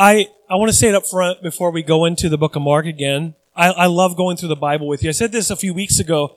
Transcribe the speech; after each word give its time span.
I, 0.00 0.28
I 0.48 0.54
want 0.54 0.70
to 0.70 0.76
say 0.76 0.88
it 0.88 0.94
up 0.94 1.06
front 1.06 1.42
before 1.42 1.70
we 1.70 1.82
go 1.82 2.06
into 2.06 2.30
the 2.30 2.38
book 2.38 2.56
of 2.56 2.62
Mark 2.62 2.86
again. 2.86 3.34
I, 3.54 3.68
I 3.68 3.86
love 3.86 4.16
going 4.16 4.38
through 4.38 4.48
the 4.48 4.56
Bible 4.56 4.88
with 4.88 5.02
you. 5.02 5.10
I 5.10 5.12
said 5.12 5.30
this 5.30 5.50
a 5.50 5.56
few 5.56 5.74
weeks 5.74 5.98
ago, 5.98 6.36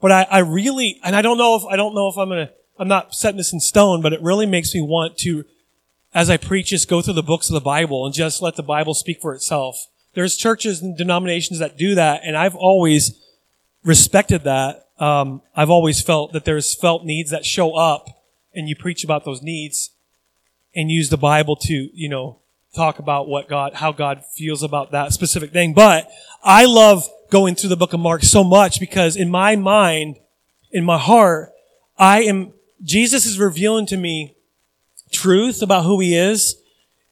but 0.00 0.10
I, 0.10 0.22
I 0.30 0.38
really, 0.38 0.98
and 1.04 1.14
I 1.14 1.20
don't 1.20 1.36
know 1.36 1.54
if, 1.54 1.62
I 1.66 1.76
don't 1.76 1.94
know 1.94 2.08
if 2.08 2.16
I'm 2.16 2.30
going 2.30 2.46
to, 2.46 2.52
I'm 2.78 2.88
not 2.88 3.14
setting 3.14 3.36
this 3.36 3.52
in 3.52 3.60
stone, 3.60 4.00
but 4.00 4.14
it 4.14 4.22
really 4.22 4.46
makes 4.46 4.74
me 4.74 4.80
want 4.80 5.18
to, 5.18 5.44
as 6.14 6.30
I 6.30 6.38
preach, 6.38 6.68
just 6.68 6.88
go 6.88 7.02
through 7.02 7.12
the 7.12 7.22
books 7.22 7.50
of 7.50 7.52
the 7.52 7.60
Bible 7.60 8.06
and 8.06 8.14
just 8.14 8.40
let 8.40 8.56
the 8.56 8.62
Bible 8.62 8.94
speak 8.94 9.20
for 9.20 9.34
itself. 9.34 9.88
There's 10.14 10.34
churches 10.34 10.80
and 10.80 10.96
denominations 10.96 11.58
that 11.58 11.76
do 11.76 11.94
that, 11.94 12.22
and 12.24 12.34
I've 12.34 12.56
always 12.56 13.20
respected 13.84 14.44
that. 14.44 14.86
Um, 14.98 15.42
I've 15.54 15.68
always 15.68 16.00
felt 16.00 16.32
that 16.32 16.46
there's 16.46 16.74
felt 16.74 17.04
needs 17.04 17.30
that 17.30 17.44
show 17.44 17.74
up, 17.74 18.08
and 18.54 18.70
you 18.70 18.74
preach 18.74 19.04
about 19.04 19.26
those 19.26 19.42
needs, 19.42 19.90
and 20.74 20.90
use 20.90 21.10
the 21.10 21.18
Bible 21.18 21.56
to, 21.56 21.90
you 21.92 22.08
know, 22.08 22.38
talk 22.74 22.98
about 22.98 23.28
what 23.28 23.48
God, 23.48 23.74
how 23.74 23.92
God 23.92 24.24
feels 24.24 24.62
about 24.62 24.92
that 24.92 25.12
specific 25.12 25.52
thing. 25.52 25.74
But 25.74 26.10
I 26.42 26.64
love 26.64 27.06
going 27.30 27.54
through 27.54 27.68
the 27.68 27.76
book 27.76 27.92
of 27.92 28.00
Mark 28.00 28.22
so 28.22 28.42
much 28.42 28.80
because 28.80 29.16
in 29.16 29.30
my 29.30 29.56
mind, 29.56 30.16
in 30.70 30.84
my 30.84 30.98
heart, 30.98 31.50
I 31.98 32.22
am, 32.22 32.52
Jesus 32.82 33.26
is 33.26 33.38
revealing 33.38 33.86
to 33.86 33.96
me 33.96 34.36
truth 35.10 35.62
about 35.62 35.84
who 35.84 36.00
he 36.00 36.16
is. 36.16 36.56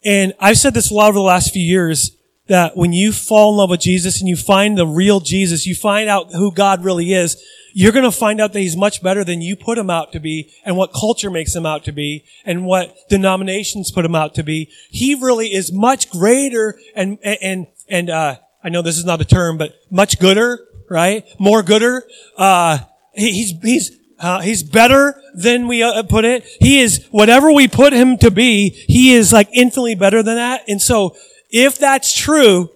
And 0.02 0.32
I've 0.40 0.58
said 0.58 0.74
this 0.74 0.90
a 0.90 0.94
lot 0.94 1.08
over 1.08 1.18
the 1.18 1.22
last 1.24 1.52
few 1.52 1.62
years 1.62 2.16
that 2.48 2.76
when 2.76 2.92
you 2.92 3.12
fall 3.12 3.52
in 3.52 3.58
love 3.58 3.70
with 3.70 3.80
Jesus 3.80 4.18
and 4.18 4.28
you 4.28 4.36
find 4.36 4.76
the 4.76 4.86
real 4.86 5.20
Jesus, 5.20 5.66
you 5.66 5.74
find 5.74 6.08
out 6.08 6.32
who 6.32 6.52
God 6.52 6.84
really 6.84 7.12
is, 7.12 7.40
you're 7.72 7.92
going 7.92 8.04
to 8.04 8.16
find 8.16 8.40
out 8.40 8.52
that 8.52 8.60
he's 8.60 8.76
much 8.76 9.02
better 9.02 9.24
than 9.24 9.40
you 9.42 9.56
put 9.56 9.78
him 9.78 9.90
out 9.90 10.12
to 10.12 10.20
be 10.20 10.52
and 10.64 10.76
what 10.76 10.92
culture 10.92 11.30
makes 11.30 11.54
him 11.54 11.66
out 11.66 11.84
to 11.84 11.92
be 11.92 12.24
and 12.44 12.64
what 12.64 12.94
denominations 13.08 13.90
put 13.90 14.04
him 14.04 14.14
out 14.14 14.34
to 14.34 14.42
be. 14.42 14.70
He 14.90 15.14
really 15.14 15.52
is 15.52 15.72
much 15.72 16.10
greater 16.10 16.78
and, 16.94 17.18
and, 17.22 17.66
and, 17.88 18.10
uh, 18.10 18.36
I 18.62 18.68
know 18.68 18.82
this 18.82 18.98
is 18.98 19.04
not 19.06 19.20
a 19.20 19.24
term, 19.24 19.56
but 19.56 19.74
much 19.90 20.18
gooder, 20.18 20.58
right? 20.90 21.24
More 21.38 21.62
gooder. 21.62 22.04
Uh, 22.36 22.78
he, 23.14 23.32
he's, 23.32 23.52
he's, 23.62 23.98
uh, 24.18 24.40
he's 24.40 24.62
better 24.62 25.20
than 25.34 25.66
we 25.66 25.82
uh, 25.82 26.02
put 26.02 26.24
it. 26.26 26.44
He 26.60 26.80
is 26.80 27.06
whatever 27.10 27.50
we 27.52 27.68
put 27.68 27.94
him 27.94 28.18
to 28.18 28.30
be. 28.30 28.68
He 28.68 29.14
is 29.14 29.32
like 29.32 29.48
infinitely 29.54 29.94
better 29.94 30.22
than 30.22 30.36
that. 30.36 30.62
And 30.68 30.80
so, 30.80 31.16
if 31.50 31.78
that's 31.78 32.14
true, 32.14 32.70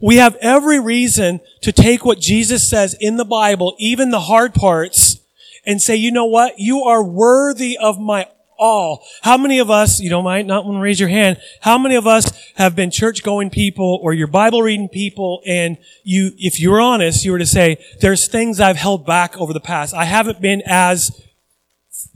we 0.00 0.16
have 0.16 0.36
every 0.36 0.80
reason 0.80 1.40
to 1.60 1.72
take 1.72 2.04
what 2.04 2.18
Jesus 2.18 2.68
says 2.68 2.94
in 2.98 3.16
the 3.16 3.24
Bible, 3.24 3.74
even 3.78 4.10
the 4.10 4.20
hard 4.20 4.54
parts, 4.54 5.20
and 5.66 5.80
say, 5.80 5.96
you 5.96 6.10
know 6.10 6.26
what? 6.26 6.58
You 6.58 6.84
are 6.84 7.02
worthy 7.02 7.76
of 7.76 8.00
my 8.00 8.26
all. 8.60 9.04
How 9.22 9.36
many 9.38 9.58
of 9.58 9.70
us, 9.70 10.00
you 10.00 10.10
don't 10.10 10.22
might 10.24 10.46
not 10.46 10.64
want 10.64 10.76
to 10.76 10.82
raise 10.82 11.00
your 11.00 11.08
hand, 11.08 11.38
how 11.60 11.78
many 11.78 11.96
of 11.96 12.06
us 12.06 12.52
have 12.56 12.76
been 12.76 12.90
church 12.90 13.22
going 13.22 13.50
people 13.50 13.98
or 14.02 14.12
your 14.12 14.26
Bible 14.26 14.62
reading 14.62 14.88
people 14.88 15.40
and 15.46 15.78
you, 16.04 16.32
if 16.36 16.60
you're 16.60 16.80
honest, 16.80 17.24
you 17.24 17.32
were 17.32 17.38
to 17.38 17.46
say, 17.46 17.82
there's 18.00 18.28
things 18.28 18.60
I've 18.60 18.76
held 18.76 19.06
back 19.06 19.36
over 19.38 19.52
the 19.52 19.60
past. 19.60 19.94
I 19.94 20.04
haven't 20.04 20.42
been 20.42 20.62
as, 20.66 21.10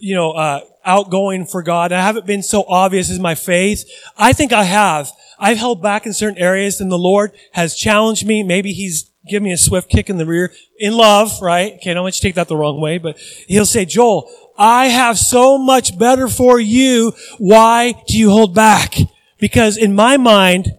you 0.04 0.14
know, 0.14 0.32
uh, 0.32 0.60
outgoing 0.84 1.46
for 1.46 1.62
God. 1.62 1.90
I 1.90 2.02
haven't 2.02 2.26
been 2.26 2.42
so 2.42 2.62
obvious 2.68 3.10
as 3.10 3.18
my 3.18 3.34
faith. 3.34 3.90
I 4.18 4.34
think 4.34 4.52
I 4.52 4.64
have. 4.64 5.10
I've 5.38 5.56
held 5.56 5.80
back 5.80 6.04
in 6.04 6.12
certain 6.12 6.36
areas 6.36 6.78
and 6.78 6.92
the 6.92 6.98
Lord 6.98 7.32
has 7.52 7.74
challenged 7.74 8.26
me. 8.26 8.42
Maybe 8.42 8.74
He's 8.74 9.10
given 9.26 9.44
me 9.44 9.52
a 9.52 9.56
swift 9.56 9.88
kick 9.88 10.10
in 10.10 10.18
the 10.18 10.26
rear 10.26 10.52
in 10.78 10.94
love, 10.94 11.40
right? 11.40 11.72
Okay, 11.76 11.94
don't 11.94 12.02
want 12.02 12.22
you 12.22 12.28
take 12.28 12.34
that 12.34 12.48
the 12.48 12.56
wrong 12.56 12.82
way, 12.82 12.98
but 12.98 13.16
He'll 13.48 13.64
say, 13.64 13.86
Joel, 13.86 14.30
I 14.58 14.88
have 14.88 15.18
so 15.18 15.56
much 15.56 15.98
better 15.98 16.28
for 16.28 16.60
you. 16.60 17.14
Why 17.38 17.94
do 18.06 18.18
you 18.18 18.28
hold 18.28 18.54
back? 18.54 18.96
Because 19.38 19.78
in 19.78 19.94
my 19.94 20.18
mind, 20.18 20.76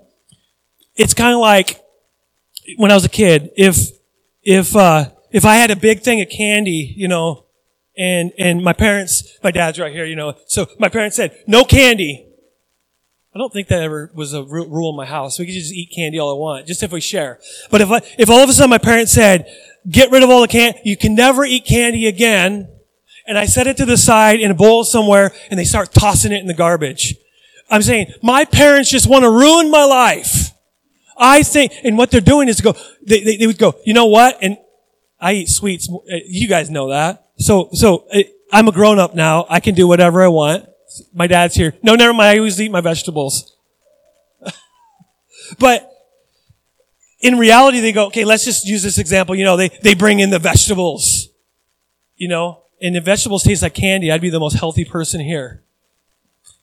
it's 0.96 1.16
kind 1.16 1.34
of 1.34 1.40
like 1.40 1.84
when 2.78 2.92
I 2.92 2.94
was 2.94 3.06
a 3.06 3.10
kid. 3.10 3.50
If, 3.58 3.90
if, 4.44 4.76
uh, 4.76 5.10
if 5.32 5.46
I 5.46 5.56
had 5.56 5.72
a 5.72 5.76
big 5.76 6.02
thing 6.02 6.22
of 6.22 6.30
candy, 6.30 6.94
you 6.96 7.08
know, 7.08 7.45
and, 7.98 8.32
and 8.38 8.64
my 8.64 8.74
parents, 8.74 9.38
my 9.44 9.52
dad's 9.52 9.80
right 9.80 9.92
here, 9.92 10.06
you 10.06 10.16
know, 10.16 10.36
so 10.48 10.68
my 10.80 10.90
parents 10.90 11.16
said, 11.16 11.38
no 11.48 11.64
candy. 11.64 12.28
I 13.34 13.38
don't 13.38 13.52
think 13.52 13.68
that 13.68 13.82
ever 13.82 14.12
was 14.14 14.34
a 14.34 14.44
rule 14.44 14.92
in 14.92 14.96
my 14.96 15.06
house. 15.06 15.38
We 15.40 15.46
could 15.46 15.56
just 15.56 15.74
eat 15.74 15.92
candy 15.94 16.20
all 16.20 16.34
I 16.34 16.40
want, 16.40 16.68
just 16.68 16.84
if 16.84 16.92
we 16.92 17.02
share. 17.02 17.40
But 17.70 17.82
if 17.82 17.92
I, 17.92 18.02
if 18.18 18.30
all 18.30 18.40
of 18.40 18.50
a 18.50 18.54
sudden 18.54 18.70
my 18.70 18.78
parents 18.78 19.12
said, 19.12 19.48
get 19.90 20.10
rid 20.10 20.24
of 20.24 20.30
all 20.30 20.42
the 20.42 20.48
candy, 20.48 20.80
you 20.86 20.96
can 20.96 21.16
never 21.16 21.44
eat 21.44 21.66
candy 21.66 22.08
again, 22.08 22.70
and 23.28 23.38
I 23.38 23.46
set 23.46 23.68
it 23.68 23.76
to 23.78 23.86
the 23.86 23.98
side 23.98 24.40
in 24.40 24.52
a 24.52 24.56
bowl 24.56 24.84
somewhere, 24.84 25.32
and 25.50 25.60
they 25.60 25.66
start 25.66 25.92
tossing 25.94 26.32
it 26.32 26.40
in 26.40 26.48
the 26.48 26.54
garbage. 26.54 27.16
I'm 27.70 27.82
saying, 27.82 28.14
my 28.22 28.46
parents 28.46 28.90
just 28.90 29.10
want 29.10 29.24
to 29.24 29.30
ruin 29.30 29.70
my 29.72 29.84
life. 29.84 30.52
I 31.18 31.44
think, 31.44 31.74
and 31.84 31.98
what 31.98 32.12
they're 32.12 32.22
doing 32.22 32.48
is 32.48 32.62
go, 32.62 32.74
they, 33.06 33.24
they, 33.24 33.38
they 33.38 33.48
would 33.48 33.58
go, 33.58 33.74
you 33.86 33.94
know 33.94 34.06
what? 34.06 34.38
And 34.42 34.58
I 35.20 35.34
eat 35.34 35.50
sweets. 35.50 35.90
Uh, 35.90 36.18
you 36.28 36.48
guys 36.48 36.70
know 36.70 36.90
that. 36.90 37.25
So, 37.38 37.70
so 37.74 38.08
eh, 38.12 38.24
I'm 38.52 38.68
a 38.68 38.72
grown 38.72 39.00
up 39.00 39.16
now. 39.16 39.46
I 39.50 39.60
can 39.60 39.76
do 39.76 39.88
whatever 39.88 40.24
I 40.24 40.28
want. 40.28 40.68
My 41.14 41.28
dad's 41.28 41.56
here. 41.56 41.74
No, 41.84 41.96
never 41.96 42.14
mind. 42.14 42.30
I 42.30 42.38
always 42.38 42.60
eat 42.60 42.72
my 42.72 42.82
vegetables. 42.82 43.56
but 45.60 45.92
in 47.20 47.38
reality, 47.38 47.80
they 47.80 47.92
go, 47.92 48.08
okay, 48.08 48.24
let's 48.24 48.46
just 48.46 48.66
use 48.66 48.84
this 48.84 48.98
example. 48.98 49.36
You 49.36 49.44
know, 49.44 49.58
they, 49.58 49.70
they 49.82 49.96
bring 49.96 50.20
in 50.20 50.30
the 50.30 50.40
vegetables, 50.40 51.30
you 52.16 52.28
know, 52.28 52.64
and 52.82 52.96
the 52.96 53.02
vegetables 53.02 53.44
taste 53.44 53.62
like 53.62 53.74
candy. 53.74 54.12
I'd 54.12 54.22
be 54.22 54.30
the 54.30 54.40
most 54.40 54.54
healthy 54.54 54.86
person 54.86 55.20
here. 55.20 55.64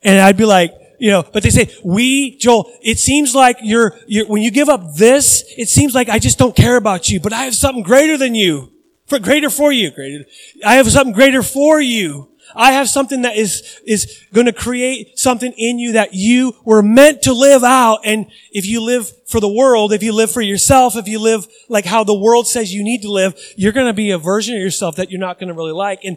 And 0.02 0.20
I'd 0.20 0.36
be 0.36 0.44
like, 0.44 0.74
you 0.98 1.10
know, 1.10 1.24
but 1.24 1.42
they 1.42 1.50
say, 1.50 1.68
we, 1.84 2.36
Joel, 2.38 2.72
it 2.80 2.98
seems 2.98 3.34
like 3.34 3.58
you're, 3.60 3.98
you're, 4.06 4.26
when 4.26 4.40
you 4.40 4.52
give 4.52 4.68
up 4.68 4.94
this, 4.94 5.44
it 5.58 5.68
seems 5.68 5.94
like 5.94 6.08
I 6.08 6.20
just 6.20 6.38
don't 6.38 6.54
care 6.54 6.76
about 6.76 7.08
you, 7.08 7.18
but 7.18 7.32
I 7.32 7.44
have 7.44 7.56
something 7.56 7.82
greater 7.82 8.16
than 8.16 8.36
you. 8.36 8.72
For 9.12 9.18
greater 9.18 9.50
for 9.50 9.70
you, 9.70 9.90
greater. 9.90 10.24
I 10.64 10.76
have 10.76 10.90
something 10.90 11.12
greater 11.12 11.42
for 11.42 11.78
you. 11.78 12.30
I 12.56 12.72
have 12.72 12.88
something 12.88 13.20
that 13.20 13.36
is, 13.36 13.78
is 13.86 14.24
going 14.32 14.46
to 14.46 14.54
create 14.54 15.18
something 15.18 15.52
in 15.58 15.78
you 15.78 15.92
that 15.92 16.14
you 16.14 16.54
were 16.64 16.82
meant 16.82 17.20
to 17.24 17.34
live 17.34 17.62
out. 17.62 17.98
And 18.06 18.30
if 18.52 18.64
you 18.64 18.80
live 18.80 19.12
for 19.26 19.38
the 19.38 19.52
world, 19.52 19.92
if 19.92 20.02
you 20.02 20.14
live 20.14 20.30
for 20.30 20.40
yourself, 20.40 20.96
if 20.96 21.08
you 21.08 21.18
live 21.18 21.46
like 21.68 21.84
how 21.84 22.04
the 22.04 22.18
world 22.18 22.48
says 22.48 22.72
you 22.72 22.82
need 22.82 23.02
to 23.02 23.12
live, 23.12 23.38
you're 23.54 23.72
going 23.72 23.86
to 23.86 23.92
be 23.92 24.12
a 24.12 24.16
version 24.18 24.56
of 24.56 24.62
yourself 24.62 24.96
that 24.96 25.10
you're 25.10 25.20
not 25.20 25.38
going 25.38 25.48
to 25.48 25.54
really 25.54 25.72
like. 25.72 26.06
And 26.06 26.16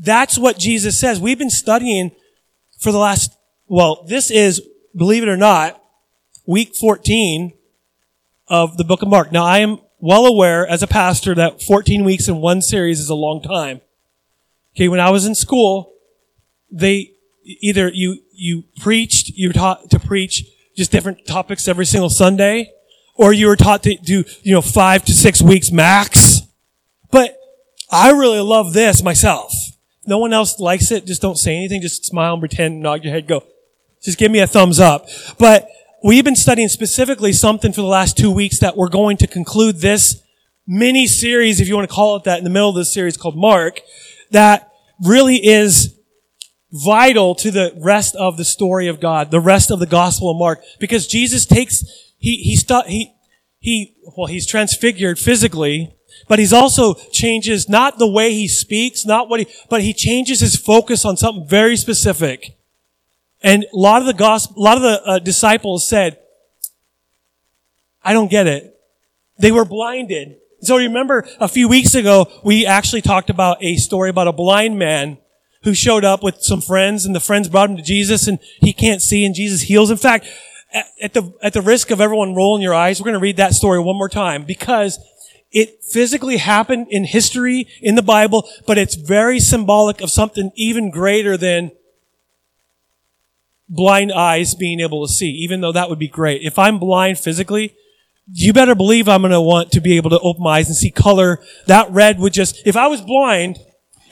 that's 0.00 0.38
what 0.38 0.56
Jesus 0.56 0.96
says. 0.96 1.18
We've 1.18 1.36
been 1.36 1.50
studying 1.50 2.12
for 2.78 2.92
the 2.92 2.98
last, 2.98 3.36
well, 3.66 4.04
this 4.06 4.30
is, 4.30 4.62
believe 4.94 5.24
it 5.24 5.28
or 5.28 5.36
not, 5.36 5.82
week 6.46 6.76
14 6.76 7.54
of 8.46 8.76
the 8.76 8.84
book 8.84 9.02
of 9.02 9.08
Mark. 9.08 9.32
Now 9.32 9.44
I 9.44 9.58
am 9.58 9.80
well 9.98 10.26
aware 10.26 10.66
as 10.66 10.82
a 10.82 10.86
pastor 10.86 11.34
that 11.34 11.62
14 11.62 12.04
weeks 12.04 12.28
in 12.28 12.40
one 12.40 12.62
series 12.62 13.00
is 13.00 13.08
a 13.08 13.14
long 13.14 13.42
time. 13.42 13.80
Okay, 14.74 14.88
when 14.88 15.00
I 15.00 15.10
was 15.10 15.24
in 15.26 15.34
school, 15.34 15.92
they 16.70 17.12
either 17.44 17.88
you 17.88 18.20
you 18.32 18.64
preached, 18.80 19.30
you 19.30 19.48
were 19.48 19.54
taught 19.54 19.90
to 19.90 19.98
preach 19.98 20.44
just 20.76 20.92
different 20.92 21.26
topics 21.26 21.66
every 21.66 21.86
single 21.86 22.10
Sunday, 22.10 22.72
or 23.14 23.32
you 23.32 23.46
were 23.46 23.56
taught 23.56 23.82
to 23.84 23.96
do 23.96 24.24
you 24.42 24.52
know 24.52 24.60
five 24.60 25.04
to 25.06 25.12
six 25.12 25.40
weeks 25.40 25.70
max. 25.70 26.42
But 27.10 27.38
I 27.90 28.10
really 28.10 28.40
love 28.40 28.72
this 28.72 29.02
myself. 29.02 29.54
No 30.06 30.18
one 30.18 30.32
else 30.32 30.60
likes 30.60 30.90
it. 30.90 31.06
Just 31.06 31.22
don't 31.22 31.38
say 31.38 31.56
anything. 31.56 31.80
Just 31.80 32.04
smile 32.04 32.34
and 32.34 32.40
pretend, 32.40 32.80
nod 32.80 33.02
your 33.02 33.12
head, 33.12 33.26
go. 33.26 33.44
Just 34.02 34.18
give 34.18 34.30
me 34.30 34.40
a 34.40 34.46
thumbs 34.46 34.78
up. 34.78 35.08
But 35.38 35.68
we've 36.06 36.24
been 36.24 36.36
studying 36.36 36.68
specifically 36.68 37.32
something 37.32 37.72
for 37.72 37.80
the 37.80 37.86
last 37.88 38.16
two 38.16 38.30
weeks 38.30 38.60
that 38.60 38.76
we're 38.76 38.88
going 38.88 39.16
to 39.16 39.26
conclude 39.26 39.80
this 39.80 40.22
mini 40.64 41.04
series, 41.04 41.60
if 41.60 41.66
you 41.66 41.74
want 41.74 41.88
to 41.88 41.92
call 41.92 42.14
it 42.14 42.22
that, 42.22 42.38
in 42.38 42.44
the 42.44 42.50
middle 42.50 42.68
of 42.68 42.76
this 42.76 42.94
series 42.94 43.16
called 43.16 43.36
Mark 43.36 43.80
that 44.30 44.70
really 45.04 45.44
is 45.44 45.98
vital 46.70 47.34
to 47.34 47.50
the 47.50 47.72
rest 47.78 48.14
of 48.14 48.36
the 48.36 48.44
story 48.44 48.86
of 48.86 49.00
God, 49.00 49.32
the 49.32 49.40
rest 49.40 49.72
of 49.72 49.80
the 49.80 49.86
Gospel 49.86 50.30
of 50.30 50.36
Mark, 50.36 50.62
because 50.78 51.08
Jesus 51.08 51.44
takes, 51.44 51.82
he, 52.18 52.36
he, 52.36 52.54
stu- 52.54 52.82
he, 52.86 53.12
he, 53.58 53.96
well, 54.16 54.28
he's 54.28 54.46
transfigured 54.46 55.18
physically, 55.18 55.92
but 56.28 56.38
he's 56.38 56.52
also 56.52 56.94
changes 57.10 57.68
not 57.68 57.98
the 57.98 58.10
way 58.10 58.32
he 58.32 58.46
speaks, 58.46 59.04
not 59.04 59.28
what 59.28 59.40
he, 59.40 59.46
but 59.68 59.82
he 59.82 59.92
changes 59.92 60.38
his 60.38 60.54
focus 60.54 61.04
on 61.04 61.16
something 61.16 61.48
very 61.48 61.76
specific. 61.76 62.55
And 63.42 63.64
a 63.64 63.76
lot 63.76 64.00
of 64.00 64.06
the 64.06 64.14
gospel, 64.14 64.56
a 64.58 64.64
lot 64.64 64.76
of 64.76 64.82
the 64.82 65.02
uh, 65.04 65.18
disciples 65.18 65.86
said, 65.86 66.18
I 68.02 68.12
don't 68.12 68.30
get 68.30 68.46
it. 68.46 68.78
They 69.38 69.52
were 69.52 69.64
blinded. 69.64 70.36
So 70.60 70.76
remember 70.76 71.26
a 71.38 71.48
few 71.48 71.68
weeks 71.68 71.94
ago, 71.94 72.30
we 72.42 72.64
actually 72.64 73.02
talked 73.02 73.30
about 73.30 73.62
a 73.62 73.76
story 73.76 74.10
about 74.10 74.28
a 74.28 74.32
blind 74.32 74.78
man 74.78 75.18
who 75.64 75.74
showed 75.74 76.04
up 76.04 76.22
with 76.22 76.42
some 76.42 76.60
friends 76.60 77.04
and 77.04 77.14
the 77.14 77.20
friends 77.20 77.48
brought 77.48 77.68
him 77.68 77.76
to 77.76 77.82
Jesus 77.82 78.26
and 78.28 78.38
he 78.60 78.72
can't 78.72 79.02
see 79.02 79.24
and 79.24 79.34
Jesus 79.34 79.62
heals. 79.62 79.90
In 79.90 79.96
fact, 79.96 80.26
at 81.00 81.12
the, 81.12 81.32
at 81.42 81.52
the 81.52 81.62
risk 81.62 81.90
of 81.90 82.00
everyone 82.00 82.34
rolling 82.34 82.62
your 82.62 82.74
eyes, 82.74 83.00
we're 83.00 83.06
going 83.06 83.14
to 83.14 83.20
read 83.20 83.36
that 83.36 83.54
story 83.54 83.80
one 83.80 83.96
more 83.96 84.08
time 84.08 84.44
because 84.44 84.98
it 85.50 85.82
physically 85.84 86.36
happened 86.38 86.86
in 86.90 87.04
history 87.04 87.66
in 87.80 87.94
the 87.94 88.02
Bible, 88.02 88.48
but 88.66 88.78
it's 88.78 88.94
very 88.94 89.40
symbolic 89.40 90.00
of 90.00 90.10
something 90.10 90.50
even 90.54 90.90
greater 90.90 91.36
than 91.36 91.72
blind 93.68 94.12
eyes 94.12 94.54
being 94.54 94.80
able 94.80 95.06
to 95.06 95.12
see, 95.12 95.30
even 95.30 95.60
though 95.60 95.72
that 95.72 95.88
would 95.88 95.98
be 95.98 96.08
great. 96.08 96.42
If 96.42 96.58
I'm 96.58 96.78
blind 96.78 97.18
physically, 97.18 97.74
you 98.32 98.52
better 98.52 98.74
believe 98.74 99.08
I'm 99.08 99.22
going 99.22 99.32
to 99.32 99.40
want 99.40 99.72
to 99.72 99.80
be 99.80 99.96
able 99.96 100.10
to 100.10 100.18
open 100.20 100.42
my 100.42 100.58
eyes 100.58 100.68
and 100.68 100.76
see 100.76 100.90
color. 100.90 101.40
That 101.66 101.90
red 101.90 102.18
would 102.18 102.32
just, 102.32 102.66
if 102.66 102.76
I 102.76 102.88
was 102.88 103.00
blind 103.00 103.58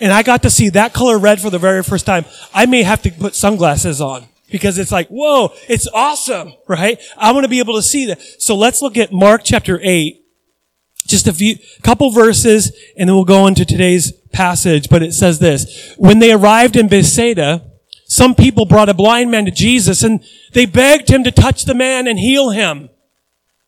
and 0.01 0.13
I 0.13 0.23
got 0.23 0.43
to 0.43 0.51
see 0.51 0.69
that 0.71 0.93
color 0.93 1.19
red 1.19 1.41
for 1.41 1.51
the 1.51 1.59
very 1.59 1.83
first 1.83 2.07
time, 2.07 2.25
I 2.53 2.67
may 2.67 2.83
have 2.83 3.03
to 3.03 3.11
put 3.11 3.35
sunglasses 3.35 4.01
on 4.01 4.27
because 4.51 4.79
it's 4.79 4.93
like, 4.93 5.09
whoa, 5.09 5.53
it's 5.69 5.89
awesome, 5.93 6.53
right? 6.69 7.01
I 7.17 7.33
want 7.33 7.45
to 7.45 7.49
be 7.49 7.59
able 7.59 7.75
to 7.75 7.83
see 7.83 8.07
that. 8.07 8.23
So 8.39 8.57
let's 8.57 8.83
look 8.83 8.97
at 8.97 9.13
Mark 9.13 9.43
chapter 9.45 9.81
8, 9.83 10.21
just 11.07 11.27
a 11.27 11.33
few, 11.33 11.57
couple 11.83 12.11
verses, 12.11 12.73
and 12.97 13.09
then 13.09 13.17
we'll 13.17 13.25
go 13.25 13.47
into 13.47 13.65
today's 13.65 14.13
passage, 14.33 14.89
but 14.89 15.03
it 15.03 15.13
says 15.13 15.39
this. 15.39 15.95
When 15.97 16.21
they 16.21 16.33
arrived 16.33 16.77
in 16.77 16.89
Bethsaida, 16.89 17.69
some 18.15 18.37
people 18.37 18.65
brought 18.65 18.89
a 18.89 18.95
blind 18.95 19.33
man 19.33 19.45
to 19.45 19.51
Jesus 19.51 20.05
and 20.05 20.23
they 20.53 20.67
begged 20.67 21.11
him 21.11 21.25
to 21.25 21.33
touch 21.33 21.65
the 21.65 21.75
man 21.75 22.07
and 22.07 22.17
heal 22.17 22.51
him. 22.51 22.89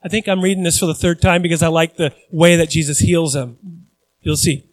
I 0.04 0.08
think 0.08 0.28
I'm 0.28 0.40
reading 0.40 0.62
this 0.62 0.78
for 0.78 0.86
the 0.86 0.94
third 0.94 1.20
time 1.20 1.42
because 1.42 1.64
I 1.64 1.66
like 1.66 1.96
the 1.96 2.14
way 2.30 2.54
that 2.54 2.70
Jesus 2.70 3.00
heals 3.00 3.34
him. 3.34 3.58
You'll 4.20 4.36
see. 4.36 4.70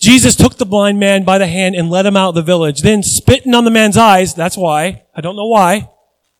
Jesus 0.00 0.34
took 0.34 0.56
the 0.56 0.64
blind 0.64 0.98
man 0.98 1.24
by 1.24 1.36
the 1.36 1.46
hand 1.46 1.74
and 1.74 1.90
led 1.90 2.06
him 2.06 2.16
out 2.16 2.30
of 2.30 2.36
the 2.36 2.42
village. 2.42 2.80
Then 2.80 3.02
spitting 3.02 3.54
on 3.54 3.66
the 3.66 3.70
man's 3.70 3.98
eyes, 3.98 4.32
that's 4.32 4.56
why. 4.56 5.02
I 5.14 5.20
don't 5.20 5.36
know 5.36 5.46
why. 5.46 5.90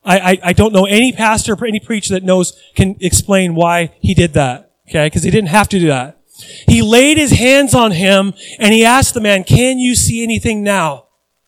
I, 0.03 0.19
I, 0.19 0.39
I 0.45 0.53
don't 0.55 0.73
know 0.73 0.87
any 0.87 1.13
pastor 1.13 1.53
or 1.53 1.67
any 1.67 1.79
preacher 1.79 2.15
that 2.15 2.25
knows, 2.25 2.59
can 2.75 2.97
explain 3.01 3.55
why 3.55 3.95
he 4.01 4.15
did 4.15 4.33
that. 4.33 4.73
Okay? 4.89 5.07
Because 5.07 5.25
he 5.25 5.31
didn't 5.31 5.51
have 5.51 5.69
to 5.69 5.79
do 5.79 5.89
that. 5.89 6.23
He 6.67 6.81
laid 6.81 7.19
his 7.19 7.33
hands 7.33 7.75
on 7.75 7.93
him 7.93 8.33
and 8.59 8.73
he 8.73 8.83
asked 8.83 9.13
the 9.13 9.21
man, 9.21 9.45
can 9.45 9.79
you 9.79 9.95
see 9.95 10.23
anything 10.23 10.63
now? 10.63 11.06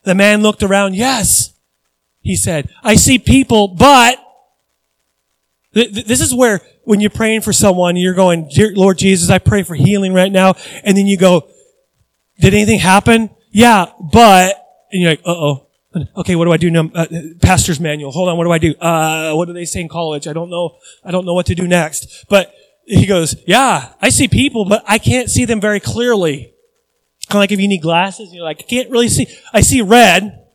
The 0.09 0.15
man 0.15 0.43
looked 0.43 0.63
around. 0.63 0.97
Yes. 0.97 1.53
He 2.21 2.35
said, 2.35 2.71
I 2.83 2.95
see 2.95 3.19
people, 3.19 3.69
but 3.69 4.19
this 5.73 6.23
is 6.23 6.35
where 6.35 6.63
when 6.85 7.01
you're 7.01 7.11
praying 7.11 7.43
for 7.43 7.53
someone, 7.53 7.95
you're 7.97 8.15
going, 8.15 8.49
Dear 8.49 8.73
Lord 8.75 8.97
Jesus, 8.97 9.29
I 9.29 9.39
pray 9.39 9.63
for 9.63 9.75
healing 9.75 10.15
right 10.15 10.33
now. 10.33 10.55
And 10.83 10.97
then 10.97 11.07
you 11.07 11.19
go, 11.19 11.47
did 12.41 12.55
anything 12.55 12.79
happen? 12.79 13.29
Yeah, 13.51 13.87
but, 14.13 14.57
and 14.91 15.03
you're 15.03 15.11
like, 15.11 15.21
uh 15.27 15.31
oh. 15.31 15.67
Okay, 16.17 16.37
what 16.37 16.47
do 16.47 16.53
I 16.53 16.57
do 16.57 16.71
now? 16.71 16.91
Uh, 16.95 17.07
pastor's 17.43 17.81
manual. 17.81 18.11
Hold 18.11 18.31
on, 18.31 18.39
what 18.39 18.45
do 18.45 18.53
I 18.53 18.59
do? 18.59 18.75
Uh, 18.77 19.35
what 19.35 19.47
do 19.47 19.53
they 19.53 19.67
say 19.67 19.81
in 19.81 19.89
college? 19.89 20.27
I 20.27 20.33
don't 20.33 20.49
know. 20.49 20.79
I 21.05 21.11
don't 21.11 21.27
know 21.27 21.35
what 21.35 21.47
to 21.47 21.55
do 21.55 21.69
next. 21.69 22.25
But 22.31 22.55
he 22.87 23.05
goes, 23.05 23.37
yeah, 23.47 23.93
I 24.01 24.09
see 24.09 24.29
people, 24.29 24.65
but 24.65 24.85
I 24.87 24.99
can't 24.99 25.29
see 25.29 25.45
them 25.45 25.61
very 25.61 25.81
clearly. 25.81 26.55
Kind 27.29 27.39
of 27.39 27.43
like 27.43 27.53
if 27.53 27.61
you 27.61 27.69
need 27.69 27.83
glasses, 27.83 28.33
you're 28.33 28.45
like, 28.45 28.61
I 28.61 28.63
can't 28.63 28.91
really 28.91 29.09
see. 29.09 29.27
I 29.53 29.61
see 29.61 29.83
red. 29.83 30.47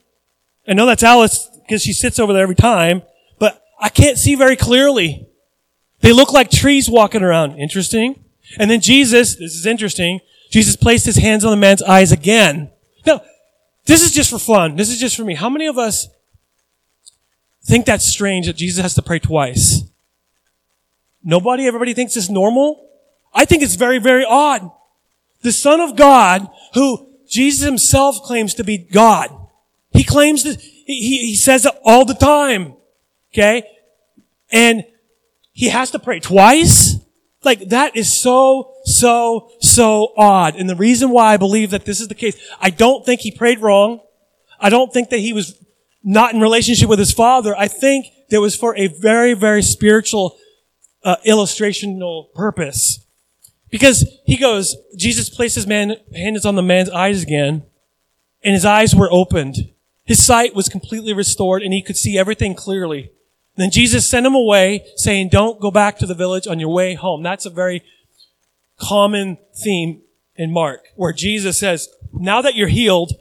I 0.68 0.74
know 0.74 0.88
that's 0.88 1.04
Alice 1.04 1.50
because 1.62 1.84
she 1.84 1.94
sits 1.94 2.18
over 2.18 2.34
there 2.34 2.42
every 2.42 2.56
time, 2.56 3.04
but 3.38 3.64
I 3.80 3.90
can't 3.90 4.18
see 4.18 4.34
very 4.36 4.56
clearly. 4.56 5.28
They 6.02 6.14
look 6.14 6.34
like 6.34 6.50
trees 6.50 6.90
walking 6.90 7.22
around. 7.22 7.60
Interesting. 7.60 8.24
And 8.58 8.72
then 8.72 8.82
Jesus, 8.82 9.36
this 9.36 9.54
is 9.54 9.66
interesting, 9.66 10.20
Jesus 10.52 10.76
placed 10.76 11.06
his 11.06 11.18
hands 11.18 11.46
on 11.46 11.52
the 11.52 11.58
man's 11.58 11.82
eyes 11.82 12.12
again. 12.12 12.72
Now, 13.06 13.22
this 13.86 14.02
is 14.02 14.12
just 14.12 14.30
for 14.30 14.40
fun. 14.40 14.76
This 14.76 14.90
is 14.90 15.00
just 15.00 15.16
for 15.16 15.24
me. 15.24 15.36
How 15.36 15.50
many 15.50 15.68
of 15.68 15.78
us 15.78 16.08
think 17.66 17.86
that's 17.86 18.06
strange 18.06 18.48
that 18.48 18.56
Jesus 18.56 18.82
has 18.82 18.96
to 18.96 19.02
pray 19.02 19.20
twice? 19.20 19.84
Nobody? 21.24 21.68
Everybody 21.68 21.94
thinks 21.94 22.18
it's 22.18 22.30
normal? 22.30 22.88
I 23.34 23.46
think 23.46 23.64
it's 23.64 23.76
very, 23.76 24.00
very 24.00 24.26
odd. 24.26 24.70
The 25.44 25.52
Son 25.52 25.80
of 25.80 25.96
God, 25.96 26.48
who 26.74 27.10
Jesus 27.30 27.66
himself 27.66 28.22
claims 28.24 28.54
to 28.56 28.64
be 28.64 28.78
God. 28.78 29.30
He 29.92 30.04
claims 30.04 30.44
that, 30.44 30.60
he, 30.60 31.20
he 31.20 31.36
says 31.36 31.66
it 31.66 31.74
all 31.84 32.06
the 32.06 32.14
time. 32.14 32.76
Okay? 33.34 33.64
And 34.52 34.86
he 35.52 35.70
has 35.70 35.92
to 35.92 36.00
pray 36.00 36.20
twice? 36.20 36.96
Like 37.44 37.70
that 37.70 37.96
is 37.96 38.16
so, 38.16 38.74
so, 38.86 39.52
so 39.60 40.14
odd. 40.18 40.56
And 40.56 40.70
the 40.70 40.76
reason 40.76 41.10
why 41.10 41.34
I 41.34 41.38
believe 41.38 41.72
that 41.72 41.86
this 41.86 42.00
is 42.00 42.08
the 42.08 42.16
case, 42.16 42.38
I 42.60 42.70
don't 42.70 43.06
think 43.06 43.22
he 43.22 43.32
prayed 43.32 43.60
wrong. 43.60 44.00
I 44.60 44.70
don't 44.70 44.94
think 44.94 45.10
that 45.10 45.20
he 45.20 45.34
was 45.34 45.62
not 46.04 46.34
in 46.34 46.40
relationship 46.40 46.90
with 46.90 47.00
his 47.00 47.12
father. 47.12 47.56
I 47.58 47.68
think 47.68 48.08
that 48.30 48.42
was 48.42 48.56
for 48.56 48.76
a 48.78 48.88
very, 48.88 49.34
very 49.34 49.62
spiritual, 49.62 50.38
uh, 51.04 51.18
illustrational 51.26 52.34
purpose. 52.34 53.03
Because 53.74 54.06
he 54.24 54.38
goes, 54.38 54.78
Jesus 54.96 55.32
placed 55.32 55.56
his 55.56 55.66
man, 55.66 55.96
hands 56.16 56.46
on 56.46 56.54
the 56.54 56.62
man's 56.62 56.92
eyes 56.92 57.24
again, 57.24 57.64
and 58.44 58.54
his 58.54 58.66
eyes 58.66 58.94
were 58.94 59.12
opened. 59.12 59.74
His 60.06 60.24
sight 60.24 60.54
was 60.54 60.70
completely 60.70 61.12
restored 61.12 61.64
and 61.64 61.74
he 61.74 61.82
could 61.82 61.98
see 61.98 62.16
everything 62.16 62.54
clearly. 62.54 63.10
Then 63.56 63.72
Jesus 63.72 64.08
sent 64.08 64.28
him 64.28 64.36
away 64.36 64.86
saying, 64.98 65.30
don't 65.30 65.60
go 65.60 65.72
back 65.72 65.98
to 65.98 66.06
the 66.06 66.14
village 66.14 66.46
on 66.46 66.60
your 66.60 66.70
way 66.70 66.94
home. 66.94 67.24
That's 67.24 67.48
a 67.48 67.50
very 67.50 67.82
common 68.80 69.40
theme 69.64 70.04
in 70.36 70.54
Mark 70.54 70.90
where 70.96 71.12
Jesus 71.12 71.58
says, 71.58 71.90
now 72.14 72.44
that 72.44 72.54
you're 72.54 72.68
healed, 72.68 73.14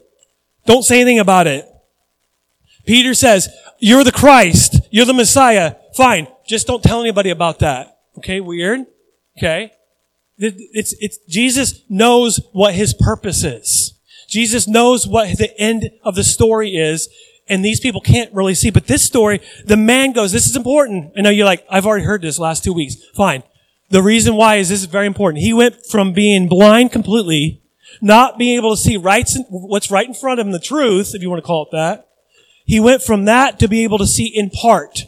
don't 0.66 0.82
say 0.82 1.00
anything 1.00 1.18
about 1.18 1.46
it. 1.46 1.66
Peter 2.84 3.14
says, 3.14 3.48
you're 3.78 4.04
the 4.04 4.12
Christ. 4.12 4.76
You're 4.90 5.06
the 5.06 5.14
Messiah. 5.14 5.76
Fine. 5.96 6.28
Just 6.46 6.66
don't 6.66 6.82
tell 6.82 7.00
anybody 7.00 7.30
about 7.30 7.60
that. 7.60 8.00
Okay. 8.18 8.40
Weird. 8.40 8.80
Okay. 9.38 9.72
It's, 10.42 10.94
it's, 11.00 11.18
Jesus 11.28 11.82
knows 11.88 12.40
what 12.52 12.74
his 12.74 12.94
purpose 12.94 13.44
is. 13.44 13.94
Jesus 14.28 14.66
knows 14.66 15.06
what 15.06 15.38
the 15.38 15.56
end 15.60 15.90
of 16.02 16.14
the 16.14 16.24
story 16.24 16.76
is 16.76 17.08
and 17.48 17.64
these 17.64 17.80
people 17.80 18.00
can't 18.00 18.32
really 18.32 18.54
see. 18.54 18.70
But 18.70 18.86
this 18.86 19.02
story, 19.02 19.40
the 19.64 19.76
man 19.76 20.12
goes, 20.12 20.32
this 20.32 20.46
is 20.46 20.56
important. 20.56 21.12
I 21.16 21.20
know 21.20 21.30
you're 21.30 21.46
like, 21.46 21.66
I've 21.68 21.86
already 21.86 22.04
heard 22.04 22.22
this 22.22 22.38
last 22.38 22.64
two 22.64 22.72
weeks. 22.72 22.96
Fine. 23.14 23.42
The 23.90 24.02
reason 24.02 24.36
why 24.36 24.56
is 24.56 24.68
this 24.68 24.80
is 24.80 24.86
very 24.86 25.06
important. 25.06 25.42
He 25.42 25.52
went 25.52 25.84
from 25.86 26.12
being 26.12 26.48
blind 26.48 26.92
completely, 26.92 27.62
not 28.00 28.38
being 28.38 28.56
able 28.56 28.70
to 28.70 28.80
see 28.80 28.96
right, 28.96 29.28
what's 29.50 29.90
right 29.90 30.06
in 30.06 30.14
front 30.14 30.40
of 30.40 30.46
him, 30.46 30.52
the 30.52 30.58
truth, 30.58 31.14
if 31.14 31.20
you 31.20 31.28
want 31.28 31.42
to 31.42 31.46
call 31.46 31.66
it 31.66 31.72
that. 31.72 32.08
He 32.64 32.80
went 32.80 33.02
from 33.02 33.26
that 33.26 33.58
to 33.58 33.68
be 33.68 33.84
able 33.84 33.98
to 33.98 34.06
see 34.06 34.26
in 34.26 34.48
part. 34.48 35.04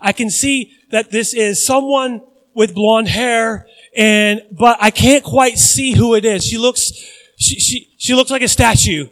I 0.00 0.12
can 0.12 0.30
see 0.30 0.72
that 0.90 1.10
this 1.10 1.34
is 1.34 1.64
someone 1.64 2.22
with 2.54 2.74
blonde 2.74 3.08
hair 3.08 3.66
and, 3.96 4.42
but 4.50 4.76
I 4.80 4.90
can't 4.90 5.24
quite 5.24 5.58
see 5.58 5.92
who 5.92 6.14
it 6.14 6.24
is. 6.24 6.44
She 6.44 6.58
looks, 6.58 6.92
she, 7.36 7.58
she, 7.60 7.94
she 7.98 8.14
looks 8.14 8.30
like 8.30 8.42
a 8.42 8.48
statue. 8.48 9.08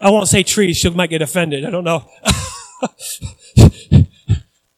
I 0.00 0.10
won't 0.10 0.28
say 0.28 0.42
tree. 0.42 0.72
She 0.72 0.88
might 0.90 1.10
get 1.10 1.20
offended. 1.22 1.64
I 1.64 1.70
don't 1.70 1.84
know. 1.84 2.08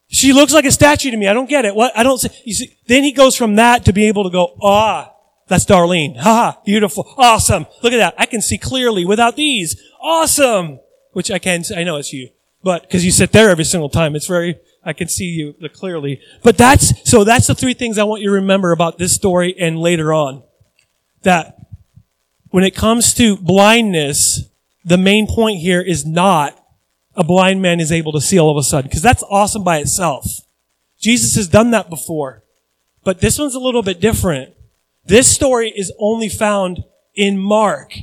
she 0.07 0.33
looks 0.33 0.53
like 0.53 0.65
a 0.65 0.71
statue 0.71 1.11
to 1.11 1.17
me. 1.17 1.27
I 1.27 1.33
don't 1.33 1.49
get 1.49 1.63
it. 1.63 1.73
What? 1.73 1.97
I 1.97 2.03
don't 2.03 2.17
say, 2.17 2.29
you 2.43 2.53
see, 2.53 2.77
then 2.87 3.03
he 3.03 3.13
goes 3.13 3.35
from 3.35 3.55
that 3.55 3.85
to 3.85 3.93
be 3.93 4.07
able 4.07 4.25
to 4.25 4.29
go, 4.29 4.57
ah, 4.61 5.13
that's 5.47 5.65
Darlene. 5.65 6.17
Ha 6.17 6.59
beautiful. 6.65 7.13
Awesome. 7.17 7.65
Look 7.81 7.93
at 7.93 7.97
that. 7.97 8.15
I 8.17 8.25
can 8.25 8.41
see 8.41 8.57
clearly 8.57 9.05
without 9.05 9.35
these. 9.37 9.81
Awesome. 10.01 10.79
Which 11.13 11.31
I 11.31 11.39
can, 11.39 11.63
I 11.75 11.83
know 11.83 11.97
it's 11.97 12.11
you. 12.11 12.29
But, 12.63 12.89
cause 12.89 13.03
you 13.03 13.11
sit 13.11 13.31
there 13.31 13.49
every 13.49 13.65
single 13.65 13.89
time. 13.89 14.15
It's 14.15 14.27
very, 14.27 14.57
I 14.85 14.93
can 14.93 15.07
see 15.07 15.25
you 15.25 15.53
clearly. 15.69 16.21
But 16.43 16.57
that's, 16.57 17.09
so 17.09 17.23
that's 17.23 17.47
the 17.47 17.55
three 17.55 17.73
things 17.73 17.97
I 17.97 18.03
want 18.03 18.21
you 18.21 18.29
to 18.29 18.35
remember 18.35 18.71
about 18.71 18.97
this 18.97 19.13
story 19.13 19.55
and 19.57 19.79
later 19.79 20.13
on. 20.13 20.43
That 21.21 21.57
when 22.49 22.63
it 22.63 22.75
comes 22.75 23.13
to 23.15 23.37
blindness, 23.37 24.49
the 24.83 24.97
main 24.97 25.27
point 25.27 25.59
here 25.59 25.81
is 25.81 26.05
not 26.05 26.59
a 27.15 27.23
blind 27.23 27.61
man 27.61 27.79
is 27.79 27.91
able 27.91 28.11
to 28.11 28.21
see 28.21 28.39
all 28.39 28.49
of 28.49 28.57
a 28.57 28.63
sudden, 28.63 28.89
because 28.89 29.03
that's 29.03 29.23
awesome 29.29 29.63
by 29.63 29.77
itself. 29.77 30.25
Jesus 30.99 31.35
has 31.35 31.47
done 31.47 31.71
that 31.71 31.89
before. 31.89 32.43
But 33.03 33.21
this 33.21 33.37
one's 33.37 33.55
a 33.55 33.59
little 33.59 33.83
bit 33.83 33.99
different. 33.99 34.53
This 35.05 35.29
story 35.29 35.71
is 35.75 35.91
only 35.99 36.29
found 36.29 36.83
in 37.13 37.37
Mark. 37.37 37.93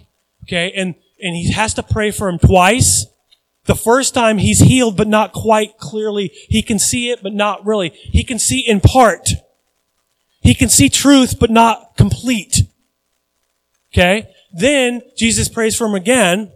Okay, 0.44 0.72
and, 0.72 0.94
and 1.20 1.36
he 1.36 1.52
has 1.52 1.74
to 1.74 1.82
pray 1.82 2.10
for 2.10 2.28
him 2.28 2.38
twice. 2.38 3.06
The 3.70 3.76
first 3.76 4.14
time 4.14 4.38
he's 4.38 4.58
healed, 4.58 4.96
but 4.96 5.06
not 5.06 5.30
quite 5.30 5.78
clearly. 5.78 6.32
He 6.48 6.60
can 6.60 6.80
see 6.80 7.12
it, 7.12 7.22
but 7.22 7.32
not 7.32 7.64
really. 7.64 7.90
He 7.90 8.24
can 8.24 8.40
see 8.40 8.58
in 8.58 8.80
part. 8.80 9.28
He 10.40 10.56
can 10.56 10.68
see 10.68 10.88
truth, 10.88 11.38
but 11.38 11.50
not 11.50 11.96
complete. 11.96 12.62
Okay? 13.94 14.28
Then 14.52 15.02
Jesus 15.16 15.48
prays 15.48 15.76
for 15.76 15.86
him 15.86 15.94
again, 15.94 16.50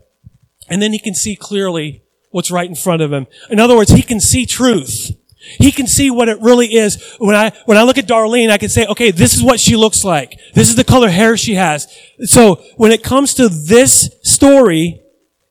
and 0.69 0.83
then 0.83 0.93
he 0.93 0.99
can 0.99 1.15
see 1.15 1.37
clearly 1.37 2.03
what's 2.33 2.51
right 2.51 2.69
in 2.69 2.75
front 2.75 3.01
of 3.01 3.13
him. 3.13 3.29
In 3.49 3.61
other 3.61 3.77
words, 3.77 3.93
he 3.93 4.03
can 4.03 4.19
see 4.19 4.45
truth. 4.45 5.13
He 5.61 5.71
can 5.71 5.87
see 5.87 6.11
what 6.11 6.29
it 6.29 6.41
really 6.41 6.75
is. 6.75 7.01
When 7.19 7.37
I, 7.37 7.53
when 7.67 7.79
I 7.79 7.85
look 7.85 7.97
at 7.97 8.09
Darlene, 8.09 8.51
I 8.51 8.59
can 8.59 8.71
say, 8.71 8.87
okay, 8.87 9.13
this 9.13 9.37
is 9.37 9.43
what 9.45 9.61
she 9.61 9.77
looks 9.77 10.03
like. 10.03 10.37
This 10.55 10.69
is 10.69 10.75
the 10.75 10.83
color 10.83 11.11
hair 11.11 11.37
she 11.37 11.55
has. 11.55 11.87
So 12.25 12.57
when 12.77 12.91
it 12.91 13.05
comes 13.05 13.35
to 13.35 13.49
this 13.49 14.11
story, 14.25 15.01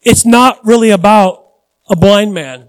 it's 0.01 0.25
not 0.25 0.60
really 0.65 0.89
about 0.89 1.42
a 1.93 1.95
blind 1.95 2.33
man. 2.33 2.67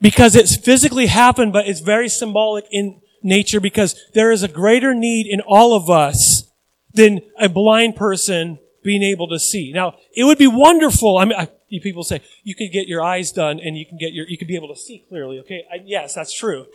Because 0.00 0.36
it's 0.36 0.56
physically 0.56 1.06
happened, 1.06 1.52
but 1.52 1.66
it's 1.66 1.80
very 1.80 2.08
symbolic 2.08 2.64
in 2.70 3.00
nature 3.22 3.60
because 3.60 3.98
there 4.12 4.30
is 4.30 4.42
a 4.42 4.48
greater 4.48 4.92
need 4.92 5.26
in 5.26 5.40
all 5.40 5.74
of 5.74 5.88
us 5.88 6.50
than 6.92 7.20
a 7.38 7.48
blind 7.48 7.96
person 7.96 8.58
being 8.82 9.02
able 9.02 9.28
to 9.28 9.38
see. 9.38 9.72
Now, 9.72 9.96
it 10.14 10.24
would 10.24 10.36
be 10.36 10.48
wonderful. 10.48 11.16
I 11.16 11.24
mean, 11.24 11.38
I, 11.38 11.48
people 11.80 12.04
say 12.04 12.20
you 12.42 12.54
could 12.54 12.70
get 12.72 12.86
your 12.86 13.02
eyes 13.02 13.32
done 13.32 13.60
and 13.60 13.78
you 13.78 13.86
can 13.86 13.96
get 13.96 14.12
your, 14.12 14.28
you 14.28 14.36
could 14.36 14.48
be 14.48 14.56
able 14.56 14.68
to 14.68 14.76
see 14.76 15.04
clearly. 15.08 15.38
Okay. 15.40 15.64
I, 15.72 15.76
yes, 15.84 16.14
that's 16.14 16.36
true. 16.36 16.66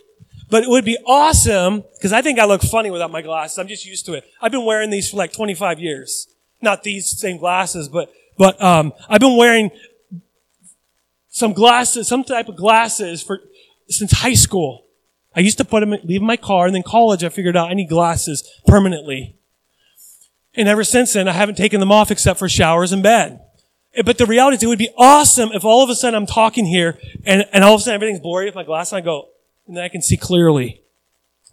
But 0.49 0.63
it 0.63 0.69
would 0.69 0.85
be 0.85 0.97
awesome 1.05 1.83
because 1.97 2.13
I 2.13 2.21
think 2.21 2.39
I 2.39 2.45
look 2.45 2.63
funny 2.63 2.89
without 2.89 3.11
my 3.11 3.21
glasses. 3.21 3.59
I'm 3.59 3.67
just 3.67 3.85
used 3.85 4.05
to 4.07 4.13
it. 4.13 4.23
I've 4.41 4.51
been 4.51 4.65
wearing 4.65 4.89
these 4.89 5.09
for 5.09 5.17
like 5.17 5.33
25 5.33 5.79
years. 5.79 6.27
Not 6.61 6.83
these 6.83 7.19
same 7.19 7.37
glasses, 7.37 7.87
but, 7.89 8.11
but, 8.37 8.61
um, 8.61 8.93
I've 9.07 9.21
been 9.21 9.37
wearing 9.37 9.69
some 11.39 11.53
glasses, 11.53 12.07
some 12.07 12.23
type 12.23 12.49
of 12.49 12.55
glasses 12.55 13.23
for, 13.23 13.39
since 13.87 14.11
high 14.11 14.33
school. 14.33 14.85
I 15.35 15.39
used 15.39 15.57
to 15.59 15.65
put 15.65 15.79
them, 15.79 15.95
leave 16.03 16.21
my 16.21 16.37
car, 16.37 16.65
and 16.65 16.75
then 16.75 16.83
college 16.83 17.23
I 17.23 17.29
figured 17.29 17.55
out 17.55 17.69
I 17.69 17.73
need 17.73 17.89
glasses 17.89 18.47
permanently. 18.67 19.35
And 20.55 20.67
ever 20.67 20.83
since 20.83 21.13
then, 21.13 21.27
I 21.27 21.31
haven't 21.31 21.55
taken 21.55 21.79
them 21.79 21.91
off 21.91 22.11
except 22.11 22.39
for 22.39 22.49
showers 22.49 22.91
and 22.91 23.01
bed. 23.01 23.39
Eh, 23.95 24.01
but 24.05 24.17
the 24.17 24.25
reality 24.25 24.57
is 24.57 24.63
it 24.63 24.67
would 24.67 24.77
be 24.77 24.89
awesome 24.97 25.49
if 25.53 25.63
all 25.63 25.83
of 25.83 25.89
a 25.89 25.95
sudden 25.95 26.15
I'm 26.15 26.25
talking 26.25 26.65
here 26.65 26.99
and, 27.25 27.45
and 27.53 27.63
all 27.63 27.75
of 27.75 27.81
a 27.81 27.83
sudden 27.83 27.95
everything's 27.95 28.19
blurry 28.19 28.45
with 28.45 28.55
my 28.55 28.63
glasses 28.63 28.93
and 28.93 29.01
I 29.01 29.05
go, 29.05 29.29
and 29.67 29.77
then 29.77 29.83
I 29.83 29.89
can 29.89 30.01
see 30.01 30.17
clearly. 30.17 30.81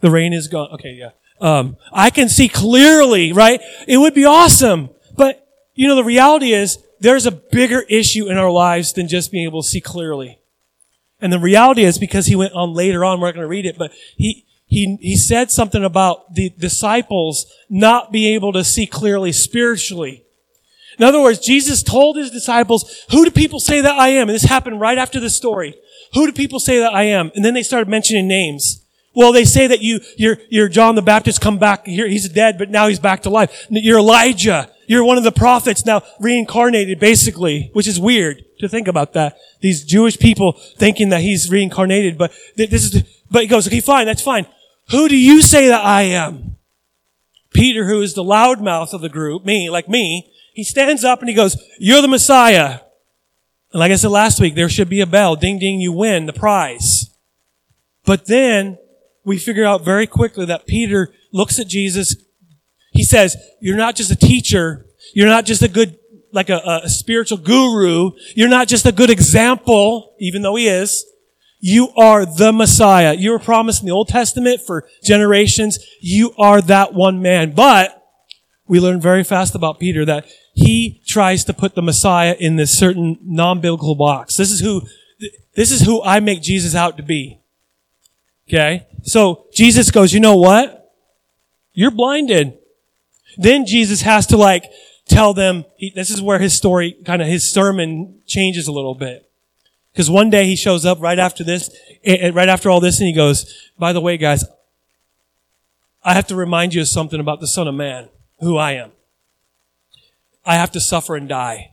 The 0.01 0.11
rain 0.11 0.33
is 0.33 0.47
gone. 0.47 0.69
Okay, 0.73 0.91
yeah. 0.91 1.11
Um, 1.39 1.77
I 1.91 2.09
can 2.09 2.29
see 2.29 2.49
clearly, 2.49 3.31
right? 3.31 3.61
It 3.87 3.97
would 3.97 4.13
be 4.13 4.25
awesome. 4.25 4.89
But, 5.15 5.47
you 5.75 5.87
know, 5.87 5.95
the 5.95 6.03
reality 6.03 6.53
is 6.53 6.79
there's 6.99 7.25
a 7.25 7.31
bigger 7.31 7.81
issue 7.81 8.29
in 8.29 8.37
our 8.37 8.51
lives 8.51 8.93
than 8.93 9.07
just 9.07 9.31
being 9.31 9.45
able 9.45 9.61
to 9.61 9.67
see 9.67 9.81
clearly. 9.81 10.39
And 11.19 11.33
the 11.33 11.39
reality 11.39 11.83
is 11.83 11.97
because 11.97 12.27
he 12.27 12.35
went 12.35 12.53
on 12.53 12.73
later 12.73 13.03
on, 13.03 13.19
we're 13.19 13.27
not 13.27 13.35
going 13.35 13.43
to 13.43 13.49
read 13.49 13.65
it, 13.65 13.77
but 13.77 13.91
he, 14.15 14.45
he, 14.65 14.97
he 15.01 15.15
said 15.15 15.49
something 15.49 15.83
about 15.83 16.33
the 16.35 16.49
disciples 16.49 17.51
not 17.69 18.11
being 18.11 18.33
able 18.35 18.53
to 18.53 18.63
see 18.63 18.85
clearly 18.85 19.31
spiritually. 19.31 20.23
In 20.99 21.05
other 21.05 21.21
words, 21.21 21.39
Jesus 21.39 21.83
told 21.83 22.17
his 22.17 22.31
disciples, 22.31 23.05
who 23.11 23.23
do 23.23 23.31
people 23.31 23.59
say 23.59 23.81
that 23.81 23.97
I 23.97 24.09
am? 24.09 24.29
And 24.29 24.35
this 24.35 24.43
happened 24.43 24.81
right 24.81 24.97
after 24.97 25.19
the 25.19 25.29
story. 25.29 25.75
Who 26.13 26.25
do 26.25 26.33
people 26.33 26.59
say 26.59 26.79
that 26.79 26.93
I 26.93 27.03
am? 27.03 27.31
And 27.35 27.43
then 27.43 27.53
they 27.53 27.63
started 27.63 27.87
mentioning 27.87 28.27
names. 28.27 28.83
Well, 29.15 29.31
they 29.31 29.45
say 29.45 29.67
that 29.67 29.81
you, 29.81 29.99
you're, 30.15 30.37
you're 30.49 30.69
John 30.69 30.95
the 30.95 31.01
Baptist 31.01 31.41
come 31.41 31.57
back 31.57 31.85
here. 31.85 32.07
He's 32.07 32.29
dead, 32.29 32.57
but 32.57 32.69
now 32.69 32.87
he's 32.87 32.99
back 32.99 33.23
to 33.23 33.29
life. 33.29 33.67
You're 33.69 33.99
Elijah. 33.99 34.71
You're 34.87 35.03
one 35.03 35.17
of 35.17 35.23
the 35.23 35.31
prophets 35.31 35.85
now 35.85 36.01
reincarnated, 36.19 36.99
basically, 36.99 37.69
which 37.73 37.87
is 37.87 37.99
weird 37.99 38.43
to 38.59 38.69
think 38.69 38.87
about 38.87 39.13
that. 39.13 39.37
These 39.59 39.83
Jewish 39.83 40.17
people 40.17 40.53
thinking 40.77 41.09
that 41.09 41.21
he's 41.21 41.51
reincarnated, 41.51 42.17
but 42.17 42.31
this 42.55 42.85
is, 42.85 42.91
the, 42.91 43.05
but 43.29 43.41
he 43.41 43.47
goes, 43.47 43.67
okay, 43.67 43.81
fine, 43.81 44.05
that's 44.05 44.21
fine. 44.21 44.47
Who 44.89 45.09
do 45.09 45.17
you 45.17 45.41
say 45.41 45.67
that 45.67 45.83
I 45.83 46.03
am? 46.03 46.55
Peter, 47.53 47.85
who 47.85 48.01
is 48.01 48.13
the 48.13 48.23
loudmouth 48.23 48.93
of 48.93 49.01
the 49.01 49.09
group, 49.09 49.45
me, 49.45 49.69
like 49.69 49.89
me, 49.89 50.31
he 50.53 50.63
stands 50.63 51.03
up 51.03 51.19
and 51.19 51.27
he 51.27 51.35
goes, 51.35 51.61
you're 51.79 52.01
the 52.01 52.07
Messiah. 52.07 52.79
And 53.73 53.79
like 53.79 53.91
I 53.91 53.95
said 53.95 54.11
last 54.11 54.39
week, 54.39 54.55
there 54.55 54.69
should 54.69 54.89
be 54.89 55.01
a 55.01 55.05
bell. 55.05 55.35
Ding, 55.35 55.59
ding, 55.59 55.81
you 55.81 55.91
win 55.91 56.25
the 56.25 56.33
prize. 56.33 57.13
But 58.05 58.27
then 58.27 58.77
we 59.25 59.37
figure 59.37 59.65
out 59.65 59.83
very 59.83 60.07
quickly 60.07 60.45
that 60.45 60.65
Peter 60.65 61.13
looks 61.33 61.59
at 61.59 61.67
Jesus. 61.67 62.15
He 62.97 63.03
says, 63.03 63.37
you're 63.61 63.77
not 63.77 63.95
just 63.95 64.11
a 64.11 64.15
teacher. 64.15 64.87
You're 65.13 65.29
not 65.29 65.45
just 65.45 65.61
a 65.61 65.67
good, 65.67 65.97
like 66.33 66.49
a, 66.49 66.81
a 66.83 66.89
spiritual 66.89 67.37
guru. 67.37 68.11
You're 68.35 68.49
not 68.49 68.67
just 68.67 68.85
a 68.85 68.91
good 68.91 69.11
example, 69.11 70.15
even 70.19 70.41
though 70.41 70.55
he 70.55 70.67
is. 70.67 71.05
You 71.59 71.89
are 71.95 72.25
the 72.25 72.51
Messiah. 72.51 73.13
You 73.13 73.31
were 73.31 73.39
promised 73.39 73.81
in 73.81 73.87
the 73.87 73.93
Old 73.93 74.07
Testament 74.07 74.61
for 74.65 74.87
generations. 75.03 75.79
You 76.01 76.33
are 76.37 76.59
that 76.61 76.93
one 76.93 77.21
man. 77.21 77.51
But 77.51 78.03
we 78.67 78.79
learn 78.79 78.99
very 78.99 79.23
fast 79.23 79.55
about 79.55 79.79
Peter 79.79 80.03
that 80.05 80.25
he 80.53 81.01
tries 81.07 81.43
to 81.45 81.53
put 81.53 81.75
the 81.75 81.81
Messiah 81.81 82.35
in 82.39 82.55
this 82.55 82.77
certain 82.77 83.17
non-biblical 83.21 83.95
box. 83.95 84.37
This 84.37 84.51
is 84.51 84.59
who, 84.59 84.81
this 85.55 85.71
is 85.71 85.81
who 85.81 86.03
I 86.03 86.19
make 86.19 86.41
Jesus 86.41 86.75
out 86.75 86.97
to 86.97 87.03
be. 87.03 87.39
Okay? 88.49 88.87
So 89.03 89.45
Jesus 89.53 89.91
goes, 89.91 90.13
you 90.13 90.19
know 90.19 90.37
what? 90.37 90.73
You're 91.73 91.91
blinded. 91.91 92.56
Then 93.37 93.65
Jesus 93.65 94.01
has 94.01 94.25
to 94.27 94.37
like 94.37 94.65
tell 95.07 95.33
them, 95.33 95.65
he, 95.77 95.91
this 95.95 96.09
is 96.09 96.21
where 96.21 96.39
his 96.39 96.53
story, 96.53 96.95
kind 97.05 97.21
of 97.21 97.27
his 97.27 97.49
sermon 97.49 98.21
changes 98.25 98.67
a 98.67 98.71
little 98.71 98.95
bit. 98.95 99.29
Because 99.91 100.09
one 100.09 100.29
day 100.29 100.45
he 100.45 100.55
shows 100.55 100.85
up 100.85 101.01
right 101.01 101.17
after 101.17 101.43
this, 101.43 101.69
eh, 102.03 102.17
eh, 102.19 102.31
right 102.33 102.49
after 102.49 102.69
all 102.69 102.79
this, 102.79 102.99
and 102.99 103.07
he 103.07 103.13
goes, 103.13 103.71
by 103.79 103.93
the 103.93 104.01
way, 104.01 104.17
guys, 104.17 104.45
I 106.03 106.13
have 106.13 106.27
to 106.27 106.35
remind 106.35 106.73
you 106.73 106.81
of 106.81 106.87
something 106.87 107.19
about 107.19 107.39
the 107.39 107.47
Son 107.47 107.67
of 107.67 107.75
Man, 107.75 108.09
who 108.39 108.57
I 108.57 108.73
am. 108.73 108.91
I 110.45 110.55
have 110.55 110.71
to 110.73 110.79
suffer 110.79 111.15
and 111.15 111.27
die. 111.27 111.71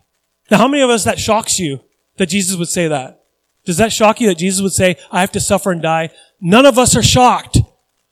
Now, 0.50 0.58
how 0.58 0.68
many 0.68 0.82
of 0.82 0.90
us 0.90 1.04
that 1.04 1.18
shocks 1.18 1.58
you 1.58 1.80
that 2.16 2.30
Jesus 2.30 2.56
would 2.56 2.68
say 2.68 2.88
that? 2.88 3.24
Does 3.64 3.76
that 3.76 3.92
shock 3.92 4.20
you 4.20 4.28
that 4.28 4.38
Jesus 4.38 4.62
would 4.62 4.72
say, 4.72 4.96
I 5.10 5.20
have 5.20 5.32
to 5.32 5.40
suffer 5.40 5.70
and 5.70 5.82
die? 5.82 6.10
None 6.40 6.66
of 6.66 6.78
us 6.78 6.96
are 6.96 7.02
shocked. 7.02 7.58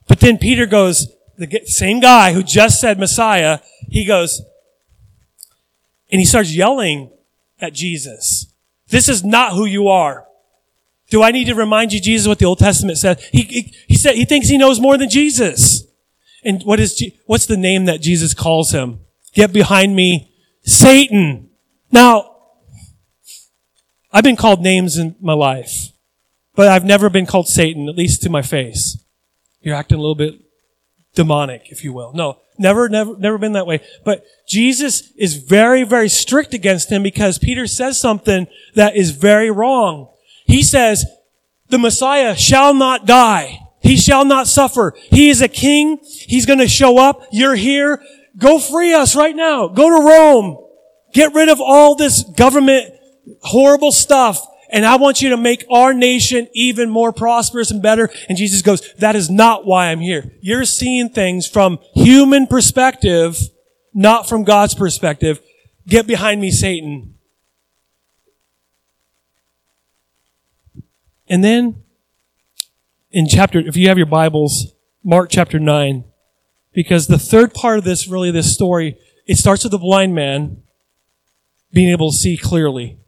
But 0.08 0.20
then 0.20 0.38
Peter 0.38 0.66
goes, 0.66 1.08
the 1.42 1.66
same 1.66 2.00
guy 2.00 2.32
who 2.32 2.42
just 2.42 2.80
said 2.80 2.98
Messiah, 2.98 3.58
he 3.88 4.04
goes, 4.04 4.42
and 6.10 6.20
he 6.20 6.24
starts 6.24 6.54
yelling 6.54 7.10
at 7.60 7.72
Jesus. 7.72 8.46
This 8.88 9.08
is 9.08 9.24
not 9.24 9.54
who 9.54 9.64
you 9.64 9.88
are. 9.88 10.26
Do 11.10 11.22
I 11.22 11.30
need 11.30 11.46
to 11.46 11.54
remind 11.54 11.92
you, 11.92 12.00
Jesus, 12.00 12.26
what 12.28 12.38
the 12.38 12.44
Old 12.44 12.58
Testament 12.58 12.98
says? 12.98 13.22
He, 13.32 13.42
he, 13.42 13.74
he 13.88 13.96
said, 13.96 14.14
he 14.14 14.24
thinks 14.24 14.48
he 14.48 14.58
knows 14.58 14.80
more 14.80 14.96
than 14.96 15.08
Jesus. 15.08 15.84
And 16.44 16.62
what 16.62 16.80
is, 16.80 17.02
what's 17.26 17.46
the 17.46 17.56
name 17.56 17.84
that 17.86 18.00
Jesus 18.00 18.34
calls 18.34 18.72
him? 18.72 19.00
Get 19.34 19.52
behind 19.52 19.94
me, 19.96 20.32
Satan. 20.64 21.50
Now, 21.90 22.36
I've 24.12 24.24
been 24.24 24.36
called 24.36 24.60
names 24.60 24.98
in 24.98 25.16
my 25.20 25.32
life, 25.32 25.88
but 26.54 26.68
I've 26.68 26.84
never 26.84 27.08
been 27.08 27.26
called 27.26 27.48
Satan, 27.48 27.88
at 27.88 27.96
least 27.96 28.22
to 28.22 28.30
my 28.30 28.42
face. 28.42 29.02
You're 29.60 29.76
acting 29.76 29.98
a 29.98 30.00
little 30.00 30.14
bit 30.14 30.41
demonic, 31.14 31.70
if 31.70 31.84
you 31.84 31.92
will. 31.92 32.12
No, 32.14 32.38
never, 32.58 32.88
never, 32.88 33.16
never 33.16 33.38
been 33.38 33.52
that 33.52 33.66
way. 33.66 33.80
But 34.04 34.24
Jesus 34.46 35.12
is 35.16 35.34
very, 35.36 35.84
very 35.84 36.08
strict 36.08 36.54
against 36.54 36.90
him 36.90 37.02
because 37.02 37.38
Peter 37.38 37.66
says 37.66 38.00
something 38.00 38.46
that 38.74 38.96
is 38.96 39.10
very 39.10 39.50
wrong. 39.50 40.08
He 40.46 40.62
says, 40.62 41.04
the 41.68 41.78
Messiah 41.78 42.36
shall 42.36 42.74
not 42.74 43.06
die. 43.06 43.58
He 43.80 43.96
shall 43.96 44.24
not 44.24 44.46
suffer. 44.46 44.94
He 45.10 45.30
is 45.30 45.40
a 45.40 45.48
king. 45.48 45.98
He's 46.02 46.46
going 46.46 46.60
to 46.60 46.68
show 46.68 46.98
up. 46.98 47.22
You're 47.32 47.56
here. 47.56 48.02
Go 48.36 48.58
free 48.58 48.94
us 48.94 49.16
right 49.16 49.34
now. 49.34 49.68
Go 49.68 49.88
to 49.88 50.06
Rome. 50.06 50.58
Get 51.12 51.34
rid 51.34 51.48
of 51.48 51.60
all 51.60 51.94
this 51.94 52.22
government 52.22 52.94
horrible 53.42 53.92
stuff. 53.92 54.44
And 54.72 54.86
I 54.86 54.96
want 54.96 55.20
you 55.20 55.28
to 55.28 55.36
make 55.36 55.66
our 55.70 55.92
nation 55.92 56.48
even 56.54 56.88
more 56.88 57.12
prosperous 57.12 57.70
and 57.70 57.82
better. 57.82 58.08
And 58.30 58.38
Jesus 58.38 58.62
goes, 58.62 58.94
that 58.94 59.14
is 59.14 59.28
not 59.28 59.66
why 59.66 59.88
I'm 59.88 60.00
here. 60.00 60.32
You're 60.40 60.64
seeing 60.64 61.10
things 61.10 61.46
from 61.46 61.78
human 61.94 62.46
perspective, 62.46 63.38
not 63.92 64.26
from 64.26 64.44
God's 64.44 64.74
perspective. 64.74 65.40
Get 65.86 66.06
behind 66.06 66.40
me, 66.40 66.50
Satan. 66.50 67.16
And 71.28 71.44
then 71.44 71.82
in 73.10 73.28
chapter, 73.28 73.58
if 73.58 73.76
you 73.76 73.88
have 73.88 73.98
your 73.98 74.06
Bibles, 74.06 74.72
Mark 75.04 75.28
chapter 75.30 75.58
9, 75.58 76.04
because 76.72 77.08
the 77.08 77.18
third 77.18 77.52
part 77.52 77.76
of 77.76 77.84
this, 77.84 78.08
really 78.08 78.30
this 78.30 78.54
story, 78.54 78.96
it 79.26 79.36
starts 79.36 79.64
with 79.64 79.72
the 79.72 79.78
blind 79.78 80.14
man 80.14 80.62
being 81.72 81.90
able 81.90 82.10
to 82.10 82.16
see 82.16 82.38
clearly. 82.38 82.98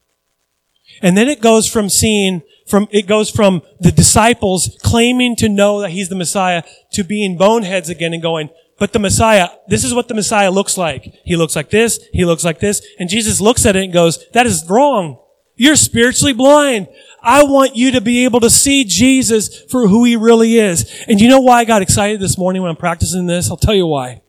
And 1.05 1.19
then 1.19 1.29
it 1.29 1.43
goes 1.43 1.69
from 1.71 1.91
seeing, 1.91 2.41
from, 2.67 2.89
it 2.91 3.07
goes 3.07 3.31
from 3.31 3.61
the 3.79 3.93
disciples 3.93 4.79
claiming 4.83 5.37
to 5.37 5.51
know 5.51 5.83
that 5.83 5.91
he's 5.91 6.09
the 6.09 6.17
Messiah 6.17 6.63
to 6.93 7.05
being 7.05 7.37
boneheads 7.37 7.91
again 7.91 8.15
and 8.15 8.23
going, 8.23 8.49
but 8.79 8.95
the 8.95 8.99
Messiah, 8.99 9.51
this 9.69 9.85
is 9.85 9.93
what 9.93 10.09
the 10.09 10.15
Messiah 10.15 10.51
looks 10.51 10.79
like. 10.79 11.15
He 11.27 11.37
looks 11.37 11.55
like 11.55 11.69
this, 11.69 12.01
he 12.15 12.25
looks 12.25 12.43
like 12.43 12.59
this, 12.59 12.81
and 12.99 13.11
Jesus 13.11 13.39
looks 13.39 13.67
at 13.67 13.77
it 13.77 13.85
and 13.85 13.93
goes, 13.93 14.27
that 14.31 14.47
is 14.47 14.65
wrong. 14.67 15.21
You're 15.57 15.77
spiritually 15.77 16.33
blind. 16.33 16.89
I 17.23 17.45
want 17.45 17.77
you 17.77 17.91
to 17.93 18.01
be 18.01 18.25
able 18.25 18.41
to 18.41 18.49
see 18.49 18.85
Jesus 18.85 19.63
for 19.65 19.87
who 19.87 20.05
he 20.05 20.17
really 20.17 20.57
is. 20.57 20.91
And 21.07 21.21
you 21.21 21.29
know 21.29 21.41
why 21.41 21.59
I 21.59 21.65
got 21.67 21.83
excited 21.83 22.19
this 22.19 22.39
morning 22.39 22.63
when 22.63 22.71
I'm 22.71 22.77
practicing 22.77 23.27
this? 23.27 23.51
I'll 23.51 23.59
tell 23.59 23.75
you 23.75 23.87
why. 23.87 24.23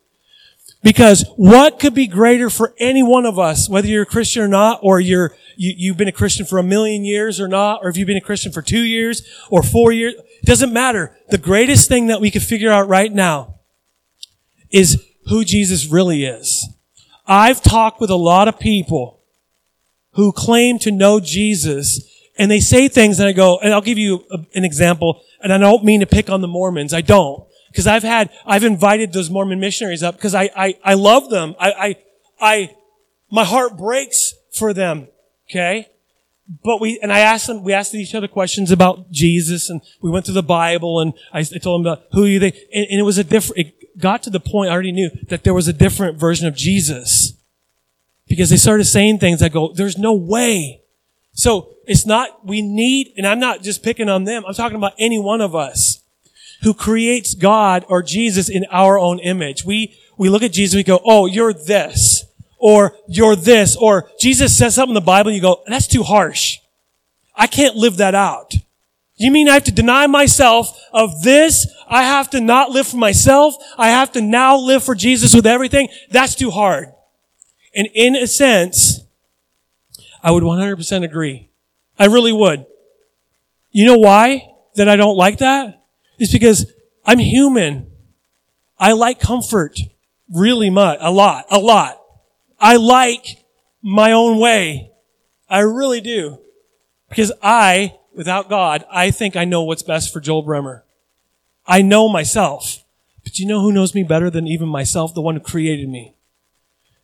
Because 0.86 1.26
what 1.36 1.80
could 1.80 1.96
be 1.96 2.06
greater 2.06 2.48
for 2.48 2.76
any 2.78 3.02
one 3.02 3.26
of 3.26 3.40
us, 3.40 3.68
whether 3.68 3.88
you're 3.88 4.04
a 4.04 4.06
Christian 4.06 4.44
or 4.44 4.48
not, 4.48 4.82
or 4.84 5.00
you're, 5.00 5.36
you, 5.58 5.74
you've 5.76 5.98
been 5.98 6.08
a 6.08 6.12
Christian 6.12 6.46
for 6.46 6.60
a 6.60 6.64
million 6.64 7.04
years 7.04 7.42
or 7.42 7.48
not, 7.48 7.80
or 7.82 7.90
if 7.90 7.98
you've 7.98 8.06
been 8.06 8.18
a 8.18 8.22
Christian 8.22 8.52
for 8.52 8.62
two 8.62 8.84
years 8.84 9.24
or 9.50 9.64
four 9.64 9.92
years, 9.92 10.14
it 10.14 10.46
doesn't 10.46 10.72
matter. 10.72 11.18
The 11.30 11.40
greatest 11.40 11.90
thing 11.90 12.06
that 12.06 12.22
we 12.22 12.30
could 12.30 12.44
figure 12.44 12.72
out 12.72 12.88
right 12.88 13.12
now 13.12 13.56
is 14.70 15.04
who 15.26 15.44
Jesus 15.44 15.88
really 15.88 16.24
is. 16.24 16.70
I've 17.26 17.64
talked 17.64 18.00
with 18.00 18.12
a 18.12 18.16
lot 18.16 18.48
of 18.48 18.60
people 18.60 19.24
who 20.12 20.32
claim 20.32 20.78
to 20.80 20.92
know 20.92 21.20
Jesus 21.20 22.08
and 22.38 22.52
they 22.52 22.60
say 22.60 22.90
things 22.90 23.20
and 23.20 23.28
I 23.28 23.32
go, 23.32 23.58
and 23.58 23.74
I'll 23.74 23.82
give 23.82 23.98
you 23.98 24.24
a, 24.30 24.38
an 24.54 24.64
example, 24.64 25.24
and 25.42 25.52
I 25.52 25.58
don't 25.58 25.84
mean 25.84 26.02
to 26.02 26.06
pick 26.06 26.30
on 26.30 26.42
the 26.42 26.48
Mormons. 26.48 26.94
I 26.94 27.02
don't. 27.02 27.44
Because 27.76 27.88
I've 27.88 28.04
had, 28.04 28.30
I've 28.46 28.64
invited 28.64 29.12
those 29.12 29.30
Mormon 29.30 29.60
missionaries 29.60 30.02
up 30.02 30.16
because 30.16 30.34
I, 30.34 30.50
I, 30.56 30.80
I 30.82 30.94
love 30.94 31.30
them. 31.30 31.56
I, 31.60 31.72
I, 31.72 31.96
I, 32.40 32.76
My 33.30 33.44
heart 33.44 33.76
breaks 33.76 34.34
for 34.54 34.74
them. 34.74 35.10
Okay? 35.52 35.90
But 36.64 36.80
we, 36.80 36.98
and 37.04 37.12
I 37.12 37.20
asked 37.20 37.48
them, 37.48 37.64
we 37.64 37.74
asked 37.74 37.94
each 37.94 38.16
other 38.16 38.30
questions 38.30 38.72
about 38.72 39.12
Jesus 39.12 39.70
and 39.70 39.82
we 40.02 40.10
went 40.10 40.24
through 40.24 40.36
the 40.36 40.42
Bible 40.42 41.02
and 41.02 41.12
I, 41.34 41.40
I 41.40 41.58
told 41.58 41.84
them 41.84 41.92
about 41.92 42.06
who 42.14 42.24
you 42.24 42.40
they, 42.40 42.54
and, 42.74 42.88
and 42.90 42.98
it 42.98 43.04
was 43.04 43.18
a 43.18 43.26
different, 43.26 43.58
it 43.60 44.00
got 44.00 44.24
to 44.24 44.30
the 44.30 44.40
point 44.40 44.70
I 44.70 44.74
already 44.74 44.94
knew 44.94 45.10
that 45.28 45.44
there 45.44 45.54
was 45.54 45.68
a 45.68 45.74
different 45.74 46.18
version 46.18 46.48
of 46.48 46.56
Jesus. 46.56 47.34
Because 48.26 48.50
they 48.50 48.58
started 48.58 48.86
saying 48.86 49.20
things 49.20 49.42
I 49.42 49.50
go, 49.50 49.74
there's 49.74 49.98
no 49.98 50.14
way. 50.14 50.82
So 51.34 51.74
it's 51.86 52.06
not, 52.06 52.48
we 52.48 52.62
need, 52.62 53.12
and 53.18 53.28
I'm 53.28 53.42
not 53.42 53.64
just 53.64 53.84
picking 53.84 54.08
on 54.08 54.24
them, 54.24 54.46
I'm 54.48 54.54
talking 54.54 54.78
about 54.78 54.94
any 54.98 55.20
one 55.20 55.42
of 55.42 55.54
us 55.54 56.04
who 56.66 56.74
creates 56.74 57.36
God 57.36 57.86
or 57.90 58.02
Jesus 58.02 58.50
in 58.50 58.66
our 58.72 58.98
own 58.98 59.20
image. 59.20 59.64
We, 59.64 59.96
we 60.18 60.30
look 60.30 60.42
at 60.42 60.52
Jesus, 60.52 60.76
we 60.76 60.82
go, 60.82 61.00
oh, 61.06 61.28
you're 61.28 61.54
this 61.54 62.26
or 62.58 62.96
you're 63.08 63.36
this, 63.36 63.76
or 63.76 64.10
Jesus 64.20 64.58
says 64.58 64.74
something 64.74 64.96
in 64.96 64.96
the 64.96 65.06
Bible, 65.06 65.32
you 65.32 65.42
go, 65.42 65.62
that's 65.68 65.86
too 65.86 66.02
harsh. 66.02 66.58
I 67.36 67.46
can't 67.46 67.76
live 67.76 67.98
that 67.98 68.16
out. 68.16 68.56
You 69.16 69.30
mean 69.30 69.48
I 69.48 69.54
have 69.54 69.66
to 69.66 69.72
deny 69.72 70.08
myself 70.08 70.76
of 70.92 71.22
this? 71.22 71.68
I 71.88 72.02
have 72.02 72.32
to 72.32 72.42
not 72.42 72.72
live 72.72 72.88
for 72.88 72.98
myself? 72.98 73.54
I 73.78 73.90
have 73.90 74.12
to 74.14 74.22
now 74.22 74.58
live 74.58 74.84
for 74.84 74.96
Jesus 74.96 75.36
with 75.36 75.46
everything? 75.46 75.90
That's 76.10 76.34
too 76.34 76.50
hard. 76.50 76.92
And 77.76 77.88
in 77.94 78.16
a 78.16 78.26
sense, 78.26 79.02
I 80.24 80.32
would 80.32 80.42
100% 80.42 81.04
agree. 81.04 81.52
I 82.00 82.08
really 82.08 82.34
would. 82.34 82.66
You 83.70 83.86
know 83.86 84.00
why 84.00 84.50
that 84.78 84.90
I 84.90 84.96
don't 84.96 85.16
like 85.16 85.38
that? 85.38 85.85
It's 86.18 86.32
because 86.32 86.72
I'm 87.06 87.20
human. 87.20 87.92
I 88.80 88.94
like 88.94 89.20
comfort 89.20 89.80
really 90.34 90.70
much, 90.70 90.98
a 91.02 91.12
lot, 91.12 91.46
a 91.50 91.60
lot. 91.60 92.02
I 92.60 92.78
like 92.78 93.44
my 93.82 94.12
own 94.12 94.40
way. 94.40 94.92
I 95.50 95.60
really 95.60 96.02
do. 96.02 96.40
Because 97.10 97.32
I, 97.42 97.96
without 98.14 98.50
God, 98.50 98.84
I 98.92 99.12
think 99.12 99.36
I 99.36 99.46
know 99.46 99.64
what's 99.64 99.84
best 99.84 100.12
for 100.12 100.20
Joel 100.20 100.42
Bremer. 100.42 100.84
I 101.68 101.82
know 101.82 102.10
myself. 102.10 102.84
But 103.24 103.40
you 103.40 103.48
know 103.48 103.62
who 103.62 103.72
knows 103.72 103.96
me 103.96 104.04
better 104.04 104.30
than 104.30 104.48
even 104.48 104.68
myself? 104.68 105.14
The 105.14 105.22
one 105.22 105.36
who 105.36 105.42
created 105.42 105.90
me. 105.90 106.14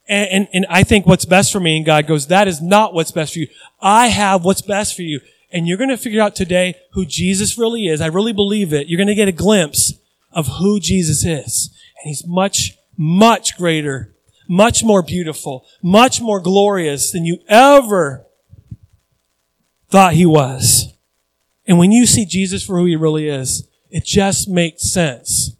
And, 0.08 0.30
and, 0.30 0.48
and 0.54 0.66
I 0.70 0.84
think 0.84 1.06
what's 1.06 1.26
best 1.26 1.52
for 1.52 1.60
me, 1.60 1.78
and 1.78 1.86
God 1.86 2.08
goes, 2.08 2.28
that 2.28 2.48
is 2.48 2.62
not 2.62 2.94
what's 2.94 3.12
best 3.12 3.34
for 3.34 3.40
you. 3.40 3.48
I 3.80 4.08
have 4.08 4.44
what's 4.44 4.62
best 4.62 4.96
for 4.96 5.04
you. 5.04 5.20
And 5.52 5.68
you're 5.68 5.78
going 5.78 5.90
to 5.90 5.98
figure 5.98 6.22
out 6.22 6.36
today 6.36 6.76
who 6.94 7.06
Jesus 7.06 7.58
really 7.58 7.88
is. 7.88 8.02
I 8.02 8.08
really 8.08 8.34
believe 8.34 8.74
it. 8.74 8.88
You're 8.88 8.98
going 8.98 9.08
to 9.08 9.16
get 9.16 9.28
a 9.28 9.34
glimpse 9.34 9.94
of 10.32 10.48
who 10.48 10.80
Jesus 10.80 11.26
is. 11.26 11.70
And 12.02 12.10
he's 12.10 12.26
much, 12.26 12.78
much 12.98 13.58
greater 13.58 14.12
much 14.52 14.84
more 14.84 15.02
beautiful, 15.02 15.66
much 15.82 16.20
more 16.20 16.42
glorious 16.42 17.14
than 17.14 17.24
you 17.24 17.38
ever 17.48 18.26
thought 19.88 20.14
he 20.14 20.26
was. 20.26 20.94
And 21.66 21.80
when 21.80 21.94
you 21.94 22.06
see 22.06 22.26
Jesus 22.26 22.62
for 22.62 22.78
who 22.78 22.86
he 22.86 22.98
really 22.98 23.30
is, 23.30 23.66
it 23.90 24.04
just 24.04 24.50
makes 24.50 24.92
sense 24.92 25.56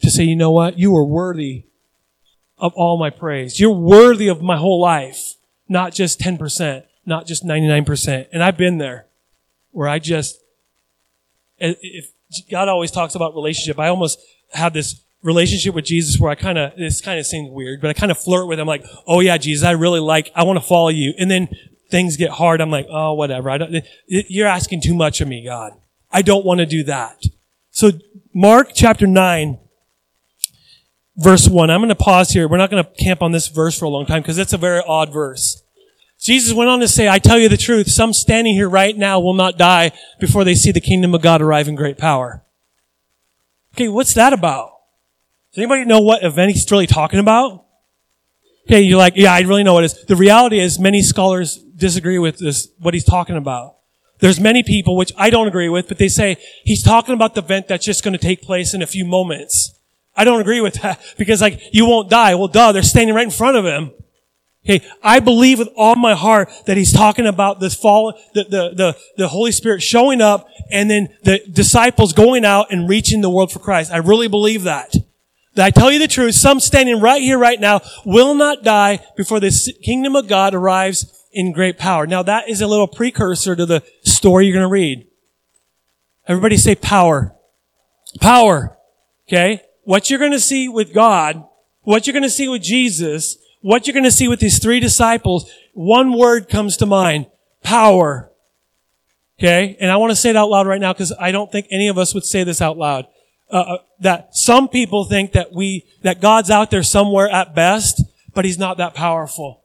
to 0.00 0.10
say, 0.10 0.22
you 0.22 0.36
know 0.36 0.52
what? 0.52 0.78
You 0.78 0.96
are 0.96 1.04
worthy 1.04 1.64
of 2.56 2.72
all 2.74 2.96
my 2.96 3.10
praise. 3.10 3.58
You're 3.58 3.70
worthy 3.70 4.28
of 4.28 4.40
my 4.40 4.56
whole 4.56 4.80
life, 4.80 5.34
not 5.68 5.92
just 5.92 6.20
10%, 6.20 6.84
not 7.04 7.26
just 7.26 7.44
99%. 7.44 8.28
And 8.32 8.44
I've 8.44 8.56
been 8.56 8.78
there 8.78 9.06
where 9.70 9.88
I 9.88 9.98
just, 9.98 10.38
if 11.58 12.10
God 12.50 12.68
always 12.68 12.90
talks 12.90 13.14
about 13.14 13.34
relationship, 13.34 13.78
I 13.78 13.88
almost 13.88 14.20
have 14.52 14.72
this 14.72 15.02
relationship 15.22 15.74
with 15.74 15.84
Jesus 15.84 16.18
where 16.18 16.30
I 16.30 16.34
kind 16.34 16.58
of, 16.58 16.76
this 16.76 17.00
kind 17.00 17.18
of 17.18 17.26
seems 17.26 17.50
weird, 17.50 17.80
but 17.80 17.90
I 17.90 17.92
kind 17.92 18.10
of 18.10 18.18
flirt 18.18 18.48
with 18.48 18.58
him 18.58 18.66
like, 18.66 18.84
oh 19.06 19.20
yeah, 19.20 19.36
Jesus, 19.36 19.66
I 19.66 19.72
really 19.72 20.00
like, 20.00 20.30
I 20.34 20.44
want 20.44 20.58
to 20.58 20.64
follow 20.64 20.88
you. 20.88 21.12
And 21.18 21.30
then 21.30 21.48
things 21.90 22.16
get 22.16 22.30
hard. 22.30 22.60
I'm 22.60 22.70
like, 22.70 22.86
oh, 22.88 23.14
whatever. 23.14 23.50
I 23.50 23.58
don't, 23.58 23.84
you're 24.06 24.48
asking 24.48 24.80
too 24.82 24.94
much 24.94 25.20
of 25.20 25.28
me, 25.28 25.44
God. 25.44 25.72
I 26.10 26.22
don't 26.22 26.44
want 26.44 26.58
to 26.60 26.66
do 26.66 26.84
that. 26.84 27.22
So 27.70 27.92
Mark 28.34 28.70
chapter 28.74 29.06
9, 29.06 29.58
verse 31.16 31.48
1. 31.48 31.70
I'm 31.70 31.80
going 31.80 31.88
to 31.88 31.94
pause 31.94 32.30
here. 32.30 32.48
We're 32.48 32.56
not 32.56 32.70
going 32.70 32.84
to 32.84 32.90
camp 32.90 33.22
on 33.22 33.32
this 33.32 33.48
verse 33.48 33.78
for 33.78 33.84
a 33.84 33.88
long 33.88 34.06
time 34.06 34.22
because 34.22 34.38
it's 34.38 34.52
a 34.52 34.58
very 34.58 34.82
odd 34.86 35.12
verse. 35.12 35.59
Jesus 36.30 36.54
went 36.54 36.70
on 36.70 36.78
to 36.78 36.86
say, 36.86 37.08
I 37.08 37.18
tell 37.18 37.40
you 37.40 37.48
the 37.48 37.56
truth, 37.56 37.90
some 37.90 38.12
standing 38.12 38.54
here 38.54 38.68
right 38.68 38.96
now 38.96 39.18
will 39.18 39.34
not 39.34 39.58
die 39.58 39.90
before 40.20 40.44
they 40.44 40.54
see 40.54 40.70
the 40.70 40.80
kingdom 40.80 41.12
of 41.12 41.22
God 41.22 41.42
arrive 41.42 41.66
in 41.66 41.74
great 41.74 41.98
power. 41.98 42.44
Okay, 43.74 43.88
what's 43.88 44.14
that 44.14 44.32
about? 44.32 44.70
Does 45.50 45.58
anybody 45.58 45.84
know 45.86 45.98
what 45.98 46.22
event 46.22 46.52
he's 46.52 46.70
really 46.70 46.86
talking 46.86 47.18
about? 47.18 47.64
Okay, 48.68 48.80
you're 48.80 48.96
like, 48.96 49.14
yeah, 49.16 49.32
I 49.32 49.40
really 49.40 49.64
know 49.64 49.74
what 49.74 49.82
it 49.82 49.86
is. 49.86 50.04
The 50.04 50.14
reality 50.14 50.60
is 50.60 50.78
many 50.78 51.02
scholars 51.02 51.56
disagree 51.56 52.20
with 52.20 52.38
this, 52.38 52.68
what 52.78 52.94
he's 52.94 53.02
talking 53.02 53.36
about. 53.36 53.78
There's 54.20 54.38
many 54.38 54.62
people, 54.62 54.94
which 54.94 55.12
I 55.16 55.30
don't 55.30 55.48
agree 55.48 55.68
with, 55.68 55.88
but 55.88 55.98
they 55.98 56.06
say 56.06 56.36
he's 56.62 56.84
talking 56.84 57.12
about 57.12 57.34
the 57.34 57.42
event 57.42 57.66
that's 57.66 57.84
just 57.84 58.04
going 58.04 58.12
to 58.12 58.20
take 58.20 58.40
place 58.40 58.72
in 58.72 58.82
a 58.82 58.86
few 58.86 59.04
moments. 59.04 59.74
I 60.14 60.22
don't 60.22 60.40
agree 60.40 60.60
with 60.60 60.74
that 60.74 61.00
because 61.18 61.40
like, 61.40 61.60
you 61.72 61.86
won't 61.86 62.08
die. 62.08 62.36
Well, 62.36 62.46
duh, 62.46 62.70
they're 62.70 62.84
standing 62.84 63.16
right 63.16 63.24
in 63.24 63.32
front 63.32 63.56
of 63.56 63.64
him. 63.64 63.90
Okay, 64.64 64.86
I 65.02 65.20
believe 65.20 65.58
with 65.58 65.70
all 65.74 65.96
my 65.96 66.14
heart 66.14 66.50
that 66.66 66.76
he's 66.76 66.92
talking 66.92 67.26
about 67.26 67.60
this 67.60 67.74
fall, 67.74 68.12
the, 68.34 68.44
the, 68.44 68.74
the, 68.74 68.96
the 69.16 69.28
Holy 69.28 69.52
Spirit 69.52 69.82
showing 69.82 70.20
up 70.20 70.48
and 70.70 70.90
then 70.90 71.08
the 71.22 71.40
disciples 71.50 72.12
going 72.12 72.44
out 72.44 72.70
and 72.70 72.88
reaching 72.88 73.22
the 73.22 73.30
world 73.30 73.50
for 73.50 73.58
Christ. 73.58 73.90
I 73.90 73.96
really 73.96 74.28
believe 74.28 74.64
that. 74.64 74.94
That 75.54 75.64
I 75.64 75.70
tell 75.70 75.90
you 75.90 75.98
the 75.98 76.06
truth, 76.06 76.34
some 76.34 76.60
standing 76.60 77.00
right 77.00 77.22
here, 77.22 77.38
right 77.38 77.58
now, 77.58 77.80
will 78.04 78.34
not 78.34 78.62
die 78.62 79.04
before 79.16 79.40
the 79.40 79.50
kingdom 79.82 80.14
of 80.14 80.28
God 80.28 80.54
arrives 80.54 81.06
in 81.32 81.52
great 81.52 81.78
power. 81.78 82.06
Now 82.06 82.22
that 82.22 82.48
is 82.48 82.60
a 82.60 82.66
little 82.66 82.86
precursor 82.86 83.56
to 83.56 83.64
the 83.64 83.82
story 84.02 84.46
you're 84.46 84.54
going 84.54 84.68
to 84.68 84.72
read. 84.72 85.06
Everybody 86.28 86.58
say 86.58 86.74
power. 86.74 87.34
Power. 88.20 88.76
Okay? 89.26 89.62
What 89.84 90.10
you're 90.10 90.18
going 90.18 90.32
to 90.32 90.40
see 90.40 90.68
with 90.68 90.92
God, 90.92 91.44
what 91.80 92.06
you're 92.06 92.12
going 92.12 92.22
to 92.24 92.30
see 92.30 92.48
with 92.48 92.62
Jesus, 92.62 93.38
what 93.60 93.86
you're 93.86 93.94
going 93.94 94.04
to 94.04 94.10
see 94.10 94.28
with 94.28 94.40
these 94.40 94.58
three 94.58 94.80
disciples, 94.80 95.50
one 95.74 96.16
word 96.16 96.48
comes 96.48 96.76
to 96.78 96.86
mind. 96.86 97.26
Power. 97.62 98.30
Okay? 99.38 99.76
And 99.80 99.90
I 99.90 99.96
want 99.96 100.10
to 100.10 100.16
say 100.16 100.30
it 100.30 100.36
out 100.36 100.50
loud 100.50 100.66
right 100.66 100.80
now 100.80 100.92
because 100.92 101.12
I 101.18 101.32
don't 101.32 101.50
think 101.50 101.66
any 101.70 101.88
of 101.88 101.98
us 101.98 102.14
would 102.14 102.24
say 102.24 102.44
this 102.44 102.60
out 102.60 102.76
loud. 102.76 103.06
Uh, 103.50 103.56
uh, 103.56 103.78
that 103.98 104.36
some 104.36 104.68
people 104.68 105.04
think 105.04 105.32
that 105.32 105.52
we, 105.52 105.84
that 106.02 106.20
God's 106.20 106.50
out 106.50 106.70
there 106.70 106.84
somewhere 106.84 107.28
at 107.28 107.54
best, 107.54 108.02
but 108.32 108.44
he's 108.44 108.58
not 108.58 108.76
that 108.76 108.94
powerful. 108.94 109.64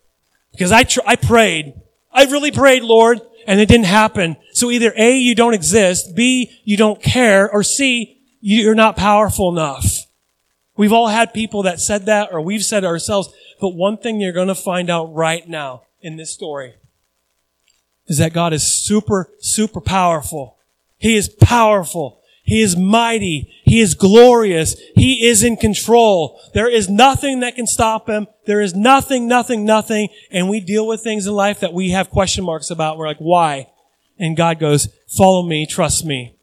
Because 0.52 0.72
I, 0.72 0.84
tr- 0.84 1.02
I 1.06 1.16
prayed. 1.16 1.74
I 2.12 2.24
really 2.26 2.52
prayed, 2.52 2.82
Lord, 2.82 3.22
and 3.46 3.60
it 3.60 3.68
didn't 3.68 3.86
happen. 3.86 4.38
So 4.54 4.72
either 4.72 4.92
A, 4.98 5.18
you 5.18 5.36
don't 5.36 5.54
exist, 5.54 6.16
B, 6.16 6.52
you 6.64 6.78
don't 6.78 7.02
care, 7.02 7.50
or 7.50 7.62
C, 7.62 8.22
you're 8.42 8.76
not 8.76 8.96
powerful 8.98 9.50
enough. 9.50 10.06
We've 10.78 10.94
all 10.94 11.08
had 11.08 11.34
people 11.34 11.64
that 11.64 11.80
said 11.80 12.08
that, 12.08 12.30
or 12.32 12.42
we've 12.42 12.64
said 12.64 12.84
ourselves, 12.84 13.30
but 13.60 13.70
one 13.70 13.98
thing 13.98 14.20
you're 14.20 14.32
gonna 14.32 14.56
find 14.56 14.90
out 14.90 15.14
right 15.14 15.48
now 15.48 15.84
in 16.02 16.18
this 16.18 16.32
story 16.32 16.76
is 18.08 18.18
that 18.20 18.34
God 18.34 18.54
is 18.54 18.64
super, 18.66 19.32
super 19.40 19.82
powerful. 19.82 20.58
He 20.98 21.16
is 21.16 21.30
powerful. 21.30 22.22
He 22.44 22.62
is 22.62 22.78
mighty. 22.78 23.52
He 23.64 23.82
is 23.82 23.96
glorious. 23.96 24.76
He 24.96 25.26
is 25.26 25.44
in 25.44 25.58
control. 25.58 26.40
There 26.54 26.70
is 26.70 26.88
nothing 26.88 27.40
that 27.40 27.56
can 27.56 27.66
stop 27.66 28.08
him. 28.08 28.28
There 28.46 28.62
is 28.62 28.76
nothing, 28.76 29.28
nothing, 29.28 29.66
nothing. 29.66 30.10
And 30.30 30.48
we 30.48 30.60
deal 30.60 30.86
with 30.86 31.02
things 31.02 31.26
in 31.26 31.34
life 31.34 31.60
that 31.62 31.74
we 31.74 31.90
have 31.90 32.12
question 32.12 32.46
marks 32.46 32.70
about. 32.70 32.98
We're 32.98 33.08
like, 33.08 33.18
why? 33.18 33.72
And 34.20 34.38
God 34.38 34.60
goes, 34.60 34.90
follow 35.08 35.42
me, 35.42 35.66
trust 35.66 36.06
me. 36.06 36.36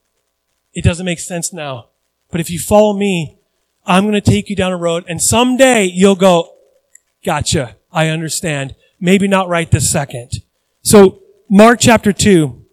It 0.75 0.83
doesn't 0.83 1.07
make 1.07 1.21
sense 1.21 1.53
now. 1.53 1.91
But 2.33 2.41
if 2.41 2.51
you 2.51 2.59
follow 2.59 2.95
me, 2.95 3.39
I'm 3.87 4.03
going 4.03 4.15
to 4.15 4.21
take 4.21 4.51
you 4.51 4.57
down 4.57 4.73
a 4.73 4.77
road 4.77 5.05
and 5.09 5.23
someday 5.23 5.85
you'll 5.85 6.17
go, 6.17 6.52
gotcha. 7.25 7.77
I 7.91 8.09
understand. 8.09 8.75
Maybe 9.01 9.29
not 9.29 9.49
right 9.49 9.71
this 9.71 9.91
second. 9.91 10.43
So 10.83 11.23
Mark 11.49 11.81
chapter 11.81 12.13
two, 12.13 12.65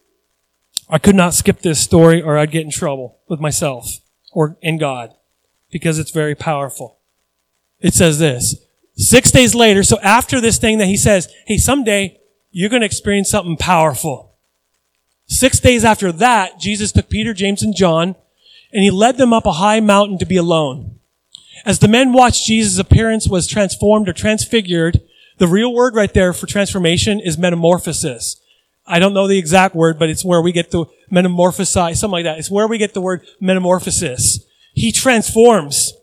I 0.90 0.98
could 0.98 1.16
not 1.16 1.34
skip 1.34 1.60
this 1.60 1.82
story 1.82 2.22
or 2.22 2.38
I'd 2.38 2.52
get 2.52 2.64
in 2.64 2.72
trouble 2.72 3.20
with 3.28 3.40
myself 3.40 3.90
or 4.32 4.58
in 4.62 4.78
God 4.78 5.14
because 5.72 6.00
it's 6.00 6.12
very 6.12 6.36
powerful. 6.36 7.00
It 7.80 7.94
says 7.94 8.20
this, 8.20 8.56
six 8.96 9.32
days 9.32 9.56
later, 9.56 9.84
so 9.84 10.00
after 10.02 10.42
this 10.42 10.58
thing 10.58 10.80
that 10.80 10.88
he 10.88 10.98
says, 10.98 11.28
hey, 11.46 11.58
someday 11.58 12.20
you're 12.52 12.70
going 12.70 12.82
to 12.82 12.86
experience 12.86 13.30
something 13.30 13.58
powerful. 13.58 14.36
Six 15.28 15.60
days 15.60 15.86
after 15.86 16.12
that, 16.14 16.60
Jesus 16.60 16.92
took 16.92 17.10
Peter, 17.10 17.34
James, 17.34 17.62
and 17.62 17.76
John 17.76 18.16
and 18.72 18.84
he 18.84 18.92
led 18.92 19.18
them 19.18 19.34
up 19.34 19.46
a 19.46 19.54
high 19.54 19.80
mountain 19.80 20.18
to 20.20 20.26
be 20.26 20.38
alone. 20.38 20.99
As 21.66 21.80
the 21.80 21.88
men 21.88 22.14
watched 22.14 22.46
Jesus' 22.46 22.80
appearance 22.80 23.28
was 23.28 23.48
transformed 23.48 24.08
or 24.08 24.14
transfigured, 24.14 25.02
the 25.38 25.48
real 25.48 25.74
word 25.74 25.96
right 25.96 26.14
there 26.14 26.34
for 26.34 26.48
transformation 26.48 27.20
is 27.20 27.38
metamorphosis. 27.38 28.42
I 28.86 29.00
don't 29.00 29.14
know 29.14 29.28
the 29.28 29.38
exact 29.38 29.76
word, 29.76 30.00
but 30.00 30.10
it's 30.10 30.26
where 30.26 30.42
we 30.42 30.52
get 30.52 30.72
the 30.72 30.86
metamorphosize, 31.12 31.98
something 31.98 32.12
like 32.12 32.26
that. 32.26 32.40
It's 32.40 32.50
where 32.50 32.68
we 32.68 32.78
get 32.78 32.94
the 32.94 33.02
word 33.02 33.26
metamorphosis. 33.40 34.46
He 34.74 34.92
transforms. 34.92 35.94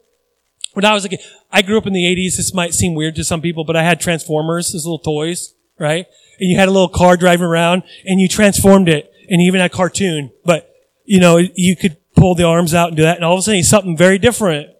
When 0.72 0.84
I 0.84 0.94
was 0.94 1.04
a 1.04 1.08
kid, 1.08 1.20
I 1.50 1.62
grew 1.62 1.78
up 1.78 1.86
in 1.86 1.92
the 1.92 2.04
80s. 2.04 2.36
This 2.36 2.54
might 2.54 2.74
seem 2.74 2.94
weird 2.94 3.16
to 3.16 3.24
some 3.24 3.40
people, 3.40 3.64
but 3.64 3.76
I 3.76 3.82
had 3.82 4.00
Transformers, 4.00 4.72
those 4.72 4.84
little 4.84 4.98
toys, 4.98 5.54
right? 5.78 6.06
And 6.38 6.50
you 6.50 6.56
had 6.56 6.68
a 6.68 6.70
little 6.70 6.88
car 6.88 7.16
driving 7.16 7.46
around 7.46 7.82
and 8.04 8.20
you 8.20 8.28
transformed 8.28 8.88
it 8.88 9.10
and 9.28 9.40
even 9.40 9.60
had 9.60 9.72
cartoon. 9.72 10.30
But, 10.44 10.70
you 11.04 11.18
know, 11.18 11.38
you 11.38 11.76
could 11.76 11.96
pull 12.14 12.34
the 12.34 12.44
arms 12.44 12.74
out 12.74 12.88
and 12.88 12.96
do 12.96 13.02
that 13.02 13.16
and 13.16 13.24
all 13.24 13.34
of 13.34 13.38
a 13.38 13.42
sudden 13.42 13.62
something 13.62 13.96
very 13.96 14.18
different. 14.18 14.70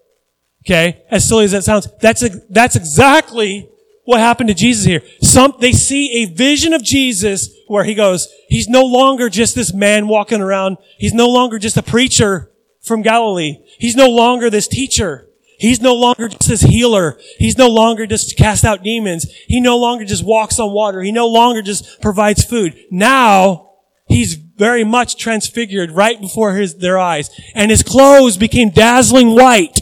Okay? 0.67 1.05
As 1.11 1.27
silly 1.27 1.45
as 1.45 1.53
that 1.53 1.63
sounds, 1.63 1.89
that's, 2.01 2.25
that's 2.51 2.75
exactly 2.75 3.71
what 4.05 4.19
happened 4.19 4.49
to 4.49 4.55
Jesus 4.55 4.85
here. 4.85 5.03
Some, 5.23 5.55
they 5.61 5.71
see 5.71 6.25
a 6.25 6.35
vision 6.35 6.73
of 6.73 6.83
Jesus 6.83 7.51
where 7.69 7.85
he 7.85 7.95
goes, 7.95 8.29
he's 8.49 8.69
no 8.69 8.85
longer 8.85 9.29
just 9.29 9.55
this 9.55 9.73
man 9.73 10.09
walking 10.09 10.41
around. 10.41 10.79
He's 10.99 11.15
no 11.15 11.29
longer 11.29 11.61
just 11.61 11.77
a 11.77 11.83
preacher 11.83 12.51
from 12.83 13.03
Galilee. 13.03 13.59
He's 13.79 13.95
no 13.95 14.09
longer 14.09 14.51
this 14.51 14.67
teacher. 14.67 15.29
He's 15.59 15.81
no 15.81 15.95
longer 15.95 16.29
just 16.29 16.49
this 16.49 16.63
healer. 16.63 17.19
He's 17.39 17.57
no 17.57 17.69
longer 17.69 18.07
just 18.07 18.37
cast 18.37 18.65
out 18.65 18.83
demons. 18.83 19.31
He 19.47 19.61
no 19.61 19.79
longer 19.79 20.05
just 20.05 20.25
walks 20.25 20.59
on 20.59 20.73
water. 20.73 21.01
He 21.01 21.13
no 21.13 21.29
longer 21.29 21.63
just 21.63 22.01
provides 22.03 22.45
food. 22.45 22.77
Now, 22.91 23.71
he's 24.09 24.35
very 24.35 24.85
much 24.85 25.17
transfigured 25.17 25.93
right 25.93 26.21
before 26.21 26.55
his, 26.55 26.77
their 26.77 26.99
eyes. 26.99 27.31
And 27.55 27.71
his 27.71 27.83
clothes 27.83 28.37
became 28.37 28.71
dazzling 28.71 29.35
white. 29.35 29.81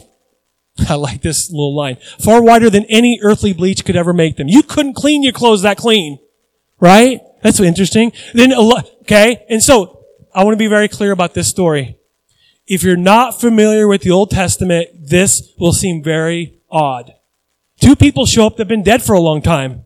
I 0.89 0.95
like 0.95 1.21
this 1.21 1.49
little 1.49 1.75
line. 1.75 1.97
Far 2.19 2.41
whiter 2.41 2.69
than 2.69 2.85
any 2.85 3.19
earthly 3.21 3.53
bleach 3.53 3.85
could 3.85 3.95
ever 3.95 4.13
make 4.13 4.37
them. 4.37 4.47
You 4.47 4.63
couldn't 4.63 4.93
clean 4.93 5.23
your 5.23 5.33
clothes 5.33 5.61
that 5.61 5.77
clean. 5.77 6.19
Right? 6.79 7.21
That's 7.41 7.59
interesting. 7.59 8.11
Then, 8.33 8.53
okay. 8.53 9.45
And 9.49 9.63
so, 9.63 10.03
I 10.33 10.43
want 10.43 10.53
to 10.53 10.57
be 10.57 10.67
very 10.67 10.89
clear 10.89 11.11
about 11.11 11.33
this 11.33 11.47
story. 11.47 11.97
If 12.67 12.83
you're 12.83 12.97
not 12.97 13.39
familiar 13.39 13.87
with 13.87 14.01
the 14.01 14.11
Old 14.11 14.31
Testament, 14.31 14.89
this 14.99 15.53
will 15.57 15.71
seem 15.71 16.03
very 16.03 16.59
odd. 16.69 17.13
Two 17.79 17.95
people 17.95 18.25
show 18.25 18.47
up 18.47 18.57
that 18.57 18.63
have 18.63 18.67
been 18.67 18.83
dead 18.83 19.01
for 19.01 19.13
a 19.13 19.19
long 19.19 19.41
time. 19.41 19.85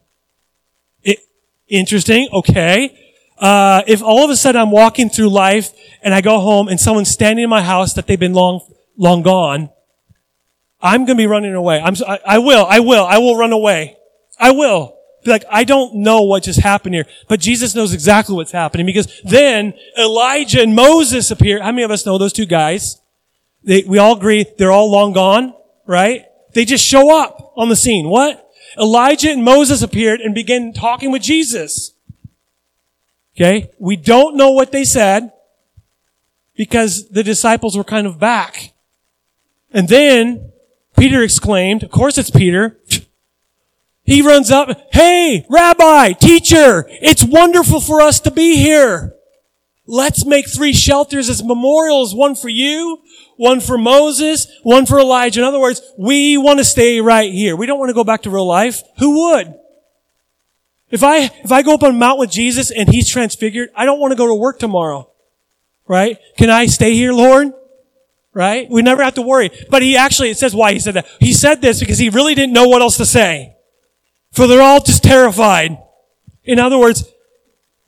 It, 1.04 1.20
interesting. 1.68 2.30
Okay. 2.34 2.98
Uh, 3.38 3.84
if 3.88 4.02
all 4.02 4.24
of 4.24 4.30
a 4.30 4.36
sudden 4.36 4.60
I'm 4.60 4.72
walking 4.72 5.10
through 5.10 5.30
life 5.30 5.72
and 6.02 6.14
I 6.14 6.22
go 6.22 6.40
home 6.40 6.68
and 6.68 6.80
someone's 6.80 7.10
standing 7.10 7.44
in 7.44 7.50
my 7.50 7.62
house 7.62 7.94
that 7.94 8.08
they've 8.08 8.20
been 8.20 8.34
long, 8.34 8.62
long 8.98 9.22
gone, 9.22 9.70
I'm 10.82 11.06
going 11.06 11.18
to 11.18 11.22
be 11.22 11.28
running 11.28 11.54
away. 11.54 11.80
I'm, 11.80 11.96
I, 12.08 12.20
I 12.26 12.38
will, 12.40 12.66
I 12.66 12.80
will, 12.80 13.06
I 13.06 13.18
will 13.18 13.36
run 13.36 13.52
away. 13.52 13.98
I 14.40 14.52
will. 14.52 14.98
Be 15.24 15.32
like, 15.32 15.44
I 15.52 15.66
don't 15.66 15.96
know 15.96 16.22
what 16.22 16.44
just 16.44 16.62
happened 16.62 16.96
here, 16.96 17.06
but 17.28 17.42
Jesus 17.42 17.76
knows 17.76 17.94
exactly 17.94 18.36
what's 18.36 18.54
happening 18.54 18.86
because 18.86 19.22
then 19.26 19.74
Elijah 19.98 20.62
and 20.62 20.74
Moses 20.74 21.30
appear. 21.30 21.62
How 21.62 21.72
many 21.72 21.84
of 21.84 21.92
us 21.92 22.06
know 22.06 22.18
those 22.18 22.32
two 22.32 22.46
guys? 22.46 23.02
They, 23.64 23.84
we 23.84 23.98
all 23.98 24.16
agree 24.16 24.46
they're 24.58 24.72
all 24.72 24.90
long 24.90 25.12
gone, 25.12 25.54
right? 25.86 26.26
They 26.54 26.64
just 26.64 26.86
show 26.86 27.22
up 27.22 27.52
on 27.58 27.68
the 27.68 27.76
scene. 27.76 28.08
What? 28.08 28.50
Elijah 28.78 29.32
and 29.32 29.44
Moses 29.44 29.82
appeared 29.82 30.22
and 30.22 30.34
began 30.34 30.72
talking 30.72 31.12
with 31.12 31.22
Jesus. 31.22 31.92
Okay? 33.36 33.72
We 33.78 33.98
don't 33.98 34.38
know 34.38 34.52
what 34.52 34.72
they 34.72 34.86
said 34.86 35.32
because 36.56 37.10
the 37.10 37.24
disciples 37.24 37.78
were 37.78 37.84
kind 37.84 38.08
of 38.08 38.20
back. 38.20 38.74
And 39.72 39.88
then 39.88 40.49
Peter 41.00 41.24
exclaimed, 41.24 41.82
of 41.82 41.92
course 41.92 42.18
it's 42.18 42.30
Peter. 42.30 42.78
He 44.04 44.22
runs 44.22 44.52
up, 44.52 44.70
hey, 44.92 45.46
rabbi, 45.50 46.12
teacher, 46.12 46.86
it's 46.90 47.24
wonderful 47.24 47.80
for 47.80 48.02
us 48.02 48.20
to 48.22 48.32
be 48.32 48.58
here. 48.58 49.16
Let's 49.86 50.26
make 50.26 50.50
three 50.50 50.74
shelters 50.74 51.30
as 51.30 51.44
memorials, 51.44 52.14
one 52.14 52.36
for 52.36 52.50
you, 52.50 53.02
one 53.38 53.62
for 53.62 53.78
Moses, 53.78 54.48
one 54.64 54.86
for 54.86 55.00
Elijah. 55.00 55.40
In 55.40 55.46
other 55.46 55.60
words, 55.60 55.82
we 55.98 56.38
want 56.38 56.60
to 56.60 56.66
stay 56.66 57.00
right 57.00 57.32
here. 57.32 57.56
We 57.56 57.66
don't 57.66 57.80
want 57.80 57.90
to 57.90 57.96
go 57.96 58.04
back 58.04 58.24
to 58.24 58.30
real 58.30 58.46
life. 58.46 58.84
Who 58.98 59.30
would? 59.30 59.54
If 60.92 61.04
I, 61.04 61.32
if 61.44 61.52
I 61.52 61.62
go 61.62 61.76
up 61.76 61.84
on 61.84 61.92
a 61.92 61.98
mount 61.98 62.20
with 62.20 62.30
Jesus 62.30 62.72
and 62.72 62.90
he's 62.90 63.10
transfigured, 63.10 63.70
I 63.76 63.86
don't 63.86 64.00
want 64.00 64.12
to 64.12 64.18
go 64.18 64.28
to 64.28 64.36
work 64.36 64.60
tomorrow. 64.60 65.10
Right? 65.88 66.18
Can 66.38 66.50
I 66.50 66.66
stay 66.66 66.94
here, 66.94 67.14
Lord? 67.14 67.54
Right? 68.34 68.70
We 68.70 68.82
never 68.82 69.04
have 69.04 69.16
to 69.16 69.22
worry. 69.22 69.50
But 69.70 69.82
he 69.82 69.98
actually, 69.98 70.30
it 70.30 70.38
says 70.38 70.56
why 70.56 70.74
he 70.74 70.80
said 70.80 70.94
that. 70.94 71.08
He 71.20 71.34
said 71.34 71.62
this 71.62 71.80
because 71.80 71.98
he 71.98 72.10
really 72.10 72.36
didn't 72.36 72.54
know 72.54 72.68
what 72.68 72.82
else 72.82 72.98
to 72.98 73.06
say. 73.06 73.56
For 74.32 74.48
they're 74.48 74.62
all 74.62 74.82
just 74.82 75.04
terrified. 75.04 75.78
In 76.44 76.60
other 76.60 76.78
words, 76.78 77.12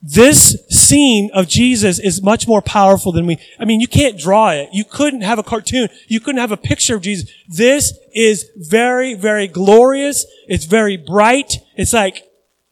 this 0.01 0.57
scene 0.69 1.29
of 1.33 1.47
Jesus 1.47 1.99
is 1.99 2.23
much 2.23 2.47
more 2.47 2.61
powerful 2.61 3.11
than 3.11 3.27
we, 3.27 3.37
I 3.59 3.65
mean, 3.65 3.79
you 3.79 3.87
can't 3.87 4.17
draw 4.17 4.49
it. 4.49 4.69
You 4.73 4.83
couldn't 4.83 5.21
have 5.21 5.37
a 5.37 5.43
cartoon. 5.43 5.89
You 6.07 6.19
couldn't 6.19 6.41
have 6.41 6.51
a 6.51 6.57
picture 6.57 6.95
of 6.95 7.03
Jesus. 7.03 7.29
This 7.47 7.93
is 8.13 8.49
very, 8.57 9.13
very 9.13 9.47
glorious. 9.47 10.25
It's 10.47 10.65
very 10.65 10.97
bright. 10.97 11.53
It's 11.77 11.93
like, 11.93 12.23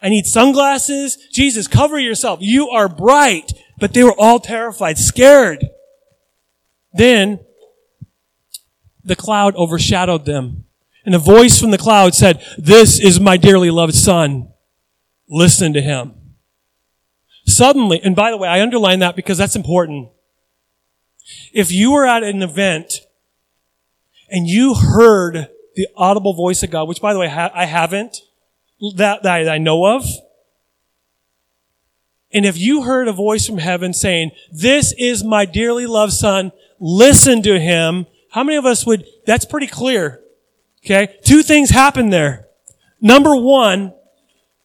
I 0.02 0.10
need 0.10 0.26
sunglasses. 0.26 1.18
Jesus, 1.32 1.68
cover 1.68 2.00
yourself. 2.00 2.40
You 2.42 2.70
are 2.70 2.90
bright. 2.90 3.52
But 3.78 3.94
they 3.94 4.04
were 4.04 4.20
all 4.20 4.40
terrified, 4.40 4.98
scared. 4.98 5.70
Then, 6.94 7.40
the 9.04 9.16
cloud 9.16 9.56
overshadowed 9.56 10.26
them. 10.26 10.66
And 11.06 11.16
a 11.16 11.20
voice 11.20 11.60
from 11.60 11.72
the 11.72 11.78
cloud 11.78 12.14
said, 12.14 12.44
This 12.58 13.00
is 13.00 13.20
my 13.20 13.38
dearly 13.38 13.72
loved 13.72 13.96
son. 13.96 14.50
Listen 15.30 15.74
to 15.74 15.82
him. 15.82 16.14
Suddenly, 17.46 18.02
and 18.04 18.16
by 18.16 18.32
the 18.32 18.38
way, 18.38 18.48
I 18.48 18.62
underline 18.62 19.00
that 19.00 19.16
because 19.16 19.38
that's 19.38 19.56
important. 19.56 20.10
If 21.54 21.72
you 21.72 21.92
were 21.92 22.06
at 22.06 22.24
an 22.24 22.42
event 22.42 22.94
and 24.30 24.48
you 24.48 24.76
heard 24.76 25.50
the 25.76 25.88
audible 25.96 26.34
voice 26.34 26.62
of 26.64 26.70
God, 26.70 26.88
which 26.88 27.02
by 27.02 27.14
the 27.14 27.20
way, 27.20 27.28
I 27.28 27.66
haven't, 27.66 28.18
that, 28.96 29.24
that 29.24 29.50
I 29.50 29.58
know 29.58 29.86
of, 29.96 30.06
and 32.32 32.46
if 32.46 32.58
you 32.58 32.84
heard 32.84 33.08
a 33.08 33.14
voice 33.14 33.48
from 33.48 33.58
heaven 33.58 33.94
saying, 33.94 34.32
this 34.52 34.94
is 34.98 35.24
my 35.24 35.46
dearly 35.46 35.88
loved 35.88 36.14
son, 36.14 36.52
listen 36.80 37.42
to 37.44 37.60
him, 37.60 38.06
how 38.32 38.44
many 38.44 38.58
of 38.58 38.66
us 38.66 38.86
would, 38.86 39.06
that's 39.26 39.46
pretty 39.46 39.68
clear. 39.68 40.22
Okay? 40.86 41.16
Two 41.26 41.44
things 41.44 41.70
happen 41.70 42.10
there. 42.10 42.48
Number 43.02 43.36
one, 43.36 43.94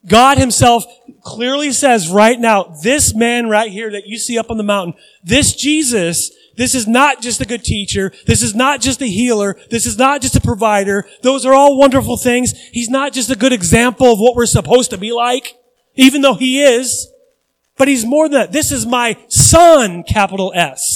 God 0.07 0.38
himself 0.38 0.85
clearly 1.22 1.72
says 1.72 2.09
right 2.09 2.38
now, 2.38 2.74
this 2.83 3.14
man 3.14 3.48
right 3.48 3.70
here 3.70 3.90
that 3.92 4.07
you 4.07 4.18
see 4.18 4.38
up 4.38 4.50
on 4.50 4.59
the 4.59 4.62
mountain, 4.62 4.94
this 5.22 5.55
Jesus, 5.55 6.31
this 6.57 6.74
is 6.74 6.87
not 6.87 7.22
just 7.22 7.40
a 7.40 7.46
good 7.46 7.64
teacher. 7.64 8.12
This 8.27 8.42
is 8.42 8.55
not 8.55 8.81
just 8.81 9.00
a 9.00 9.07
healer. 9.07 9.57
This 9.70 9.87
is 9.87 9.98
not 9.98 10.20
just 10.20 10.37
a 10.37 10.40
provider. 10.40 11.07
Those 11.22 11.46
are 11.46 11.55
all 11.55 11.79
wonderful 11.79 12.16
things. 12.16 12.53
He's 12.72 12.90
not 12.90 13.12
just 13.12 13.31
a 13.31 13.37
good 13.37 13.53
example 13.53 14.12
of 14.12 14.20
what 14.20 14.37
we're 14.37 14.46
supposed 14.46 14.90
to 14.90 14.98
be 14.98 15.12
like, 15.12 15.57
even 15.94 16.20
though 16.20 16.35
he 16.35 16.62
is. 16.62 17.11
But 17.77 17.88
he's 17.88 18.05
more 18.05 18.29
than 18.29 18.40
that. 18.40 18.53
This 18.53 18.70
is 18.70 18.87
my 18.87 19.16
son, 19.29 20.05
capital 20.05 20.53
S. 20.55 20.94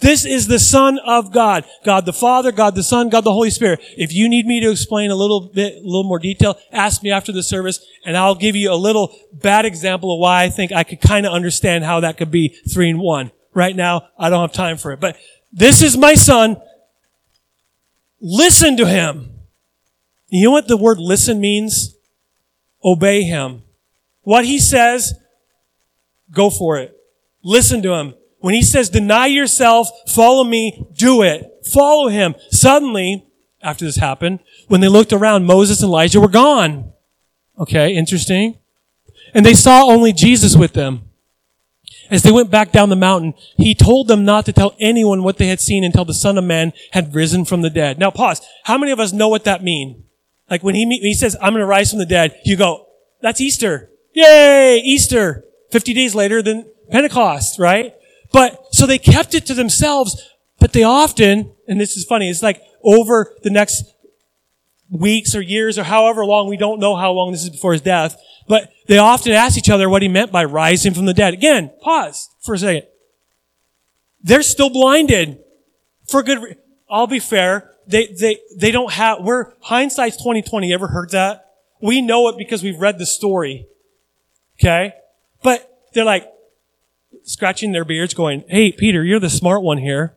This 0.00 0.24
is 0.24 0.46
the 0.46 0.58
Son 0.58 0.98
of 1.04 1.32
God. 1.32 1.64
God 1.84 2.06
the 2.06 2.12
Father, 2.12 2.52
God 2.52 2.74
the 2.74 2.82
Son, 2.82 3.10
God 3.10 3.24
the 3.24 3.32
Holy 3.32 3.50
Spirit. 3.50 3.80
If 3.96 4.12
you 4.12 4.28
need 4.28 4.46
me 4.46 4.60
to 4.60 4.70
explain 4.70 5.10
a 5.10 5.14
little 5.14 5.50
bit, 5.52 5.74
a 5.74 5.86
little 5.86 6.04
more 6.04 6.18
detail, 6.18 6.58
ask 6.72 7.02
me 7.02 7.10
after 7.10 7.32
the 7.32 7.42
service 7.42 7.84
and 8.04 8.16
I'll 8.16 8.34
give 8.34 8.56
you 8.56 8.72
a 8.72 8.74
little 8.74 9.14
bad 9.32 9.66
example 9.66 10.14
of 10.14 10.20
why 10.20 10.44
I 10.44 10.48
think 10.48 10.72
I 10.72 10.84
could 10.84 11.00
kind 11.00 11.26
of 11.26 11.32
understand 11.32 11.84
how 11.84 12.00
that 12.00 12.16
could 12.16 12.30
be 12.30 12.56
three 12.72 12.88
in 12.88 12.98
one. 12.98 13.30
Right 13.52 13.76
now, 13.76 14.08
I 14.18 14.30
don't 14.30 14.40
have 14.40 14.52
time 14.52 14.78
for 14.78 14.92
it. 14.92 15.00
But 15.00 15.16
this 15.52 15.82
is 15.82 15.96
my 15.96 16.14
son. 16.14 16.56
Listen 18.20 18.76
to 18.78 18.86
him. 18.86 19.30
You 20.28 20.44
know 20.44 20.52
what 20.52 20.68
the 20.68 20.76
word 20.76 20.98
listen 20.98 21.40
means? 21.40 21.96
Obey 22.84 23.22
him. 23.22 23.64
What 24.22 24.44
he 24.44 24.58
says, 24.58 25.14
go 26.30 26.50
for 26.50 26.78
it. 26.78 26.96
Listen 27.42 27.82
to 27.82 27.92
him. 27.94 28.14
When 28.40 28.54
he 28.54 28.62
says, 28.62 28.88
deny 28.88 29.26
yourself, 29.26 29.88
follow 30.08 30.44
me, 30.44 30.86
do 30.94 31.22
it. 31.22 31.66
Follow 31.72 32.08
him. 32.08 32.34
Suddenly, 32.50 33.26
after 33.62 33.84
this 33.84 33.96
happened, 33.96 34.40
when 34.68 34.80
they 34.80 34.88
looked 34.88 35.12
around, 35.12 35.44
Moses 35.44 35.82
and 35.82 35.88
Elijah 35.88 36.20
were 36.20 36.28
gone. 36.28 36.92
Okay, 37.58 37.94
interesting. 37.94 38.58
And 39.34 39.44
they 39.44 39.54
saw 39.54 39.84
only 39.84 40.12
Jesus 40.12 40.56
with 40.56 40.72
them. 40.72 41.02
As 42.10 42.22
they 42.22 42.32
went 42.32 42.50
back 42.50 42.72
down 42.72 42.88
the 42.88 42.96
mountain, 42.96 43.34
he 43.56 43.74
told 43.74 44.08
them 44.08 44.24
not 44.24 44.44
to 44.46 44.52
tell 44.52 44.74
anyone 44.80 45.22
what 45.22 45.36
they 45.36 45.46
had 45.46 45.60
seen 45.60 45.84
until 45.84 46.04
the 46.04 46.14
Son 46.14 46.36
of 46.36 46.44
Man 46.44 46.72
had 46.92 47.14
risen 47.14 47.44
from 47.44 47.62
the 47.62 47.70
dead. 47.70 47.98
Now 47.98 48.10
pause. 48.10 48.40
How 48.64 48.76
many 48.76 48.90
of 48.90 48.98
us 48.98 49.12
know 49.12 49.28
what 49.28 49.44
that 49.44 49.62
means? 49.62 50.02
Like 50.48 50.64
when 50.64 50.74
he, 50.74 50.84
when 50.86 51.02
he 51.02 51.14
says, 51.14 51.36
I'm 51.40 51.52
going 51.52 51.60
to 51.60 51.66
rise 51.66 51.90
from 51.90 52.00
the 52.00 52.06
dead, 52.06 52.40
you 52.44 52.56
go, 52.56 52.86
that's 53.20 53.40
Easter. 53.40 53.90
Yay! 54.12 54.78
Easter. 54.84 55.44
50 55.70 55.94
days 55.94 56.14
later 56.16 56.42
than 56.42 56.68
Pentecost, 56.90 57.60
right? 57.60 57.94
But, 58.32 58.74
so 58.74 58.86
they 58.86 58.98
kept 58.98 59.34
it 59.34 59.46
to 59.46 59.54
themselves, 59.54 60.30
but 60.58 60.72
they 60.72 60.82
often, 60.82 61.52
and 61.66 61.80
this 61.80 61.96
is 61.96 62.04
funny, 62.04 62.30
it's 62.30 62.42
like 62.42 62.62
over 62.82 63.34
the 63.42 63.50
next 63.50 63.84
weeks 64.90 65.34
or 65.34 65.40
years 65.40 65.78
or 65.78 65.84
however 65.84 66.24
long, 66.24 66.48
we 66.48 66.56
don't 66.56 66.80
know 66.80 66.96
how 66.96 67.12
long 67.12 67.32
this 67.32 67.42
is 67.42 67.50
before 67.50 67.72
his 67.72 67.80
death, 67.80 68.20
but 68.48 68.70
they 68.86 68.98
often 68.98 69.32
ask 69.32 69.56
each 69.56 69.70
other 69.70 69.88
what 69.88 70.02
he 70.02 70.08
meant 70.08 70.32
by 70.32 70.44
rising 70.44 70.94
from 70.94 71.06
the 71.06 71.14
dead. 71.14 71.34
Again, 71.34 71.72
pause 71.80 72.28
for 72.40 72.54
a 72.54 72.58
second. 72.58 72.86
They're 74.22 74.42
still 74.42 74.70
blinded 74.70 75.38
for 76.08 76.22
good, 76.22 76.42
re- 76.42 76.56
I'll 76.88 77.06
be 77.06 77.20
fair. 77.20 77.70
They, 77.86 78.08
they, 78.08 78.38
they 78.56 78.70
don't 78.70 78.92
have, 78.92 79.22
we're, 79.22 79.52
hindsight's 79.60 80.16
2020. 80.18 80.72
Ever 80.72 80.88
heard 80.88 81.10
that? 81.10 81.46
We 81.80 82.02
know 82.02 82.28
it 82.28 82.36
because 82.36 82.62
we've 82.62 82.78
read 82.78 82.98
the 82.98 83.06
story. 83.06 83.66
Okay? 84.58 84.92
But 85.42 85.68
they're 85.94 86.04
like, 86.04 86.30
scratching 87.22 87.72
their 87.72 87.84
beards 87.84 88.14
going, 88.14 88.44
Hey, 88.48 88.72
Peter, 88.72 89.04
you're 89.04 89.20
the 89.20 89.30
smart 89.30 89.62
one 89.62 89.78
here. 89.78 90.16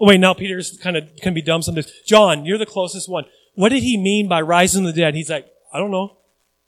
Oh, 0.00 0.08
wait, 0.08 0.20
now 0.20 0.34
Peter's 0.34 0.78
kind 0.78 0.96
of 0.96 1.08
can 1.22 1.34
be 1.34 1.42
dumb 1.42 1.62
sometimes. 1.62 1.90
John, 2.06 2.44
you're 2.44 2.58
the 2.58 2.66
closest 2.66 3.08
one. 3.08 3.24
What 3.54 3.70
did 3.70 3.82
he 3.82 3.96
mean 3.96 4.28
by 4.28 4.42
rising 4.42 4.84
the 4.84 4.92
dead? 4.92 5.14
He's 5.14 5.30
like, 5.30 5.46
I 5.72 5.78
don't 5.78 5.90
know. 5.90 6.18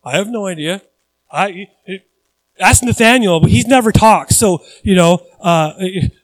I 0.02 0.16
have 0.16 0.28
no 0.28 0.46
idea. 0.46 0.82
I, 1.30 1.68
ask 2.60 2.82
Nathaniel, 2.82 3.40
but 3.40 3.50
he's 3.50 3.66
never 3.66 3.92
talked. 3.92 4.32
So, 4.32 4.64
you 4.82 4.94
know, 4.94 5.22
uh, 5.40 5.72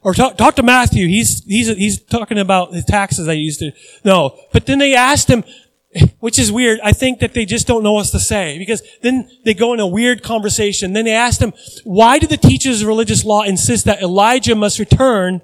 or 0.03 0.15
talk, 0.15 0.37
talk 0.37 0.57
to 0.57 0.63
Matthew. 0.63 1.07
He's, 1.07 1.45
he's, 1.45 1.69
he's 1.69 2.03
talking 2.03 2.39
about 2.39 2.73
the 2.73 2.83
taxes 2.83 3.29
I 3.29 3.35
used 3.35 3.61
to 3.61 3.73
know. 4.05 4.39
But 4.53 4.67
then 4.67 4.79
they 4.79 4.95
asked 4.95 5.29
him, 5.29 5.45
which 6.21 6.39
is 6.39 6.51
weird. 6.51 6.81
I 6.83 6.93
think 6.93 7.21
that 7.21 7.35
they 7.35 7.45
just 7.45 7.67
don't 7.67 7.83
know 7.83 7.93
what 7.93 8.07
to 8.07 8.19
say 8.19 8.59
because 8.59 8.83
then 9.03 9.29
they 9.45 9.55
go 9.55 9.73
in 9.73 9.81
a 9.81 9.87
weird 9.87 10.23
conversation. 10.23 10.93
Then 10.93 11.05
they 11.05 11.15
ask 11.15 11.41
him, 11.41 11.53
why 11.85 12.19
do 12.19 12.27
the 12.27 12.37
teachers 12.37 12.83
of 12.83 12.89
religious 12.89 13.25
law 13.25 13.43
insist 13.43 13.85
that 13.85 14.03
Elijah 14.03 14.55
must 14.55 14.79
return 14.79 15.43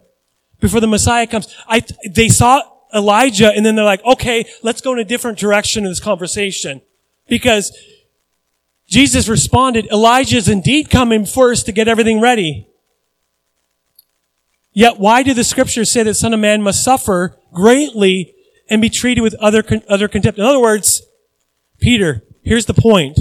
before 0.60 0.80
the 0.80 0.86
Messiah 0.86 1.26
comes? 1.26 1.54
I, 1.68 1.82
they 2.08 2.28
saw 2.28 2.62
Elijah 2.94 3.52
and 3.52 3.64
then 3.64 3.76
they're 3.76 3.84
like, 3.84 4.04
okay, 4.04 4.44
let's 4.62 4.80
go 4.80 4.92
in 4.92 4.98
a 4.98 5.04
different 5.04 5.38
direction 5.38 5.84
in 5.84 5.90
this 5.90 6.00
conversation 6.00 6.80
because 7.28 7.76
Jesus 8.88 9.28
responded, 9.28 9.86
Elijah 9.92 10.36
is 10.36 10.48
indeed 10.48 10.90
coming 10.90 11.24
first 11.24 11.66
to 11.66 11.72
get 11.72 11.86
everything 11.86 12.20
ready. 12.20 12.66
Yet 14.72 14.98
why 14.98 15.22
do 15.22 15.34
the 15.34 15.44
scriptures 15.44 15.90
say 15.90 16.02
that 16.02 16.14
son 16.14 16.34
of 16.34 16.40
man 16.40 16.62
must 16.62 16.82
suffer 16.82 17.38
greatly 17.52 18.34
and 18.70 18.80
be 18.80 18.88
treated 18.88 19.20
with 19.20 19.34
other, 19.34 19.62
other 19.88 20.08
contempt. 20.08 20.38
In 20.38 20.44
other 20.44 20.60
words, 20.60 21.02
Peter, 21.80 22.22
here's 22.42 22.66
the 22.66 22.74
point. 22.74 23.18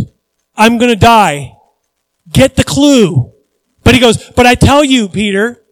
I'm 0.56 0.78
to 0.80 0.96
die. 0.96 1.58
Get 2.32 2.56
the 2.56 2.64
clue. 2.64 3.34
But 3.84 3.96
he 3.96 4.00
goes, 4.00 4.30
but 4.36 4.46
I 4.46 4.56
tell 4.56 4.84
you, 4.84 5.10
Peter, 5.10 5.64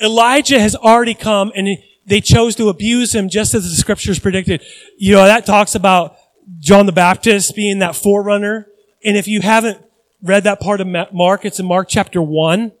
Elijah 0.00 0.60
has 0.60 0.76
already 0.76 1.14
come 1.14 1.50
and 1.56 1.78
they 2.06 2.20
chose 2.20 2.54
to 2.56 2.68
abuse 2.68 3.14
him 3.14 3.30
just 3.30 3.54
as 3.54 3.64
the 3.64 3.74
scriptures 3.74 4.18
predicted. 4.18 4.62
You 4.98 5.14
know, 5.14 5.24
that 5.24 5.46
talks 5.46 5.74
about 5.74 6.16
John 6.58 6.84
the 6.84 6.92
Baptist 6.92 7.56
being 7.56 7.78
that 7.78 7.96
forerunner. 7.96 8.68
And 9.02 9.16
if 9.16 9.26
you 9.26 9.40
haven't 9.40 9.82
read 10.22 10.44
that 10.44 10.60
part 10.60 10.80
of 10.80 10.86
Mark, 11.12 11.44
it's 11.44 11.58
in 11.58 11.66
Mark 11.66 11.88
chapter 11.88 12.20
one. 12.20 12.72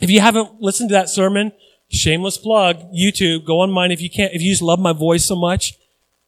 If 0.00 0.10
you 0.10 0.20
haven't 0.20 0.60
listened 0.60 0.90
to 0.90 0.94
that 0.94 1.08
sermon, 1.08 1.52
shameless 1.90 2.38
plug, 2.38 2.92
YouTube, 2.92 3.44
go 3.44 3.60
on 3.60 3.70
mine 3.70 3.90
if 3.90 4.00
you 4.00 4.08
can't, 4.08 4.32
if 4.32 4.40
you 4.40 4.50
just 4.50 4.62
love 4.62 4.78
my 4.78 4.92
voice 4.92 5.24
so 5.24 5.36
much. 5.36 5.74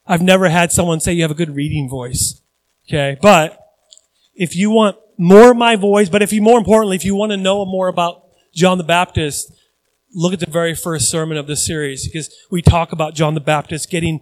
I've 0.05 0.21
never 0.21 0.49
had 0.49 0.71
someone 0.71 0.99
say 0.99 1.13
you 1.13 1.21
have 1.21 1.31
a 1.31 1.35
good 1.35 1.55
reading 1.55 1.89
voice. 1.89 2.41
Okay. 2.87 3.17
But 3.21 3.57
if 4.35 4.55
you 4.55 4.69
want 4.69 4.97
more 5.17 5.51
of 5.51 5.57
my 5.57 5.75
voice, 5.75 6.09
but 6.09 6.21
if 6.21 6.33
you, 6.33 6.41
more 6.41 6.57
importantly, 6.57 6.95
if 6.97 7.05
you 7.05 7.15
want 7.15 7.31
to 7.31 7.37
know 7.37 7.65
more 7.65 7.87
about 7.87 8.23
John 8.53 8.77
the 8.77 8.83
Baptist, 8.83 9.53
look 10.13 10.33
at 10.33 10.39
the 10.39 10.49
very 10.49 10.75
first 10.75 11.09
sermon 11.09 11.37
of 11.37 11.47
this 11.47 11.65
series 11.65 12.05
because 12.05 12.33
we 12.51 12.61
talk 12.61 12.91
about 12.91 13.15
John 13.15 13.33
the 13.33 13.39
Baptist 13.39 13.89
getting 13.89 14.19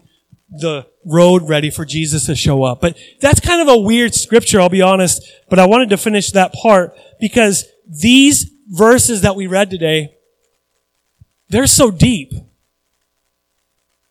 the 0.50 0.86
road 1.06 1.48
ready 1.48 1.70
for 1.70 1.86
Jesus 1.86 2.26
to 2.26 2.36
show 2.36 2.64
up. 2.64 2.82
But 2.82 2.98
that's 3.20 3.40
kind 3.40 3.62
of 3.62 3.68
a 3.74 3.80
weird 3.80 4.14
scripture, 4.14 4.60
I'll 4.60 4.70
be 4.70 4.82
honest, 4.82 5.26
but 5.50 5.60
I 5.60 5.66
wanted 5.66 5.90
to 5.90 5.98
finish 5.98 6.32
that 6.32 6.54
part 6.54 6.94
because 7.20 7.66
these 7.88 8.52
verses 8.70 9.22
that 9.22 9.36
we 9.36 9.48
read 9.48 9.70
today 9.70 10.14
they're 11.52 11.68
so 11.68 11.92
deep. 11.92 12.34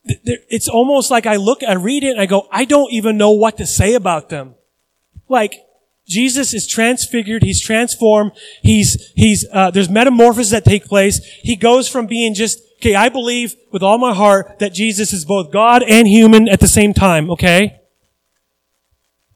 It's 0.04 0.68
almost 0.68 1.10
like 1.10 1.26
I 1.26 1.36
look, 1.36 1.62
I 1.62 1.74
read 1.74 2.04
it 2.04 2.12
and 2.12 2.20
I 2.20 2.26
go, 2.26 2.46
I 2.52 2.64
don't 2.64 2.92
even 2.92 3.16
know 3.16 3.30
what 3.30 3.56
to 3.58 3.66
say 3.66 3.94
about 3.94 4.28
them. 4.28 4.54
Like, 5.28 5.54
Jesus 6.06 6.52
is 6.54 6.66
transfigured. 6.66 7.42
He's 7.42 7.60
transformed. 7.60 8.32
He's, 8.62 9.12
he's, 9.14 9.46
uh, 9.52 9.70
there's 9.70 9.88
metamorphoses 9.88 10.50
that 10.50 10.64
take 10.64 10.84
place. 10.84 11.20
He 11.42 11.54
goes 11.56 11.88
from 11.88 12.06
being 12.06 12.34
just, 12.34 12.60
okay, 12.78 12.94
I 12.94 13.08
believe 13.08 13.54
with 13.72 13.82
all 13.82 13.96
my 13.96 14.12
heart 14.12 14.58
that 14.58 14.74
Jesus 14.74 15.12
is 15.12 15.24
both 15.24 15.52
God 15.52 15.82
and 15.82 16.08
human 16.08 16.48
at 16.48 16.60
the 16.60 16.68
same 16.68 16.92
time, 16.92 17.30
okay? 17.30 17.80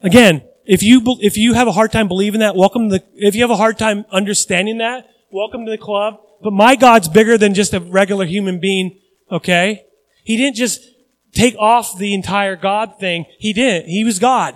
Again, 0.02 0.42
if 0.66 0.82
you, 0.82 1.00
if 1.20 1.36
you 1.36 1.54
have 1.54 1.68
a 1.68 1.72
hard 1.72 1.92
time 1.92 2.08
believing 2.08 2.40
that, 2.40 2.56
welcome 2.56 2.90
to 2.90 2.98
the, 2.98 3.04
if 3.14 3.34
you 3.34 3.42
have 3.42 3.50
a 3.50 3.56
hard 3.56 3.78
time 3.78 4.04
understanding 4.10 4.78
that, 4.78 5.06
welcome 5.30 5.64
to 5.64 5.70
the 5.70 5.78
club. 5.78 6.20
But 6.44 6.52
my 6.52 6.76
God's 6.76 7.08
bigger 7.08 7.38
than 7.38 7.54
just 7.54 7.72
a 7.72 7.80
regular 7.80 8.26
human 8.26 8.60
being, 8.60 8.98
okay? 9.32 9.86
He 10.24 10.36
didn't 10.36 10.56
just 10.56 10.86
take 11.32 11.56
off 11.58 11.96
the 11.96 12.12
entire 12.12 12.54
God 12.54 13.00
thing. 13.00 13.24
He 13.38 13.54
didn't. 13.54 13.88
He 13.88 14.04
was 14.04 14.18
God. 14.18 14.54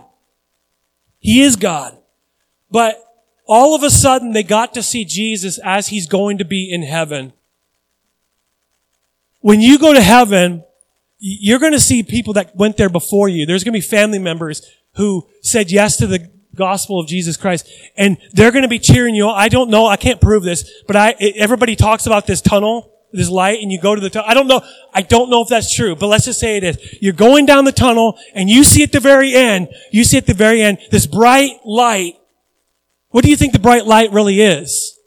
He 1.19 1.41
is 1.41 1.57
God. 1.57 1.97
But 2.71 3.03
all 3.47 3.75
of 3.75 3.83
a 3.83 3.89
sudden 3.89 4.33
they 4.33 4.43
got 4.43 4.75
to 4.75 4.83
see 4.83 5.07
Jesus 5.07 5.59
as 5.65 5.89
he's 5.89 6.07
going 6.07 6.37
to 6.37 6.45
be 6.45 6.71
in 6.71 6.83
heaven. 6.83 7.33
When 9.41 9.63
you 9.63 9.79
go 9.79 9.95
to 9.95 10.03
heaven, 10.03 10.65
you're 11.19 11.59
going 11.59 11.73
to 11.73 11.81
see 11.81 12.03
people 12.03 12.35
that 12.35 12.55
went 12.55 12.77
there 12.77 12.91
before 12.91 13.31
you. 13.31 13.47
There's 13.47 13.65
going 13.65 13.73
to 13.73 13.79
be 13.79 13.81
family 13.81 14.19
members 14.19 14.61
who 14.97 15.27
said 15.41 15.71
yes 15.71 15.97
to 15.97 16.07
the 16.07 16.31
gospel 16.59 17.01
of 17.01 17.07
Jesus 17.07 17.37
Christ. 17.37 17.71
And 17.97 18.19
they're 18.33 18.51
going 18.51 18.63
to 18.63 18.69
be 18.69 18.79
cheering 18.79 19.15
you. 19.15 19.29
I 19.29 19.49
don't 19.49 19.71
know. 19.71 19.87
I 19.87 19.97
can't 19.97 20.21
prove 20.21 20.43
this, 20.43 20.71
but 20.87 20.97
I, 20.97 21.13
everybody 21.37 21.77
talks 21.77 22.07
about 22.07 22.27
this 22.27 22.43
tunnel, 22.43 22.93
this 23.13 23.31
light, 23.31 23.63
and 23.63 23.73
you 23.73 23.81
go 23.81 23.95
to 23.95 24.01
the 24.01 24.11
tunnel. 24.11 24.29
I 24.29 24.35
don't 24.35 24.49
know. 24.49 24.61
I 24.93 25.01
don't 25.01 25.31
know 25.31 25.41
if 25.41 25.49
that's 25.49 25.75
true, 25.75 25.97
but 25.97 26.09
let's 26.09 26.27
just 26.27 26.41
say 26.41 26.59
it 26.59 26.65
is. 26.65 26.99
You're 27.01 27.15
going 27.15 27.47
down 27.47 27.65
the 27.65 27.73
tunnel 27.73 28.19
and 28.35 28.51
you 28.51 28.65
see 28.65 28.83
at 28.83 28.93
the 28.93 29.01
very 29.01 29.35
end, 29.35 29.69
you 29.91 30.05
see 30.05 30.19
at 30.19 30.27
the 30.27 30.35
very 30.35 30.61
end, 30.61 30.79
this 30.91 31.07
bright 31.07 31.53
light. 31.65 32.15
What 33.11 33.25
do 33.25 33.31
you 33.31 33.37
think 33.37 33.55
the 33.55 33.59
bright 33.59 33.87
light 33.87 34.13
really 34.13 34.43
is? 34.43 34.99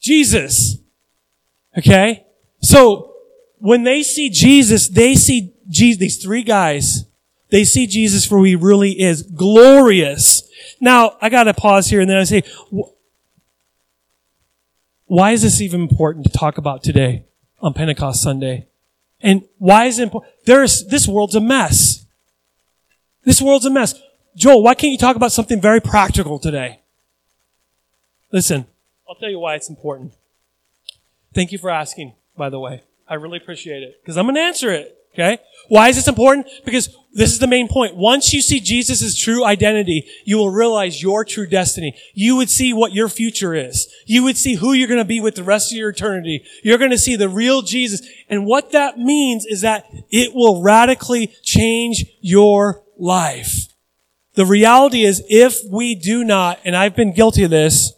Jesus. 0.00 0.78
Okay? 1.76 2.24
So, 2.62 3.14
when 3.58 3.82
they 3.82 4.02
see 4.02 4.30
Jesus, 4.30 4.88
they 4.88 5.14
see 5.14 5.52
Jesus, 5.68 5.98
these 5.98 6.22
three 6.22 6.42
guys, 6.42 7.04
they 7.50 7.64
see 7.64 7.86
Jesus 7.86 8.26
for 8.26 8.38
who 8.38 8.44
he 8.44 8.56
really 8.56 8.92
is. 8.92 9.22
Glorious. 9.22 10.37
Now, 10.80 11.16
I 11.20 11.28
gotta 11.28 11.54
pause 11.54 11.88
here 11.88 12.00
and 12.00 12.08
then 12.08 12.18
I 12.18 12.24
say, 12.24 12.42
why 15.06 15.32
is 15.32 15.42
this 15.42 15.60
even 15.60 15.80
important 15.80 16.26
to 16.26 16.32
talk 16.32 16.58
about 16.58 16.82
today 16.82 17.24
on 17.60 17.72
Pentecost 17.72 18.22
Sunday? 18.22 18.68
And 19.20 19.44
why 19.58 19.86
is 19.86 19.98
it 19.98 20.04
important? 20.04 20.32
There's, 20.44 20.86
this 20.86 21.08
world's 21.08 21.34
a 21.34 21.40
mess. 21.40 22.06
This 23.24 23.42
world's 23.42 23.66
a 23.66 23.70
mess. 23.70 23.94
Joel, 24.36 24.62
why 24.62 24.74
can't 24.74 24.92
you 24.92 24.98
talk 24.98 25.16
about 25.16 25.32
something 25.32 25.60
very 25.60 25.80
practical 25.80 26.38
today? 26.38 26.80
Listen, 28.30 28.66
I'll 29.08 29.16
tell 29.16 29.30
you 29.30 29.38
why 29.38 29.54
it's 29.54 29.68
important. 29.68 30.12
Thank 31.34 31.50
you 31.50 31.58
for 31.58 31.70
asking, 31.70 32.14
by 32.36 32.50
the 32.50 32.60
way. 32.60 32.82
I 33.08 33.14
really 33.14 33.38
appreciate 33.38 33.82
it 33.82 34.00
because 34.02 34.16
I'm 34.16 34.26
going 34.26 34.34
to 34.36 34.42
answer 34.42 34.70
it. 34.70 34.97
Okay? 35.18 35.38
Why 35.68 35.88
is 35.88 35.96
this 35.96 36.08
important? 36.08 36.46
Because 36.64 36.94
this 37.12 37.32
is 37.32 37.40
the 37.40 37.46
main 37.46 37.68
point. 37.68 37.96
Once 37.96 38.32
you 38.32 38.40
see 38.40 38.60
Jesus' 38.60 39.18
true 39.18 39.44
identity, 39.44 40.08
you 40.24 40.38
will 40.38 40.50
realize 40.50 41.02
your 41.02 41.24
true 41.24 41.46
destiny. 41.46 41.94
You 42.14 42.36
would 42.36 42.48
see 42.48 42.72
what 42.72 42.92
your 42.92 43.08
future 43.08 43.54
is. 43.54 43.92
You 44.06 44.22
would 44.22 44.36
see 44.36 44.54
who 44.54 44.72
you're 44.72 44.88
going 44.88 44.98
to 44.98 45.04
be 45.04 45.20
with 45.20 45.34
the 45.34 45.42
rest 45.42 45.72
of 45.72 45.76
your 45.76 45.90
eternity. 45.90 46.44
You're 46.62 46.78
going 46.78 46.92
to 46.92 46.98
see 46.98 47.16
the 47.16 47.28
real 47.28 47.62
Jesus. 47.62 48.06
And 48.28 48.46
what 48.46 48.72
that 48.72 48.98
means 48.98 49.44
is 49.44 49.62
that 49.62 49.86
it 50.10 50.34
will 50.34 50.62
radically 50.62 51.32
change 51.42 52.04
your 52.20 52.82
life. 52.96 53.66
The 54.34 54.46
reality 54.46 55.02
is 55.02 55.24
if 55.28 55.58
we 55.68 55.96
do 55.96 56.22
not, 56.22 56.60
and 56.64 56.76
I've 56.76 56.94
been 56.94 57.12
guilty 57.12 57.42
of 57.42 57.50
this, 57.50 57.92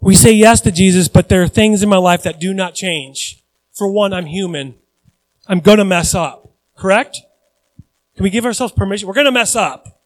we 0.00 0.14
say 0.14 0.32
yes 0.32 0.60
to 0.62 0.72
Jesus, 0.72 1.06
but 1.08 1.28
there 1.28 1.42
are 1.42 1.48
things 1.48 1.82
in 1.82 1.88
my 1.88 1.98
life 1.98 2.24
that 2.24 2.40
do 2.40 2.52
not 2.52 2.74
change. 2.74 3.44
For 3.74 3.90
one, 3.90 4.12
I'm 4.12 4.26
human. 4.26 4.74
I'm 5.46 5.60
gonna 5.60 5.84
mess 5.84 6.14
up. 6.14 6.47
Correct? 6.78 7.20
Can 8.14 8.22
we 8.22 8.30
give 8.30 8.46
ourselves 8.46 8.72
permission? 8.72 9.08
We're 9.08 9.14
going 9.14 9.26
to 9.26 9.32
mess 9.32 9.56
up. 9.56 10.00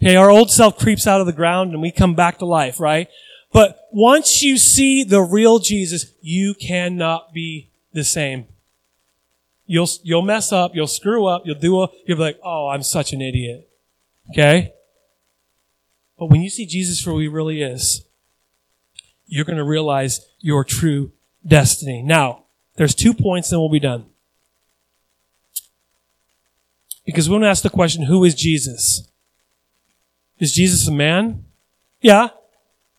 Okay, 0.00 0.16
our 0.16 0.30
old 0.30 0.50
self 0.50 0.78
creeps 0.78 1.06
out 1.06 1.20
of 1.20 1.26
the 1.26 1.32
ground 1.32 1.72
and 1.72 1.82
we 1.82 1.90
come 1.90 2.14
back 2.14 2.38
to 2.38 2.46
life, 2.46 2.78
right? 2.78 3.08
But 3.52 3.78
once 3.92 4.42
you 4.42 4.56
see 4.56 5.04
the 5.04 5.20
real 5.20 5.58
Jesus, 5.58 6.12
you 6.20 6.54
cannot 6.54 7.32
be 7.32 7.70
the 7.92 8.04
same. 8.04 8.46
You'll, 9.66 9.88
you'll 10.02 10.22
mess 10.22 10.52
up, 10.52 10.74
you'll 10.74 10.86
screw 10.86 11.26
up, 11.26 11.42
you'll 11.44 11.58
do 11.58 11.82
a, 11.82 11.88
you'll 12.06 12.18
be 12.18 12.22
like, 12.22 12.40
oh, 12.44 12.68
I'm 12.68 12.82
such 12.82 13.12
an 13.12 13.20
idiot. 13.20 13.68
Okay? 14.30 14.74
But 16.18 16.26
when 16.26 16.42
you 16.42 16.50
see 16.50 16.66
Jesus 16.66 17.00
for 17.00 17.10
who 17.10 17.20
he 17.20 17.28
really 17.28 17.62
is, 17.62 18.04
you're 19.26 19.44
going 19.44 19.58
to 19.58 19.64
realize 19.64 20.26
your 20.38 20.64
true 20.64 21.12
destiny. 21.46 22.02
Now, 22.02 22.44
there's 22.76 22.94
two 22.94 23.14
points, 23.14 23.50
and 23.52 23.60
we'll 23.60 23.70
be 23.70 23.80
done. 23.80 24.06
Because 27.04 27.28
we 27.28 27.34
want 27.34 27.44
to 27.44 27.48
ask 27.48 27.62
the 27.62 27.70
question, 27.70 28.04
who 28.04 28.24
is 28.24 28.34
Jesus? 28.34 29.08
Is 30.38 30.52
Jesus 30.52 30.88
a 30.88 30.92
man? 30.92 31.44
Yeah. 32.00 32.28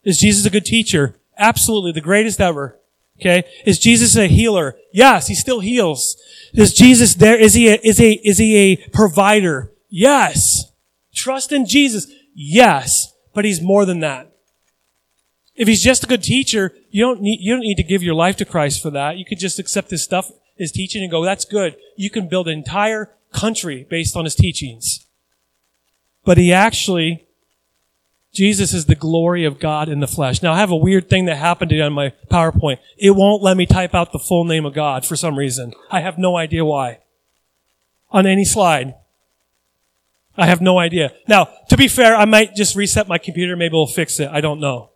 Is 0.03 0.19
Jesus 0.19 0.45
a 0.45 0.49
good 0.49 0.65
teacher? 0.65 1.15
Absolutely, 1.37 1.91
the 1.91 2.01
greatest 2.01 2.39
ever. 2.39 2.79
Okay. 3.19 3.43
Is 3.65 3.79
Jesus 3.79 4.15
a 4.15 4.27
healer? 4.27 4.75
Yes, 4.91 5.27
he 5.27 5.35
still 5.35 5.61
heals. 5.61 6.17
Is 6.53 6.73
Jesus 6.73 7.15
there? 7.15 7.39
Is 7.39 7.53
he 7.53 7.69
a, 7.69 7.79
is 7.81 7.99
a, 7.99 8.11
is 8.11 8.37
he 8.37 8.57
a 8.57 8.75
provider? 8.89 9.71
Yes. 9.89 10.71
Trust 11.13 11.51
in 11.51 11.65
Jesus? 11.65 12.07
Yes. 12.33 13.13
But 13.33 13.45
he's 13.45 13.61
more 13.61 13.85
than 13.85 14.01
that. 14.01 14.31
If 15.55 15.69
he's 15.69 15.81
just 15.81 16.03
a 16.03 16.07
good 16.07 16.23
teacher, 16.23 16.73
you 16.89 17.05
don't 17.05 17.21
need, 17.21 17.39
you 17.39 17.53
don't 17.53 17.61
need 17.61 17.77
to 17.77 17.83
give 17.83 18.03
your 18.03 18.15
life 18.15 18.35
to 18.37 18.45
Christ 18.45 18.81
for 18.81 18.89
that. 18.91 19.17
You 19.17 19.23
could 19.23 19.39
just 19.39 19.59
accept 19.59 19.91
his 19.91 20.03
stuff, 20.03 20.29
his 20.57 20.71
teaching 20.71 21.01
and 21.01 21.11
go, 21.11 21.23
that's 21.23 21.45
good. 21.45 21.77
You 21.95 22.09
can 22.09 22.27
build 22.27 22.49
an 22.49 22.57
entire 22.57 23.13
country 23.35 23.85
based 23.89 24.15
on 24.15 24.23
his 24.23 24.35
teachings. 24.35 25.05
But 26.23 26.37
he 26.37 26.51
actually, 26.51 27.27
Jesus 28.33 28.73
is 28.73 28.85
the 28.85 28.95
glory 28.95 29.45
of 29.45 29.59
God 29.59 29.89
in 29.89 29.99
the 29.99 30.07
flesh. 30.07 30.41
Now 30.41 30.53
I 30.53 30.57
have 30.57 30.71
a 30.71 30.75
weird 30.75 31.09
thing 31.09 31.25
that 31.25 31.35
happened 31.35 31.69
today 31.69 31.83
on 31.83 31.93
my 31.93 32.13
PowerPoint. 32.31 32.79
It 32.97 33.11
won't 33.11 33.43
let 33.43 33.57
me 33.57 33.65
type 33.65 33.93
out 33.93 34.11
the 34.11 34.19
full 34.19 34.45
name 34.45 34.65
of 34.65 34.73
God 34.73 35.05
for 35.05 35.15
some 35.15 35.37
reason. 35.37 35.73
I 35.91 36.01
have 36.01 36.17
no 36.17 36.35
idea 36.35 36.65
why. 36.65 36.99
On 38.09 38.25
any 38.25 38.45
slide. 38.45 38.95
I 40.37 40.47
have 40.47 40.61
no 40.61 40.79
idea. 40.79 41.13
Now, 41.27 41.49
to 41.69 41.77
be 41.77 41.87
fair, 41.87 42.15
I 42.15 42.25
might 42.25 42.55
just 42.55 42.75
reset 42.75 43.07
my 43.07 43.17
computer. 43.17 43.55
Maybe 43.55 43.73
we'll 43.73 43.87
fix 43.87 44.19
it. 44.19 44.29
I 44.29 44.41
don't 44.41 44.59
know. 44.59 44.91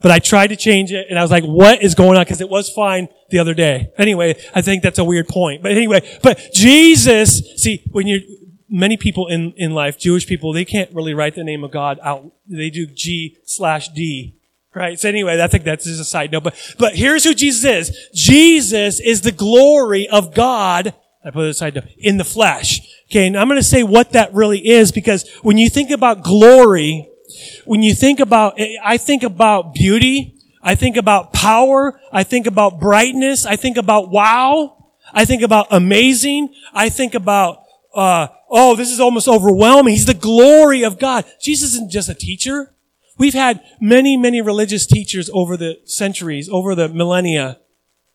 But 0.00 0.12
I 0.12 0.20
tried 0.20 0.48
to 0.48 0.56
change 0.56 0.92
it 0.92 1.06
and 1.10 1.18
I 1.18 1.22
was 1.22 1.30
like, 1.30 1.44
what 1.44 1.82
is 1.82 1.94
going 1.94 2.16
on? 2.16 2.24
Cause 2.24 2.40
it 2.40 2.48
was 2.48 2.70
fine 2.70 3.08
the 3.30 3.40
other 3.40 3.54
day. 3.54 3.90
Anyway, 3.98 4.40
I 4.54 4.62
think 4.62 4.82
that's 4.82 4.98
a 4.98 5.04
weird 5.04 5.26
point. 5.26 5.62
But 5.62 5.72
anyway, 5.72 6.18
but 6.22 6.50
Jesus, 6.52 7.42
see, 7.56 7.82
when 7.90 8.06
you 8.06 8.20
many 8.68 8.96
people 8.96 9.26
in, 9.26 9.52
in 9.56 9.72
life, 9.72 9.98
Jewish 9.98 10.26
people, 10.26 10.52
they 10.52 10.64
can't 10.64 10.92
really 10.94 11.14
write 11.14 11.34
the 11.34 11.44
name 11.44 11.64
of 11.64 11.70
God 11.70 11.98
out. 12.02 12.32
They 12.46 12.70
do 12.70 12.86
G 12.86 13.38
slash 13.44 13.88
D. 13.88 14.34
Right? 14.74 15.00
So 15.00 15.08
anyway, 15.08 15.42
I 15.42 15.48
think 15.48 15.64
that's 15.64 15.84
just 15.84 16.00
a 16.00 16.04
side 16.04 16.30
note. 16.30 16.44
But, 16.44 16.74
but 16.78 16.94
here's 16.94 17.24
who 17.24 17.34
Jesus 17.34 17.64
is. 17.64 18.08
Jesus 18.14 19.00
is 19.00 19.22
the 19.22 19.32
glory 19.32 20.08
of 20.08 20.34
God. 20.34 20.94
I 21.24 21.30
put 21.30 21.46
it 21.46 21.50
aside 21.50 21.82
in 21.98 22.18
the 22.18 22.24
flesh. 22.24 22.80
Okay. 23.10 23.26
And 23.26 23.36
I'm 23.36 23.48
going 23.48 23.58
to 23.58 23.66
say 23.66 23.82
what 23.82 24.12
that 24.12 24.32
really 24.34 24.66
is 24.66 24.92
because 24.92 25.28
when 25.42 25.58
you 25.58 25.68
think 25.68 25.90
about 25.90 26.22
glory, 26.22 27.08
when 27.68 27.82
you 27.82 27.94
think 27.94 28.18
about, 28.18 28.58
I 28.82 28.96
think 28.96 29.22
about 29.22 29.74
beauty. 29.74 30.34
I 30.62 30.74
think 30.74 30.96
about 30.96 31.34
power. 31.34 32.00
I 32.10 32.24
think 32.24 32.46
about 32.46 32.80
brightness. 32.80 33.44
I 33.44 33.56
think 33.56 33.76
about 33.76 34.10
wow. 34.10 34.86
I 35.12 35.26
think 35.26 35.42
about 35.42 35.66
amazing. 35.70 36.54
I 36.72 36.88
think 36.88 37.14
about, 37.14 37.64
uh, 37.94 38.28
oh, 38.48 38.74
this 38.74 38.90
is 38.90 39.00
almost 39.00 39.28
overwhelming. 39.28 39.92
He's 39.92 40.06
the 40.06 40.14
glory 40.14 40.82
of 40.82 40.98
God. 40.98 41.26
Jesus 41.42 41.74
isn't 41.74 41.90
just 41.90 42.08
a 42.08 42.14
teacher. 42.14 42.72
We've 43.18 43.34
had 43.34 43.60
many, 43.80 44.16
many 44.16 44.40
religious 44.40 44.86
teachers 44.86 45.28
over 45.34 45.58
the 45.58 45.76
centuries, 45.84 46.48
over 46.48 46.74
the 46.74 46.88
millennia. 46.88 47.58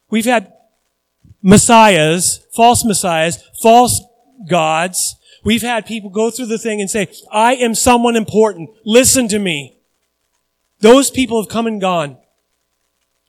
We've 0.10 0.26
had 0.26 0.52
messiahs, 1.44 2.44
false 2.56 2.84
messiahs, 2.84 3.44
false 3.62 4.02
gods, 4.50 5.16
We've 5.44 5.62
had 5.62 5.86
people 5.86 6.10
go 6.10 6.32
through 6.32 6.48
the 6.48 6.58
thing 6.58 6.80
and 6.82 6.90
say, 6.90 7.08
I 7.32 7.56
am 7.56 7.76
someone 7.76 8.16
important. 8.16 8.70
Listen 8.86 9.28
to 9.30 9.40
me. 9.40 9.78
Those 10.80 11.10
people 11.12 11.42
have 11.42 11.50
come 11.50 11.68
and 11.68 11.80
gone. 11.80 12.18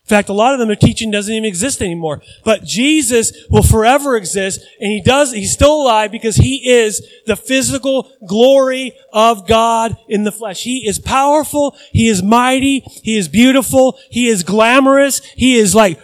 In 0.05 0.09
fact, 0.09 0.29
a 0.29 0.35
lot 0.35 0.53
of 0.53 0.59
them, 0.59 0.69
their 0.69 0.77
teaching 0.77 1.11
doesn't 1.11 1.33
even 1.33 1.47
exist 1.47 1.81
anymore. 1.81 2.21
But 2.45 2.63
Jesus 2.63 3.33
will 3.49 3.63
forever 3.63 4.17
exist, 4.17 4.61
and 4.79 4.93
He 4.93 5.01
does, 5.01 5.33
He's 5.33 5.53
still 5.53 5.81
alive 5.81 6.13
because 6.13 6.37
He 6.37 6.69
is 6.69 7.01
the 7.25 7.37
physical 7.37 8.11
glory 8.29 8.93
of 9.15 9.49
God 9.49 9.97
in 10.07 10.25
the 10.25 10.33
flesh. 10.33 10.63
He 10.63 10.87
is 10.87 10.99
powerful, 10.99 11.75
He 11.91 12.09
is 12.09 12.23
mighty, 12.23 12.81
He 13.03 13.17
is 13.17 13.29
beautiful, 13.29 13.99
He 14.11 14.29
is 14.29 14.43
glamorous, 14.43 15.21
He 15.37 15.57
is 15.57 15.75
like 15.75 15.99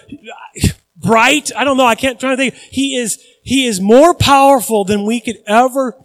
bright. 0.96 1.50
I 1.54 1.64
don't 1.64 1.76
know, 1.76 1.84
I 1.84 1.94
can't 1.94 2.18
try 2.18 2.30
to 2.30 2.36
think. 2.36 2.54
He 2.54 2.96
is 2.96 3.22
he 3.42 3.66
is 3.66 3.80
more 3.80 4.14
powerful 4.14 4.84
than 4.84 5.04
we 5.06 5.20
could 5.20 5.38
ever 5.46 5.96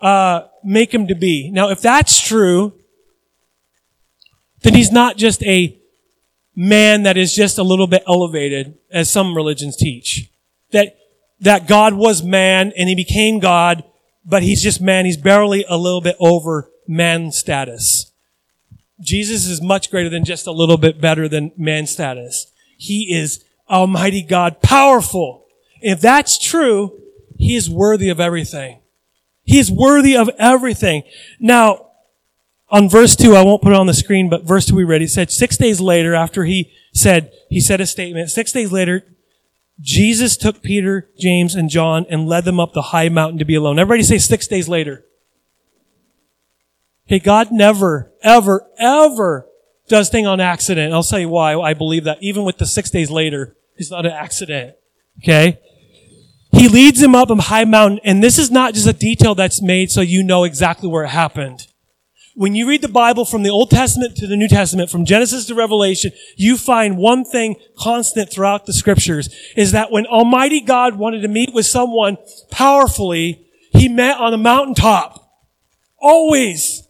uh, 0.00 0.42
make 0.64 0.92
him 0.92 1.06
to 1.08 1.14
be. 1.14 1.50
Now, 1.50 1.70
if 1.70 1.80
that's 1.80 2.20
true, 2.20 2.74
then 4.62 4.74
he's 4.74 4.92
not 4.92 5.16
just 5.16 5.42
a 5.44 5.78
man 6.54 7.04
that 7.04 7.16
is 7.16 7.34
just 7.34 7.58
a 7.58 7.62
little 7.62 7.86
bit 7.86 8.02
elevated, 8.06 8.76
as 8.90 9.10
some 9.10 9.34
religions 9.34 9.76
teach. 9.76 10.30
That 10.72 10.96
that 11.40 11.66
God 11.66 11.94
was 11.94 12.22
man 12.22 12.72
and 12.76 12.88
he 12.88 12.94
became 12.94 13.38
God, 13.38 13.82
but 14.24 14.42
he's 14.42 14.62
just 14.62 14.80
man. 14.80 15.06
He's 15.06 15.16
barely 15.16 15.64
a 15.68 15.76
little 15.76 16.02
bit 16.02 16.16
over 16.20 16.70
man 16.86 17.32
status. 17.32 18.12
Jesus 19.00 19.46
is 19.46 19.62
much 19.62 19.90
greater 19.90 20.10
than 20.10 20.24
just 20.24 20.46
a 20.46 20.52
little 20.52 20.76
bit 20.76 21.00
better 21.00 21.28
than 21.28 21.52
man 21.56 21.86
status. 21.86 22.52
He 22.76 23.14
is 23.14 23.42
Almighty 23.70 24.22
God, 24.22 24.60
powerful, 24.60 25.46
if 25.80 26.00
that's 26.00 26.38
true, 26.38 27.00
he 27.36 27.56
is 27.56 27.70
worthy 27.70 28.08
of 28.08 28.20
everything. 28.20 28.80
He 29.42 29.58
is 29.58 29.70
worthy 29.70 30.16
of 30.16 30.30
everything. 30.38 31.02
Now, 31.38 31.86
on 32.68 32.88
verse 32.88 33.16
2, 33.16 33.34
I 33.34 33.42
won't 33.42 33.62
put 33.62 33.72
it 33.72 33.78
on 33.78 33.86
the 33.86 33.94
screen, 33.94 34.30
but 34.30 34.44
verse 34.44 34.66
2 34.66 34.76
we 34.76 34.84
read, 34.84 35.00
he 35.00 35.06
said, 35.06 35.30
six 35.30 35.56
days 35.56 35.80
later, 35.80 36.14
after 36.14 36.44
he 36.44 36.72
said, 36.92 37.32
he 37.48 37.60
said 37.60 37.80
a 37.80 37.86
statement, 37.86 38.30
six 38.30 38.52
days 38.52 38.70
later, 38.70 39.04
Jesus 39.80 40.36
took 40.36 40.62
Peter, 40.62 41.08
James, 41.18 41.54
and 41.54 41.70
John 41.70 42.06
and 42.10 42.28
led 42.28 42.44
them 42.44 42.60
up 42.60 42.74
the 42.74 42.82
high 42.82 43.08
mountain 43.08 43.38
to 43.38 43.44
be 43.44 43.54
alone. 43.54 43.78
Everybody 43.78 44.02
say 44.02 44.18
six 44.18 44.46
days 44.46 44.68
later. 44.68 45.04
Okay, 47.08 47.18
God 47.18 47.48
never, 47.50 48.12
ever, 48.22 48.68
ever 48.78 49.48
does 49.88 50.10
thing 50.10 50.26
on 50.26 50.40
accident. 50.40 50.92
I'll 50.92 51.02
tell 51.02 51.18
you 51.18 51.28
why 51.28 51.54
I 51.58 51.74
believe 51.74 52.04
that. 52.04 52.22
Even 52.22 52.44
with 52.44 52.58
the 52.58 52.66
six 52.66 52.90
days 52.90 53.10
later, 53.10 53.56
it's 53.76 53.90
not 53.90 54.06
an 54.06 54.12
accident. 54.12 54.76
Okay? 55.22 55.58
He 56.52 56.68
leads 56.68 57.00
him 57.00 57.14
up 57.14 57.30
a 57.30 57.36
high 57.36 57.64
mountain, 57.64 58.00
and 58.04 58.22
this 58.22 58.38
is 58.38 58.50
not 58.50 58.74
just 58.74 58.86
a 58.86 58.92
detail 58.92 59.34
that's 59.34 59.62
made 59.62 59.90
so 59.90 60.00
you 60.00 60.22
know 60.22 60.44
exactly 60.44 60.88
where 60.88 61.04
it 61.04 61.08
happened. 61.08 61.66
When 62.34 62.54
you 62.54 62.68
read 62.68 62.82
the 62.82 62.88
Bible 62.88 63.24
from 63.24 63.42
the 63.42 63.50
Old 63.50 63.70
Testament 63.70 64.16
to 64.16 64.26
the 64.26 64.36
New 64.36 64.48
Testament, 64.48 64.88
from 64.88 65.04
Genesis 65.04 65.46
to 65.46 65.54
Revelation, 65.54 66.12
you 66.36 66.56
find 66.56 66.96
one 66.96 67.24
thing 67.24 67.56
constant 67.78 68.32
throughout 68.32 68.66
the 68.66 68.72
scriptures, 68.72 69.28
is 69.56 69.72
that 69.72 69.90
when 69.90 70.06
Almighty 70.06 70.60
God 70.60 70.96
wanted 70.96 71.22
to 71.22 71.28
meet 71.28 71.52
with 71.52 71.66
someone 71.66 72.16
powerfully, 72.50 73.46
He 73.72 73.88
met 73.88 74.18
on 74.18 74.32
a 74.32 74.38
mountaintop. 74.38 75.28
Always. 75.98 76.86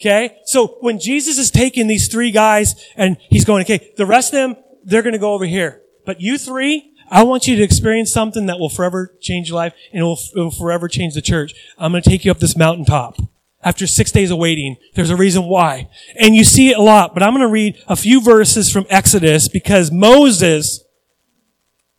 Okay? 0.00 0.38
So 0.44 0.78
when 0.80 0.98
Jesus 0.98 1.38
is 1.38 1.50
taking 1.50 1.86
these 1.86 2.08
three 2.08 2.30
guys 2.30 2.74
and 2.96 3.16
He's 3.30 3.44
going, 3.44 3.62
okay, 3.62 3.92
the 3.96 4.06
rest 4.06 4.32
of 4.32 4.38
them, 4.38 4.56
they're 4.82 5.02
gonna 5.02 5.18
go 5.18 5.34
over 5.34 5.46
here. 5.46 5.82
But 6.04 6.20
you 6.20 6.36
three, 6.36 6.93
I 7.14 7.22
want 7.22 7.46
you 7.46 7.54
to 7.54 7.62
experience 7.62 8.12
something 8.12 8.46
that 8.46 8.58
will 8.58 8.68
forever 8.68 9.14
change 9.20 9.48
your 9.48 9.54
life 9.54 9.72
and 9.92 10.00
it 10.00 10.02
will, 10.02 10.18
it 10.34 10.40
will 10.40 10.50
forever 10.50 10.88
change 10.88 11.14
the 11.14 11.22
church. 11.22 11.54
I'm 11.78 11.92
going 11.92 12.02
to 12.02 12.10
take 12.10 12.24
you 12.24 12.32
up 12.32 12.40
this 12.40 12.56
mountaintop. 12.56 13.18
After 13.62 13.86
six 13.86 14.10
days 14.10 14.32
of 14.32 14.38
waiting, 14.38 14.78
there's 14.94 15.10
a 15.10 15.16
reason 15.16 15.44
why. 15.44 15.88
And 16.18 16.34
you 16.34 16.42
see 16.42 16.70
it 16.70 16.76
a 16.76 16.82
lot, 16.82 17.14
but 17.14 17.22
I'm 17.22 17.32
going 17.32 17.46
to 17.46 17.52
read 17.52 17.80
a 17.86 17.94
few 17.94 18.20
verses 18.20 18.68
from 18.68 18.84
Exodus 18.90 19.46
because 19.46 19.92
Moses, 19.92 20.82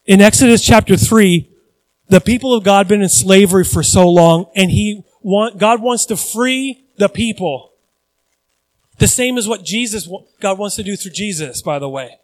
in 0.03 0.19
Exodus 0.19 0.61
chapter 0.61 0.97
3, 0.97 1.49
the 2.09 2.19
people 2.19 2.53
of 2.53 2.65
God 2.65 2.89
been 2.89 3.01
in 3.01 3.07
slavery 3.07 3.63
for 3.63 3.83
so 3.83 4.09
long 4.09 4.47
and 4.53 4.69
he 4.69 5.05
want, 5.21 5.57
God 5.57 5.81
wants 5.81 6.05
to 6.07 6.17
free 6.17 6.87
the 6.97 7.07
people. 7.07 7.71
The 8.97 9.07
same 9.07 9.37
as 9.37 9.47
what 9.47 9.63
Jesus, 9.63 10.09
God 10.41 10.59
wants 10.59 10.75
to 10.75 10.83
do 10.83 10.97
through 10.97 11.13
Jesus, 11.13 11.61
by 11.61 11.79
the 11.79 11.87
way. 11.87 12.19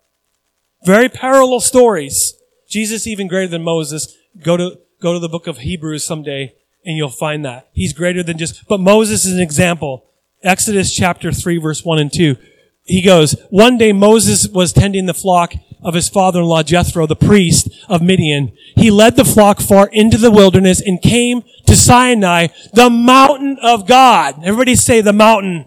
Very 0.83 1.07
parallel 1.07 1.61
stories. 1.61 2.33
Jesus 2.71 3.05
even 3.05 3.27
greater 3.27 3.49
than 3.49 3.63
Moses. 3.63 4.15
Go 4.41 4.55
to, 4.55 4.79
go 5.01 5.13
to 5.13 5.19
the 5.19 5.29
book 5.29 5.45
of 5.45 5.59
Hebrews 5.59 6.05
someday 6.05 6.55
and 6.85 6.97
you'll 6.97 7.09
find 7.09 7.43
that. 7.45 7.69
He's 7.73 7.93
greater 7.93 8.23
than 8.23 8.37
just, 8.37 8.67
but 8.67 8.79
Moses 8.79 9.25
is 9.25 9.35
an 9.35 9.41
example. 9.41 10.05
Exodus 10.41 10.95
chapter 10.95 11.31
3 11.31 11.57
verse 11.57 11.83
1 11.83 11.99
and 11.99 12.11
2. 12.11 12.37
He 12.83 13.01
goes, 13.01 13.35
one 13.49 13.77
day 13.77 13.91
Moses 13.91 14.47
was 14.47 14.73
tending 14.73 15.05
the 15.05 15.13
flock 15.13 15.53
of 15.83 15.93
his 15.93 16.09
father-in-law 16.09 16.63
Jethro, 16.63 17.05
the 17.05 17.15
priest 17.15 17.69
of 17.89 18.01
Midian. 18.01 18.53
He 18.75 18.89
led 18.89 19.17
the 19.17 19.25
flock 19.25 19.59
far 19.59 19.89
into 19.91 20.17
the 20.17 20.31
wilderness 20.31 20.81
and 20.81 21.01
came 21.01 21.43
to 21.67 21.75
Sinai, 21.75 22.47
the 22.73 22.89
mountain 22.89 23.57
of 23.61 23.85
God. 23.85 24.43
Everybody 24.43 24.75
say 24.75 25.01
the 25.01 25.13
mountain. 25.13 25.65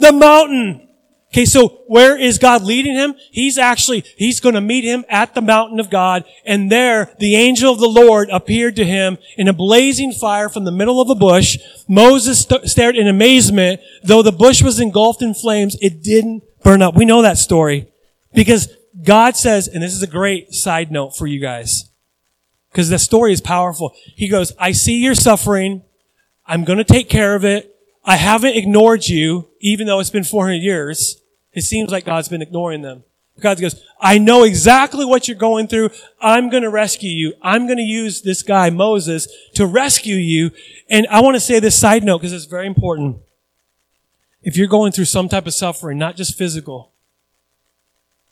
The 0.00 0.12
mountain. 0.12 0.88
Okay, 1.32 1.44
so 1.44 1.84
where 1.86 2.18
is 2.18 2.38
God 2.38 2.64
leading 2.64 2.94
him? 2.94 3.14
He's 3.30 3.56
actually, 3.56 4.04
he's 4.16 4.40
going 4.40 4.56
to 4.56 4.60
meet 4.60 4.82
him 4.82 5.04
at 5.08 5.32
the 5.32 5.40
mountain 5.40 5.78
of 5.78 5.88
God, 5.88 6.24
and 6.44 6.72
there 6.72 7.14
the 7.20 7.36
angel 7.36 7.72
of 7.72 7.78
the 7.78 7.88
Lord 7.88 8.28
appeared 8.30 8.74
to 8.76 8.84
him 8.84 9.16
in 9.36 9.46
a 9.46 9.52
blazing 9.52 10.10
fire 10.12 10.48
from 10.48 10.64
the 10.64 10.72
middle 10.72 11.00
of 11.00 11.08
a 11.08 11.14
bush. 11.14 11.56
Moses 11.86 12.40
st- 12.40 12.68
stared 12.68 12.96
in 12.96 13.06
amazement. 13.06 13.80
Though 14.02 14.22
the 14.22 14.32
bush 14.32 14.60
was 14.60 14.80
engulfed 14.80 15.22
in 15.22 15.34
flames, 15.34 15.76
it 15.80 16.02
didn't 16.02 16.42
burn 16.64 16.82
up. 16.82 16.96
We 16.96 17.04
know 17.04 17.22
that 17.22 17.38
story 17.38 17.86
because 18.34 18.68
God 19.04 19.36
says, 19.36 19.68
and 19.68 19.80
this 19.80 19.94
is 19.94 20.02
a 20.02 20.08
great 20.08 20.52
side 20.52 20.90
note 20.90 21.16
for 21.16 21.28
you 21.28 21.38
guys, 21.38 21.90
because 22.72 22.88
the 22.88 22.98
story 22.98 23.32
is 23.32 23.40
powerful. 23.40 23.92
He 24.16 24.26
goes, 24.26 24.52
I 24.58 24.72
see 24.72 25.00
your 25.00 25.14
suffering. 25.14 25.84
I'm 26.44 26.64
going 26.64 26.78
to 26.78 26.84
take 26.84 27.08
care 27.08 27.36
of 27.36 27.44
it. 27.44 27.69
I 28.04 28.16
haven't 28.16 28.56
ignored 28.56 29.06
you, 29.06 29.48
even 29.60 29.86
though 29.86 30.00
it's 30.00 30.10
been 30.10 30.24
400 30.24 30.56
years. 30.56 31.20
It 31.52 31.62
seems 31.62 31.90
like 31.90 32.04
God's 32.04 32.28
been 32.28 32.42
ignoring 32.42 32.82
them. 32.82 33.04
God 33.40 33.60
goes, 33.60 33.82
I 34.00 34.18
know 34.18 34.42
exactly 34.42 35.04
what 35.04 35.26
you're 35.26 35.36
going 35.36 35.66
through. 35.66 35.90
I'm 36.20 36.50
going 36.50 36.62
to 36.62 36.70
rescue 36.70 37.10
you. 37.10 37.34
I'm 37.42 37.66
going 37.66 37.78
to 37.78 37.82
use 37.82 38.22
this 38.22 38.42
guy, 38.42 38.70
Moses, 38.70 39.28
to 39.54 39.66
rescue 39.66 40.16
you. 40.16 40.50
And 40.88 41.06
I 41.08 41.20
want 41.22 41.36
to 41.36 41.40
say 41.40 41.58
this 41.58 41.78
side 41.78 42.04
note 42.04 42.18
because 42.18 42.32
it's 42.32 42.44
very 42.44 42.66
important. 42.66 43.18
If 44.42 44.56
you're 44.56 44.68
going 44.68 44.92
through 44.92 45.06
some 45.06 45.28
type 45.28 45.46
of 45.46 45.54
suffering, 45.54 45.98
not 45.98 46.16
just 46.16 46.36
physical, 46.36 46.92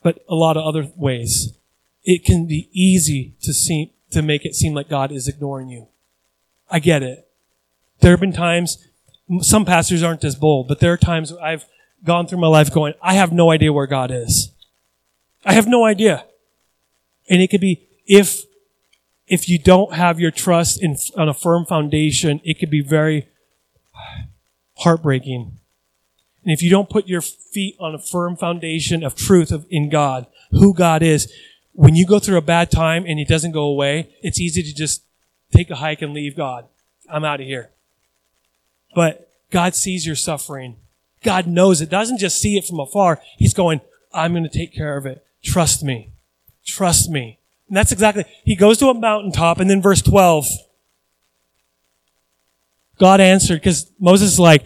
but 0.02 0.24
a 0.28 0.34
lot 0.34 0.56
of 0.56 0.64
other 0.64 0.90
ways, 0.96 1.54
it 2.04 2.24
can 2.24 2.46
be 2.46 2.68
easy 2.72 3.34
to 3.42 3.52
seem, 3.52 3.90
to 4.10 4.22
make 4.22 4.44
it 4.44 4.54
seem 4.54 4.74
like 4.74 4.88
God 4.88 5.12
is 5.12 5.28
ignoring 5.28 5.68
you. 5.68 5.88
I 6.70 6.78
get 6.78 7.02
it. 7.02 7.28
There 8.00 8.12
have 8.12 8.20
been 8.20 8.32
times, 8.32 8.87
some 9.40 9.64
pastors 9.64 10.02
aren't 10.02 10.24
as 10.24 10.36
bold, 10.36 10.68
but 10.68 10.80
there 10.80 10.92
are 10.92 10.96
times 10.96 11.32
I've 11.32 11.66
gone 12.04 12.26
through 12.26 12.38
my 12.38 12.46
life 12.46 12.72
going, 12.72 12.94
I 13.02 13.14
have 13.14 13.32
no 13.32 13.50
idea 13.50 13.72
where 13.72 13.86
God 13.86 14.10
is. 14.10 14.52
I 15.44 15.52
have 15.52 15.66
no 15.66 15.84
idea. 15.84 16.24
And 17.28 17.42
it 17.42 17.48
could 17.48 17.60
be 17.60 17.86
if, 18.06 18.42
if 19.26 19.48
you 19.48 19.58
don't 19.58 19.94
have 19.94 20.18
your 20.18 20.30
trust 20.30 20.82
in, 20.82 20.96
on 21.16 21.28
a 21.28 21.34
firm 21.34 21.66
foundation, 21.66 22.40
it 22.44 22.58
could 22.58 22.70
be 22.70 22.80
very 22.80 23.28
heartbreaking. 24.78 25.58
And 26.44 26.52
if 26.52 26.62
you 26.62 26.70
don't 26.70 26.88
put 26.88 27.06
your 27.06 27.20
feet 27.20 27.76
on 27.78 27.94
a 27.94 27.98
firm 27.98 28.36
foundation 28.36 29.02
of 29.04 29.14
truth 29.14 29.50
of, 29.50 29.66
in 29.68 29.90
God, 29.90 30.26
who 30.50 30.72
God 30.72 31.02
is, 31.02 31.30
when 31.72 31.94
you 31.94 32.06
go 32.06 32.18
through 32.18 32.38
a 32.38 32.42
bad 32.42 32.70
time 32.70 33.04
and 33.06 33.20
it 33.20 33.28
doesn't 33.28 33.52
go 33.52 33.64
away, 33.64 34.10
it's 34.22 34.40
easy 34.40 34.62
to 34.62 34.74
just 34.74 35.02
take 35.52 35.70
a 35.70 35.76
hike 35.76 36.02
and 36.02 36.14
leave 36.14 36.36
God. 36.36 36.66
I'm 37.10 37.24
out 37.24 37.40
of 37.40 37.46
here. 37.46 37.70
But 38.94 39.30
God 39.50 39.74
sees 39.74 40.06
your 40.06 40.16
suffering. 40.16 40.76
God 41.22 41.46
knows 41.46 41.80
it. 41.80 41.90
Doesn't 41.90 42.18
just 42.18 42.40
see 42.40 42.56
it 42.56 42.64
from 42.64 42.80
afar. 42.80 43.20
He's 43.36 43.54
going, 43.54 43.80
I'm 44.12 44.32
going 44.32 44.44
to 44.44 44.48
take 44.48 44.74
care 44.74 44.96
of 44.96 45.06
it. 45.06 45.24
Trust 45.42 45.82
me. 45.82 46.12
Trust 46.64 47.10
me. 47.10 47.38
And 47.68 47.76
that's 47.76 47.92
exactly, 47.92 48.24
he 48.44 48.56
goes 48.56 48.78
to 48.78 48.88
a 48.88 48.94
mountaintop 48.94 49.58
and 49.60 49.68
then 49.68 49.82
verse 49.82 50.02
12, 50.02 50.46
God 52.98 53.20
answered 53.20 53.60
because 53.60 53.90
Moses 53.98 54.32
is 54.32 54.40
like, 54.40 54.64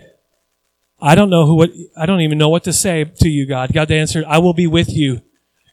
I 1.01 1.15
don't 1.15 1.31
know 1.31 1.45
who, 1.47 1.57
what, 1.57 1.71
I 1.97 2.07
don't 2.07 2.21
even 2.21 2.39
know 2.39 2.49
what 2.49 2.65
to 2.65 2.73
say 2.73 3.05
to 3.05 3.29
you, 3.29 3.47
God. 3.47 3.73
God 3.73 3.91
answered, 3.91 4.25
I 4.25 4.39
will 4.39 4.55
be 4.55 4.69
with 4.69 4.89
you. 4.89 5.21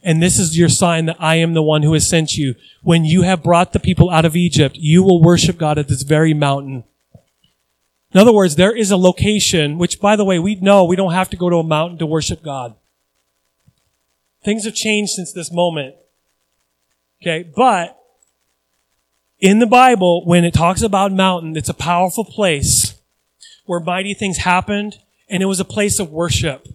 And 0.02 0.22
this 0.22 0.38
is 0.38 0.58
your 0.58 0.68
sign 0.68 1.06
that 1.06 1.16
I 1.20 1.36
am 1.36 1.54
the 1.54 1.62
one 1.62 1.82
who 1.82 1.92
has 1.92 2.08
sent 2.08 2.36
you. 2.36 2.54
When 2.82 3.04
you 3.04 3.22
have 3.22 3.42
brought 3.42 3.72
the 3.72 3.78
people 3.78 4.10
out 4.10 4.24
of 4.24 4.34
Egypt, 4.34 4.76
you 4.76 5.02
will 5.02 5.22
worship 5.22 5.58
God 5.58 5.78
at 5.78 5.88
this 5.88 6.02
very 6.02 6.34
mountain. 6.34 6.84
In 8.12 8.20
other 8.20 8.32
words, 8.32 8.56
there 8.56 8.76
is 8.76 8.90
a 8.90 8.96
location, 8.96 9.78
which 9.78 10.00
by 10.00 10.16
the 10.16 10.24
way, 10.24 10.38
we 10.38 10.56
know 10.56 10.84
we 10.84 10.96
don't 10.96 11.12
have 11.12 11.30
to 11.30 11.36
go 11.36 11.48
to 11.48 11.56
a 11.56 11.64
mountain 11.64 11.98
to 11.98 12.06
worship 12.06 12.42
God. 12.42 12.74
Things 14.42 14.64
have 14.64 14.74
changed 14.74 15.12
since 15.12 15.32
this 15.32 15.52
moment. 15.52 15.94
Okay, 17.22 17.48
but 17.54 17.98
in 19.38 19.58
the 19.58 19.66
Bible, 19.66 20.24
when 20.24 20.44
it 20.44 20.54
talks 20.54 20.82
about 20.82 21.12
mountain, 21.12 21.56
it's 21.56 21.68
a 21.68 21.74
powerful 21.74 22.24
place 22.24 23.00
where 23.66 23.80
mighty 23.80 24.14
things 24.14 24.38
happened, 24.38 24.98
and 25.28 25.42
it 25.42 25.46
was 25.46 25.60
a 25.60 25.64
place 25.64 26.00
of 26.00 26.10
worship. 26.10 26.66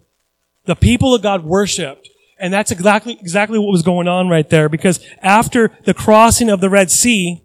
The 0.66 0.76
people 0.76 1.14
of 1.14 1.22
God 1.22 1.44
worshiped. 1.44 2.10
And 2.38 2.54
that's 2.54 2.70
exactly, 2.70 3.14
exactly 3.14 3.58
what 3.58 3.72
was 3.72 3.82
going 3.82 4.10
on 4.10 4.28
right 4.28 4.50
there, 4.50 4.68
because 4.68 5.00
after 5.22 5.72
the 5.86 5.94
crossing 5.94 6.50
of 6.50 6.60
the 6.60 6.70
Red 6.70 6.92
Sea, 6.92 7.42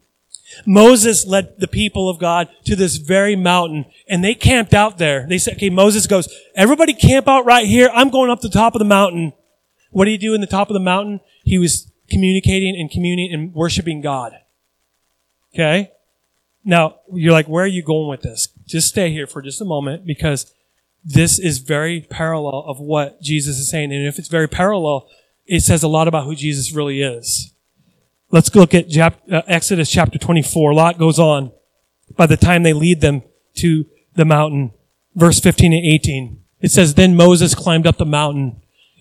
Moses 0.66 1.26
led 1.26 1.58
the 1.58 1.68
people 1.68 2.08
of 2.08 2.18
God 2.18 2.48
to 2.64 2.76
this 2.76 2.96
very 2.96 3.36
mountain 3.36 3.86
and 4.08 4.22
they 4.22 4.34
camped 4.34 4.74
out 4.74 4.98
there. 4.98 5.26
They 5.28 5.38
said, 5.38 5.54
okay, 5.54 5.70
Moses 5.70 6.06
goes, 6.06 6.28
everybody 6.54 6.92
camp 6.92 7.28
out 7.28 7.44
right 7.44 7.66
here. 7.66 7.90
I'm 7.92 8.10
going 8.10 8.30
up 8.30 8.40
the 8.40 8.48
top 8.48 8.74
of 8.74 8.78
the 8.78 8.84
mountain 8.84 9.32
what 9.90 10.04
did 10.04 10.12
he 10.12 10.18
do 10.18 10.34
in 10.34 10.40
the 10.40 10.46
top 10.46 10.70
of 10.70 10.74
the 10.74 10.80
mountain? 10.80 11.20
He 11.44 11.58
was 11.58 11.90
communicating 12.08 12.76
and 12.78 12.90
communing 12.90 13.32
and 13.32 13.54
worshiping 13.54 14.00
God. 14.00 14.32
Okay? 15.54 15.90
Now, 16.64 16.96
you're 17.12 17.32
like, 17.32 17.48
where 17.48 17.64
are 17.64 17.68
you 17.68 17.82
going 17.82 18.08
with 18.08 18.22
this? 18.22 18.48
Just 18.66 18.88
stay 18.88 19.10
here 19.10 19.26
for 19.26 19.42
just 19.42 19.60
a 19.60 19.64
moment 19.64 20.06
because 20.06 20.52
this 21.04 21.38
is 21.38 21.58
very 21.58 22.02
parallel 22.02 22.64
of 22.66 22.78
what 22.78 23.20
Jesus 23.20 23.58
is 23.58 23.70
saying. 23.70 23.92
And 23.92 24.06
if 24.06 24.18
it's 24.18 24.28
very 24.28 24.46
parallel, 24.46 25.08
it 25.46 25.60
says 25.60 25.82
a 25.82 25.88
lot 25.88 26.06
about 26.06 26.24
who 26.24 26.34
Jesus 26.34 26.72
really 26.72 27.02
is. 27.02 27.52
Let's 28.32 28.54
look 28.54 28.74
at 28.74 28.96
uh, 28.96 29.10
Exodus 29.46 29.90
chapter 29.90 30.18
24. 30.18 30.70
A 30.70 30.74
lot 30.74 30.98
goes 30.98 31.18
on 31.18 31.52
by 32.16 32.26
the 32.26 32.36
time 32.36 32.62
they 32.62 32.72
lead 32.72 33.00
them 33.00 33.22
to 33.56 33.86
the 34.14 34.24
mountain. 34.24 34.72
Verse 35.14 35.40
15 35.40 35.72
and 35.72 35.84
18. 35.84 36.40
It 36.60 36.70
says, 36.70 36.94
Then 36.94 37.16
Moses 37.16 37.54
climbed 37.54 37.86
up 37.86 37.98
the 37.98 38.06
mountain 38.06 38.60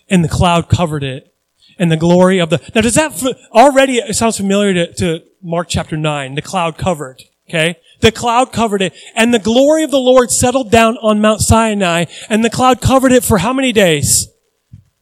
and 0.09 0.23
the 0.23 0.29
cloud 0.29 0.69
covered 0.69 1.03
it. 1.03 1.33
And 1.77 1.91
the 1.91 1.97
glory 1.97 2.39
of 2.39 2.49
the, 2.49 2.59
now 2.75 2.81
does 2.81 2.95
that, 2.95 3.13
already 3.53 3.97
it 3.97 4.15
sounds 4.15 4.35
familiar 4.35 4.73
to, 4.73 4.93
to 4.95 5.23
Mark 5.41 5.67
chapter 5.69 5.95
9, 5.95 6.35
the 6.35 6.41
cloud 6.41 6.77
covered, 6.77 7.21
okay? 7.47 7.77
The 8.01 8.11
cloud 8.11 8.51
covered 8.51 8.81
it, 8.81 8.93
and 9.15 9.33
the 9.33 9.39
glory 9.39 9.83
of 9.83 9.91
the 9.91 9.99
Lord 9.99 10.29
settled 10.29 10.71
down 10.71 10.97
on 10.97 11.21
Mount 11.21 11.39
Sinai, 11.39 12.05
and 12.27 12.43
the 12.43 12.49
cloud 12.49 12.81
covered 12.81 13.13
it 13.13 13.23
for 13.23 13.37
how 13.37 13.53
many 13.53 13.71
days? 13.71 14.27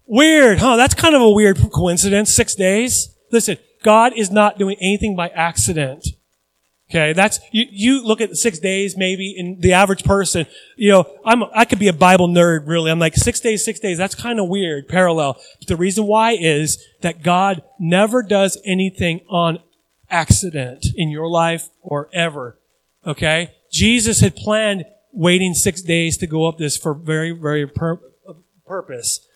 Weird, 0.05 0.59
huh? 0.59 0.75
That's 0.75 0.93
kind 0.93 1.15
of 1.15 1.21
a 1.23 1.31
weird 1.31 1.57
coincidence. 1.71 2.31
Six 2.31 2.53
days? 2.53 3.15
Listen, 3.31 3.57
God 3.83 4.13
is 4.15 4.31
not 4.31 4.57
doing 4.57 4.77
anything 4.79 5.15
by 5.15 5.29
accident. 5.29 6.07
Okay, 6.89 7.11
that's 7.11 7.41
you. 7.51 7.65
You 7.69 8.03
look 8.05 8.21
at 8.21 8.35
six 8.37 8.59
days, 8.59 8.95
maybe 8.95 9.33
in 9.37 9.59
the 9.59 9.73
average 9.73 10.05
person. 10.05 10.45
You 10.77 10.91
know, 10.91 11.19
I'm 11.25 11.43
I 11.53 11.65
could 11.65 11.79
be 11.79 11.89
a 11.89 11.93
Bible 11.93 12.29
nerd, 12.29 12.65
really. 12.65 12.89
I'm 12.89 12.99
like 12.99 13.15
six 13.15 13.41
days, 13.41 13.65
six 13.65 13.79
days. 13.79 13.97
That's 13.97 14.15
kind 14.15 14.39
of 14.39 14.47
weird, 14.47 14.87
parallel. 14.87 15.37
But 15.59 15.67
the 15.67 15.75
reason 15.75 16.05
why 16.05 16.31
is 16.31 16.81
that 17.01 17.23
God 17.23 17.61
never 17.77 18.23
does 18.23 18.57
anything 18.65 19.19
on 19.29 19.59
accident 20.09 20.85
in 20.95 21.09
your 21.09 21.27
life 21.27 21.69
or 21.81 22.09
ever. 22.13 22.57
Okay, 23.05 23.51
Jesus 23.71 24.21
had 24.21 24.37
planned 24.37 24.85
waiting 25.11 25.53
six 25.53 25.81
days 25.81 26.17
to 26.17 26.27
go 26.27 26.47
up 26.47 26.57
this 26.57 26.77
for 26.77 26.93
very, 26.93 27.31
very 27.31 27.67
pur- 27.67 27.99
purpose. 28.65 29.26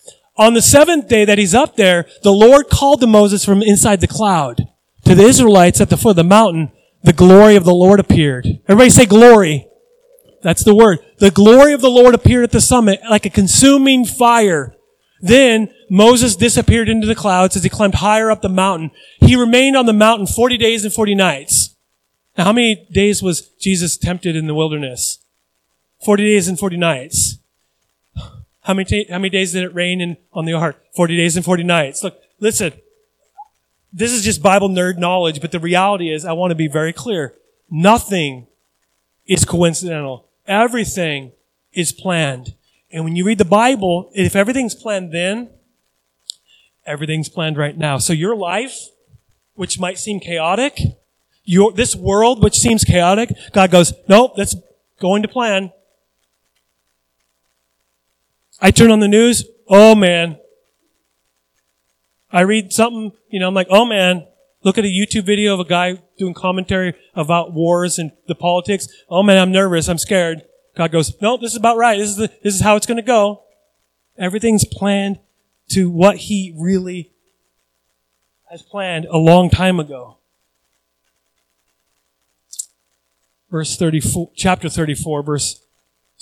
On 0.41 0.55
the 0.55 0.61
seventh 0.63 1.07
day 1.07 1.23
that 1.23 1.37
he's 1.37 1.53
up 1.53 1.75
there, 1.75 2.07
the 2.23 2.33
Lord 2.33 2.67
called 2.67 2.99
to 3.01 3.05
Moses 3.05 3.45
from 3.45 3.61
inside 3.61 4.01
the 4.01 4.07
cloud 4.07 4.67
to 5.05 5.13
the 5.13 5.21
Israelites 5.21 5.79
at 5.79 5.91
the 5.91 5.97
foot 5.97 6.09
of 6.11 6.15
the 6.15 6.23
mountain 6.23 6.71
the 7.03 7.13
glory 7.13 7.55
of 7.55 7.63
the 7.63 7.75
Lord 7.75 7.99
appeared. 7.99 8.47
Everybody 8.67 8.89
say 8.89 9.05
glory. 9.05 9.67
That's 10.41 10.63
the 10.63 10.73
word. 10.73 10.97
The 11.19 11.29
glory 11.29 11.73
of 11.73 11.81
the 11.81 11.91
Lord 11.91 12.15
appeared 12.15 12.43
at 12.43 12.51
the 12.51 12.59
summit 12.59 13.01
like 13.07 13.23
a 13.27 13.29
consuming 13.29 14.03
fire. 14.03 14.75
Then 15.19 15.71
Moses 15.91 16.35
disappeared 16.35 16.89
into 16.89 17.05
the 17.05 17.13
clouds 17.13 17.55
as 17.55 17.61
he 17.61 17.69
climbed 17.69 17.95
higher 17.95 18.31
up 18.31 18.41
the 18.41 18.49
mountain. 18.49 18.89
He 19.19 19.35
remained 19.35 19.77
on 19.77 19.85
the 19.85 19.93
mountain 19.93 20.25
40 20.25 20.57
days 20.57 20.83
and 20.83 20.91
40 20.91 21.13
nights. 21.13 21.75
Now, 22.35 22.45
how 22.45 22.53
many 22.53 22.87
days 22.91 23.21
was 23.21 23.47
Jesus 23.59 23.95
tempted 23.95 24.35
in 24.35 24.47
the 24.47 24.55
wilderness? 24.55 25.23
40 26.03 26.23
days 26.23 26.47
and 26.47 26.57
40 26.57 26.77
nights. 26.77 27.37
How 28.61 28.73
many, 28.73 28.85
ta- 28.85 29.11
how 29.11 29.19
many 29.19 29.29
days 29.29 29.53
did 29.53 29.63
it 29.63 29.73
rain 29.73 30.01
in, 30.01 30.17
on 30.33 30.45
the 30.45 30.53
ark? 30.53 30.81
40 30.95 31.17
days 31.17 31.35
and 31.35 31.43
40 31.43 31.63
nights. 31.63 32.03
Look, 32.03 32.19
listen 32.39 32.73
this 33.93 34.11
is 34.13 34.23
just 34.23 34.41
Bible 34.41 34.69
nerd 34.69 34.97
knowledge, 34.97 35.41
but 35.41 35.51
the 35.51 35.59
reality 35.59 36.13
is 36.13 36.23
I 36.25 36.31
want 36.33 36.51
to 36.51 36.55
be 36.55 36.67
very 36.67 36.93
clear. 36.93 37.35
Nothing 37.69 38.47
is 39.25 39.45
coincidental. 39.45 40.27
Everything 40.47 41.33
is 41.73 41.91
planned. 41.91 42.55
And 42.91 43.03
when 43.03 43.15
you 43.15 43.25
read 43.25 43.37
the 43.37 43.45
Bible, 43.45 44.09
if 44.13 44.35
everything's 44.35 44.75
planned 44.75 45.13
then, 45.13 45.49
everything's 46.85 47.29
planned 47.29 47.57
right 47.57 47.77
now. 47.77 47.97
So 47.97 48.13
your 48.13 48.35
life, 48.35 48.77
which 49.55 49.79
might 49.79 49.97
seem 49.97 50.19
chaotic, 50.19 50.79
your, 51.43 51.71
this 51.71 51.95
world, 51.95 52.43
which 52.43 52.55
seems 52.55 52.83
chaotic, 52.83 53.31
God 53.53 53.71
goes, 53.71 53.93
nope, 54.07 54.33
that's 54.35 54.55
going 54.99 55.21
to 55.21 55.27
plan. 55.27 55.71
I 58.61 58.69
turn 58.71 58.91
on 58.91 58.99
the 58.99 59.07
news, 59.07 59.43
oh 59.67 59.95
man, 59.95 60.37
I 62.31 62.41
read 62.41 62.71
something, 62.71 63.11
you 63.29 63.39
know, 63.39 63.47
I'm 63.47 63.53
like, 63.53 63.67
oh 63.69 63.85
man, 63.85 64.27
look 64.63 64.77
at 64.77 64.85
a 64.85 64.87
YouTube 64.87 65.25
video 65.25 65.53
of 65.53 65.59
a 65.59 65.65
guy 65.65 66.01
doing 66.17 66.33
commentary 66.33 66.93
about 67.15 67.53
wars 67.53 67.99
and 67.99 68.11
the 68.27 68.35
politics. 68.35 68.87
Oh 69.09 69.23
man, 69.23 69.37
I'm 69.37 69.51
nervous. 69.51 69.89
I'm 69.89 69.97
scared. 69.97 70.43
God 70.77 70.91
goes, 70.91 71.19
no, 71.21 71.35
this 71.37 71.51
is 71.51 71.57
about 71.57 71.77
right. 71.77 71.97
This 71.97 72.09
is 72.09 72.15
the, 72.15 72.31
this 72.43 72.55
is 72.55 72.61
how 72.61 72.75
it's 72.75 72.85
going 72.85 72.97
to 72.97 73.03
go. 73.03 73.43
Everything's 74.17 74.63
planned 74.63 75.19
to 75.71 75.89
what 75.89 76.17
he 76.17 76.53
really 76.57 77.11
has 78.49 78.61
planned 78.61 79.05
a 79.05 79.17
long 79.17 79.49
time 79.49 79.79
ago. 79.79 80.17
Verse 83.49 83.75
34, 83.75 84.31
chapter 84.35 84.69
34, 84.69 85.23
verse 85.23 85.61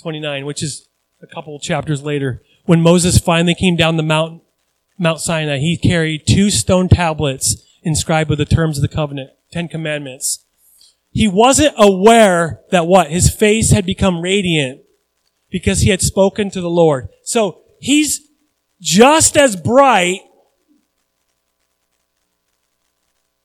29, 0.00 0.46
which 0.46 0.62
is 0.62 0.88
a 1.22 1.26
couple 1.26 1.58
chapters 1.58 2.02
later. 2.02 2.42
When 2.64 2.80
Moses 2.80 3.18
finally 3.18 3.54
came 3.54 3.76
down 3.76 3.96
the 3.96 4.02
mountain, 4.02 4.40
Mount 4.98 5.20
Sinai, 5.20 5.58
he 5.58 5.76
carried 5.76 6.26
two 6.26 6.50
stone 6.50 6.88
tablets 6.88 7.66
inscribed 7.82 8.28
with 8.28 8.38
the 8.38 8.44
terms 8.44 8.76
of 8.76 8.82
the 8.82 8.88
covenant, 8.88 9.30
Ten 9.50 9.68
Commandments. 9.68 10.44
He 11.12 11.26
wasn't 11.26 11.74
aware 11.78 12.60
that 12.70 12.86
what? 12.86 13.10
His 13.10 13.34
face 13.34 13.70
had 13.70 13.86
become 13.86 14.20
radiant 14.20 14.82
because 15.50 15.80
he 15.80 15.90
had 15.90 16.02
spoken 16.02 16.50
to 16.50 16.60
the 16.60 16.70
Lord. 16.70 17.08
So 17.22 17.62
he's 17.80 18.28
just 18.80 19.36
as 19.36 19.56
bright 19.56 20.20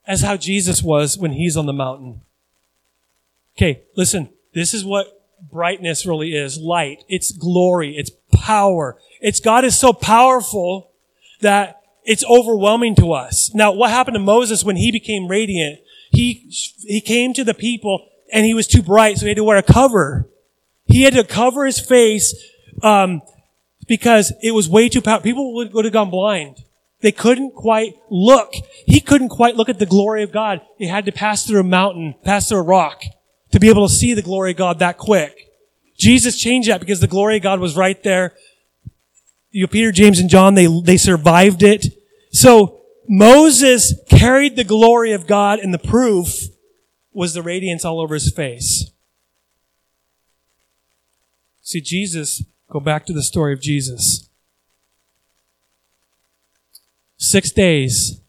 as 0.07 0.21
how 0.21 0.37
Jesus 0.37 0.83
was 0.83 1.17
when 1.17 1.31
he's 1.31 1.57
on 1.57 1.65
the 1.65 1.73
mountain. 1.73 2.21
Okay, 3.57 3.83
listen, 3.95 4.29
this 4.53 4.73
is 4.73 4.85
what 4.85 5.14
brightness 5.55 6.05
really 6.05 6.35
is. 6.35 6.59
Light. 6.59 7.03
It's 7.07 7.31
glory. 7.31 7.97
It's 7.97 8.11
power. 8.31 8.97
It's 9.21 9.39
God 9.39 9.65
is 9.65 9.79
so 9.79 9.93
powerful 9.93 10.91
that 11.41 11.81
it's 12.03 12.23
overwhelming 12.25 12.95
to 12.97 13.13
us. 13.13 13.51
Now, 13.55 13.71
what 13.71 13.89
happened 13.89 14.15
to 14.15 14.19
Moses 14.19 14.63
when 14.63 14.75
he 14.75 14.91
became 14.91 15.27
radiant? 15.27 15.79
He, 16.11 16.51
he 16.81 17.01
came 17.01 17.33
to 17.33 17.43
the 17.43 17.53
people 17.53 18.07
and 18.31 18.45
he 18.45 18.53
was 18.53 18.67
too 18.67 18.83
bright, 18.83 19.17
so 19.17 19.25
he 19.25 19.29
had 19.29 19.37
to 19.37 19.43
wear 19.43 19.57
a 19.57 19.63
cover. 19.63 20.29
He 20.85 21.03
had 21.03 21.13
to 21.13 21.23
cover 21.23 21.65
his 21.65 21.79
face, 21.79 22.35
um, 22.83 23.21
because 23.87 24.33
it 24.41 24.51
was 24.51 24.67
way 24.67 24.89
too 24.89 25.01
powerful. 25.01 25.23
People 25.23 25.55
would, 25.55 25.73
would 25.73 25.85
have 25.85 25.93
gone 25.93 26.09
blind. 26.09 26.63
They 27.01 27.11
couldn't 27.11 27.53
quite 27.53 27.95
look. 28.09 28.51
He 28.85 28.99
couldn't 28.99 29.29
quite 29.29 29.55
look 29.55 29.69
at 29.69 29.79
the 29.79 29.85
glory 29.85 30.23
of 30.23 30.31
God. 30.31 30.61
He 30.77 30.87
had 30.87 31.05
to 31.05 31.11
pass 31.11 31.45
through 31.45 31.59
a 31.59 31.63
mountain, 31.63 32.15
pass 32.23 32.49
through 32.49 32.59
a 32.59 32.63
rock 32.63 33.03
to 33.55 33.59
be 33.61 33.69
able 33.69 33.87
to 33.87 33.93
see 33.93 34.13
the 34.13 34.21
glory 34.21 34.51
of 34.51 34.57
God 34.57 34.79
that 34.79 34.97
quick. 34.97 35.49
Jesus 35.97 36.37
changed 36.37 36.67
that 36.67 36.81
because 36.81 36.99
the 36.99 37.07
glory 37.07 37.37
of 37.37 37.43
God 37.43 37.61
was 37.61 37.77
right 37.77 38.03
there. 38.03 38.33
You 39.49 39.61
know, 39.61 39.67
Peter, 39.67 39.93
James, 39.93 40.19
and 40.19 40.29
John, 40.29 40.55
they, 40.55 40.67
they 40.81 40.97
survived 40.97 41.63
it. 41.63 41.85
So 42.31 42.81
Moses 43.07 43.93
carried 44.09 44.57
the 44.57 44.65
glory 44.65 45.13
of 45.13 45.25
God 45.25 45.59
and 45.59 45.73
the 45.73 45.79
proof 45.79 46.33
was 47.13 47.33
the 47.33 47.41
radiance 47.41 47.85
all 47.85 48.01
over 48.01 48.13
his 48.13 48.29
face. 48.29 48.91
See, 51.61 51.79
Jesus, 51.79 52.43
go 52.69 52.81
back 52.81 53.05
to 53.05 53.13
the 53.13 53.23
story 53.23 53.53
of 53.53 53.61
Jesus. 53.61 54.29
Six 57.15 57.51
days, 57.51 58.19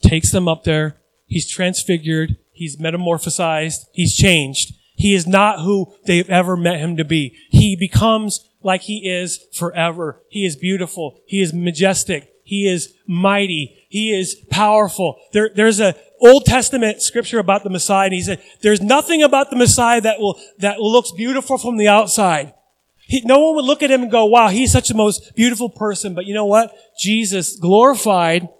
takes 0.00 0.30
them 0.30 0.46
up 0.46 0.62
there. 0.62 1.00
He's 1.26 1.50
transfigured. 1.50 2.36
He's 2.60 2.76
metamorphosized. 2.76 3.86
He's 3.90 4.14
changed. 4.14 4.74
He 4.94 5.14
is 5.14 5.26
not 5.26 5.60
who 5.60 5.94
they've 6.04 6.28
ever 6.28 6.58
met 6.58 6.78
him 6.78 6.98
to 6.98 7.06
be. 7.06 7.34
He 7.48 7.74
becomes 7.74 8.46
like 8.62 8.82
he 8.82 9.08
is 9.08 9.46
forever. 9.54 10.20
He 10.28 10.44
is 10.44 10.56
beautiful. 10.56 11.22
He 11.24 11.40
is 11.40 11.54
majestic. 11.54 12.34
He 12.44 12.68
is 12.68 12.92
mighty. 13.06 13.86
He 13.88 14.12
is 14.14 14.34
powerful. 14.50 15.18
There, 15.32 15.48
there's 15.48 15.80
a 15.80 15.94
Old 16.20 16.44
Testament 16.44 17.00
scripture 17.00 17.38
about 17.38 17.64
the 17.64 17.70
Messiah, 17.70 18.04
and 18.04 18.12
he 18.12 18.20
said, 18.20 18.42
there's 18.60 18.82
nothing 18.82 19.22
about 19.22 19.48
the 19.48 19.56
Messiah 19.56 20.02
that 20.02 20.20
will, 20.20 20.38
that 20.58 20.80
looks 20.80 21.12
beautiful 21.12 21.56
from 21.56 21.78
the 21.78 21.88
outside. 21.88 22.52
He, 22.98 23.22
no 23.22 23.38
one 23.38 23.54
would 23.54 23.64
look 23.64 23.82
at 23.82 23.90
him 23.90 24.02
and 24.02 24.10
go, 24.10 24.26
wow, 24.26 24.48
he's 24.48 24.70
such 24.70 24.88
the 24.88 24.94
most 24.94 25.34
beautiful 25.34 25.70
person. 25.70 26.12
But 26.14 26.26
you 26.26 26.34
know 26.34 26.44
what? 26.44 26.76
Jesus 27.00 27.56
glorified, 27.56 28.50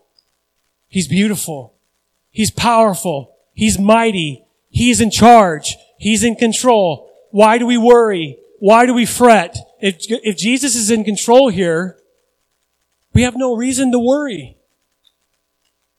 he's 0.88 1.06
beautiful. 1.06 1.74
He's 2.30 2.50
powerful. 2.50 3.36
He's 3.54 3.78
mighty. 3.78 4.44
He's 4.68 5.00
in 5.00 5.10
charge. 5.10 5.76
He's 5.98 6.24
in 6.24 6.36
control. 6.36 7.10
Why 7.30 7.58
do 7.58 7.66
we 7.66 7.76
worry? 7.76 8.38
Why 8.58 8.86
do 8.86 8.94
we 8.94 9.06
fret? 9.06 9.56
If, 9.80 9.96
if 10.00 10.36
Jesus 10.36 10.74
is 10.74 10.90
in 10.90 11.04
control 11.04 11.48
here, 11.48 11.98
we 13.12 13.22
have 13.22 13.36
no 13.36 13.56
reason 13.56 13.92
to 13.92 13.98
worry. 13.98 14.56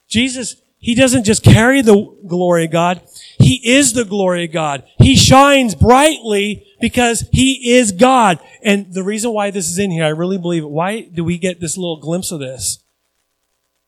Jesus, 0.08 0.56
He 0.78 0.94
doesn't 0.94 1.24
just 1.24 1.42
carry 1.42 1.82
the 1.82 2.16
glory 2.26 2.66
of 2.66 2.70
God. 2.70 3.02
He 3.38 3.60
is 3.66 3.92
the 3.92 4.04
glory 4.04 4.44
of 4.44 4.52
God. 4.52 4.84
He 4.98 5.16
shines 5.16 5.74
brightly 5.74 6.66
because 6.80 7.28
He 7.32 7.74
is 7.74 7.92
God. 7.92 8.38
And 8.62 8.92
the 8.92 9.02
reason 9.02 9.32
why 9.32 9.50
this 9.50 9.68
is 9.68 9.78
in 9.78 9.90
here, 9.90 10.04
I 10.04 10.08
really 10.08 10.38
believe 10.38 10.62
it. 10.62 10.70
Why 10.70 11.00
do 11.00 11.24
we 11.24 11.38
get 11.38 11.60
this 11.60 11.76
little 11.76 11.98
glimpse 11.98 12.30
of 12.30 12.40
this? 12.40 12.81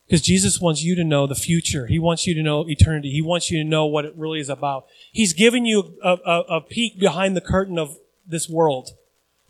Because 0.07 0.21
Jesus 0.21 0.61
wants 0.61 0.83
you 0.83 0.95
to 0.97 1.05
know 1.05 1.27
the 1.27 1.35
future. 1.35 1.87
He 1.87 1.99
wants 1.99 2.27
you 2.27 2.35
to 2.35 2.43
know 2.43 2.69
eternity. 2.69 3.11
He 3.11 3.23
wants 3.23 3.51
you 3.51 3.63
to 3.63 3.69
know 3.69 3.87
what 3.87 4.05
it 4.05 4.15
really 4.17 4.39
is 4.39 4.51
about. 4.51 4.87
He's 5.13 5.33
given 5.33 5.65
you 5.65 5.95
a, 6.03 6.19
a, 6.27 6.41
a 6.57 6.61
peek 6.61 7.01
behind 7.01 7.37
the 7.37 7.41
curtain 7.41 7.79
of 7.79 7.97
this 8.27 8.49
world. 8.49 8.91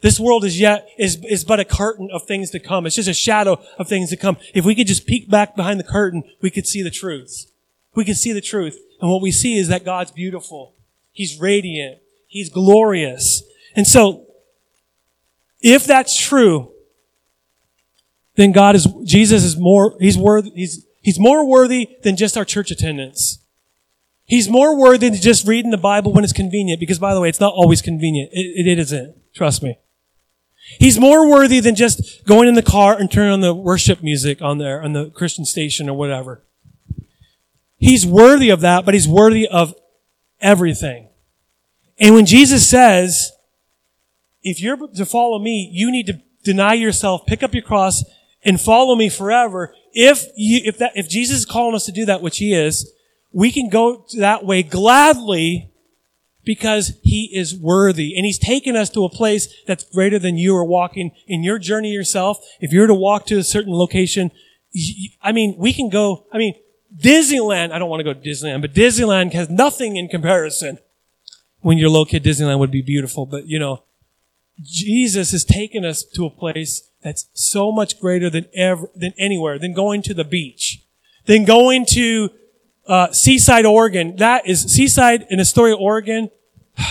This 0.00 0.20
world 0.20 0.44
is 0.44 0.60
yet, 0.60 0.86
is, 0.98 1.18
is 1.24 1.44
but 1.44 1.60
a 1.60 1.64
curtain 1.64 2.08
of 2.12 2.26
things 2.26 2.50
to 2.50 2.60
come. 2.60 2.86
It's 2.86 2.96
just 2.96 3.08
a 3.08 3.14
shadow 3.14 3.60
of 3.78 3.88
things 3.88 4.10
to 4.10 4.16
come. 4.16 4.36
If 4.52 4.64
we 4.64 4.74
could 4.74 4.86
just 4.86 5.06
peek 5.06 5.30
back 5.30 5.56
behind 5.56 5.80
the 5.80 5.84
curtain, 5.84 6.24
we 6.42 6.50
could 6.50 6.66
see 6.66 6.82
the 6.82 6.90
truth. 6.90 7.50
We 7.94 8.04
could 8.04 8.18
see 8.18 8.32
the 8.32 8.42
truth. 8.42 8.78
And 9.00 9.10
what 9.10 9.22
we 9.22 9.32
see 9.32 9.56
is 9.56 9.68
that 9.68 9.84
God's 9.84 10.10
beautiful. 10.10 10.74
He's 11.10 11.40
radiant. 11.40 11.98
He's 12.26 12.50
glorious. 12.50 13.42
And 13.74 13.86
so, 13.86 14.26
if 15.62 15.86
that's 15.86 16.18
true, 16.18 16.73
then 18.36 18.52
God 18.52 18.74
is, 18.74 18.86
Jesus 19.04 19.44
is 19.44 19.56
more, 19.56 19.96
he's 20.00 20.18
worthy, 20.18 20.50
he's, 20.50 20.86
he's 21.02 21.18
more 21.18 21.46
worthy 21.46 21.96
than 22.02 22.16
just 22.16 22.36
our 22.36 22.44
church 22.44 22.70
attendance. 22.70 23.38
He's 24.26 24.48
more 24.48 24.78
worthy 24.78 25.10
than 25.10 25.20
just 25.20 25.46
reading 25.46 25.70
the 25.70 25.76
Bible 25.76 26.12
when 26.12 26.24
it's 26.24 26.32
convenient, 26.32 26.80
because 26.80 26.98
by 26.98 27.14
the 27.14 27.20
way, 27.20 27.28
it's 27.28 27.40
not 27.40 27.52
always 27.54 27.82
convenient. 27.82 28.30
It, 28.32 28.66
it 28.66 28.78
isn't. 28.78 29.16
Trust 29.34 29.62
me. 29.62 29.78
He's 30.78 30.98
more 30.98 31.28
worthy 31.28 31.60
than 31.60 31.74
just 31.74 32.24
going 32.24 32.48
in 32.48 32.54
the 32.54 32.62
car 32.62 32.98
and 32.98 33.10
turning 33.10 33.32
on 33.32 33.40
the 33.40 33.54
worship 33.54 34.02
music 34.02 34.40
on 34.40 34.58
there, 34.58 34.82
on 34.82 34.94
the 34.94 35.10
Christian 35.10 35.44
station 35.44 35.90
or 35.90 35.96
whatever. 35.96 36.42
He's 37.76 38.06
worthy 38.06 38.48
of 38.48 38.60
that, 38.62 38.86
but 38.86 38.94
he's 38.94 39.06
worthy 39.06 39.46
of 39.46 39.74
everything. 40.40 41.08
And 41.98 42.14
when 42.14 42.24
Jesus 42.24 42.68
says, 42.68 43.32
if 44.42 44.60
you're 44.60 44.76
to 44.88 45.04
follow 45.04 45.38
me, 45.38 45.68
you 45.70 45.92
need 45.92 46.06
to 46.06 46.22
deny 46.44 46.72
yourself, 46.74 47.26
pick 47.26 47.42
up 47.42 47.52
your 47.52 47.62
cross, 47.62 48.02
and 48.44 48.60
follow 48.60 48.94
me 48.94 49.08
forever. 49.08 49.74
If 49.92 50.26
you, 50.36 50.60
if 50.64 50.78
that, 50.78 50.92
if 50.96 51.08
Jesus 51.08 51.38
is 51.38 51.46
calling 51.46 51.74
us 51.74 51.86
to 51.86 51.92
do 51.92 52.04
that, 52.06 52.22
which 52.22 52.38
he 52.38 52.54
is, 52.54 52.92
we 53.32 53.50
can 53.50 53.68
go 53.68 54.06
that 54.18 54.44
way 54.44 54.62
gladly 54.62 55.70
because 56.44 56.98
he 57.02 57.30
is 57.34 57.56
worthy. 57.56 58.14
And 58.16 58.24
he's 58.24 58.38
taken 58.38 58.76
us 58.76 58.90
to 58.90 59.04
a 59.04 59.08
place 59.08 59.48
that's 59.66 59.84
greater 59.84 60.18
than 60.18 60.36
you 60.36 60.54
are 60.56 60.64
walking 60.64 61.12
in 61.26 61.42
your 61.42 61.58
journey 61.58 61.90
yourself. 61.90 62.38
If 62.60 62.72
you're 62.72 62.86
to 62.86 62.94
walk 62.94 63.26
to 63.26 63.38
a 63.38 63.44
certain 63.44 63.72
location, 63.72 64.30
I 65.22 65.32
mean, 65.32 65.56
we 65.58 65.72
can 65.72 65.88
go, 65.88 66.26
I 66.32 66.38
mean, 66.38 66.54
Disneyland, 66.96 67.72
I 67.72 67.78
don't 67.78 67.88
want 67.88 68.00
to 68.00 68.04
go 68.04 68.12
to 68.12 68.20
Disneyland, 68.20 68.60
but 68.60 68.74
Disneyland 68.74 69.32
has 69.32 69.48
nothing 69.50 69.96
in 69.96 70.08
comparison. 70.08 70.78
When 71.60 71.78
you're 71.78 71.90
located, 71.90 72.24
Disneyland 72.24 72.58
would 72.58 72.70
be 72.70 72.82
beautiful, 72.82 73.26
but 73.26 73.46
you 73.46 73.58
know, 73.58 73.84
Jesus 74.62 75.32
has 75.32 75.44
taken 75.44 75.84
us 75.84 76.04
to 76.04 76.26
a 76.26 76.30
place 76.30 76.90
that's 77.04 77.28
so 77.34 77.70
much 77.70 78.00
greater 78.00 78.30
than 78.30 78.46
ever, 78.54 78.88
than 78.96 79.12
anywhere, 79.18 79.58
than 79.58 79.74
going 79.74 80.00
to 80.02 80.14
the 80.14 80.24
beach, 80.24 80.82
than 81.26 81.44
going 81.44 81.84
to 81.90 82.30
uh, 82.88 83.12
Seaside, 83.12 83.66
Oregon. 83.66 84.16
That 84.16 84.48
is 84.48 84.62
Seaside 84.62 85.26
in 85.28 85.38
Astoria, 85.38 85.76
Oregon. 85.76 86.30
oh, 86.78 86.86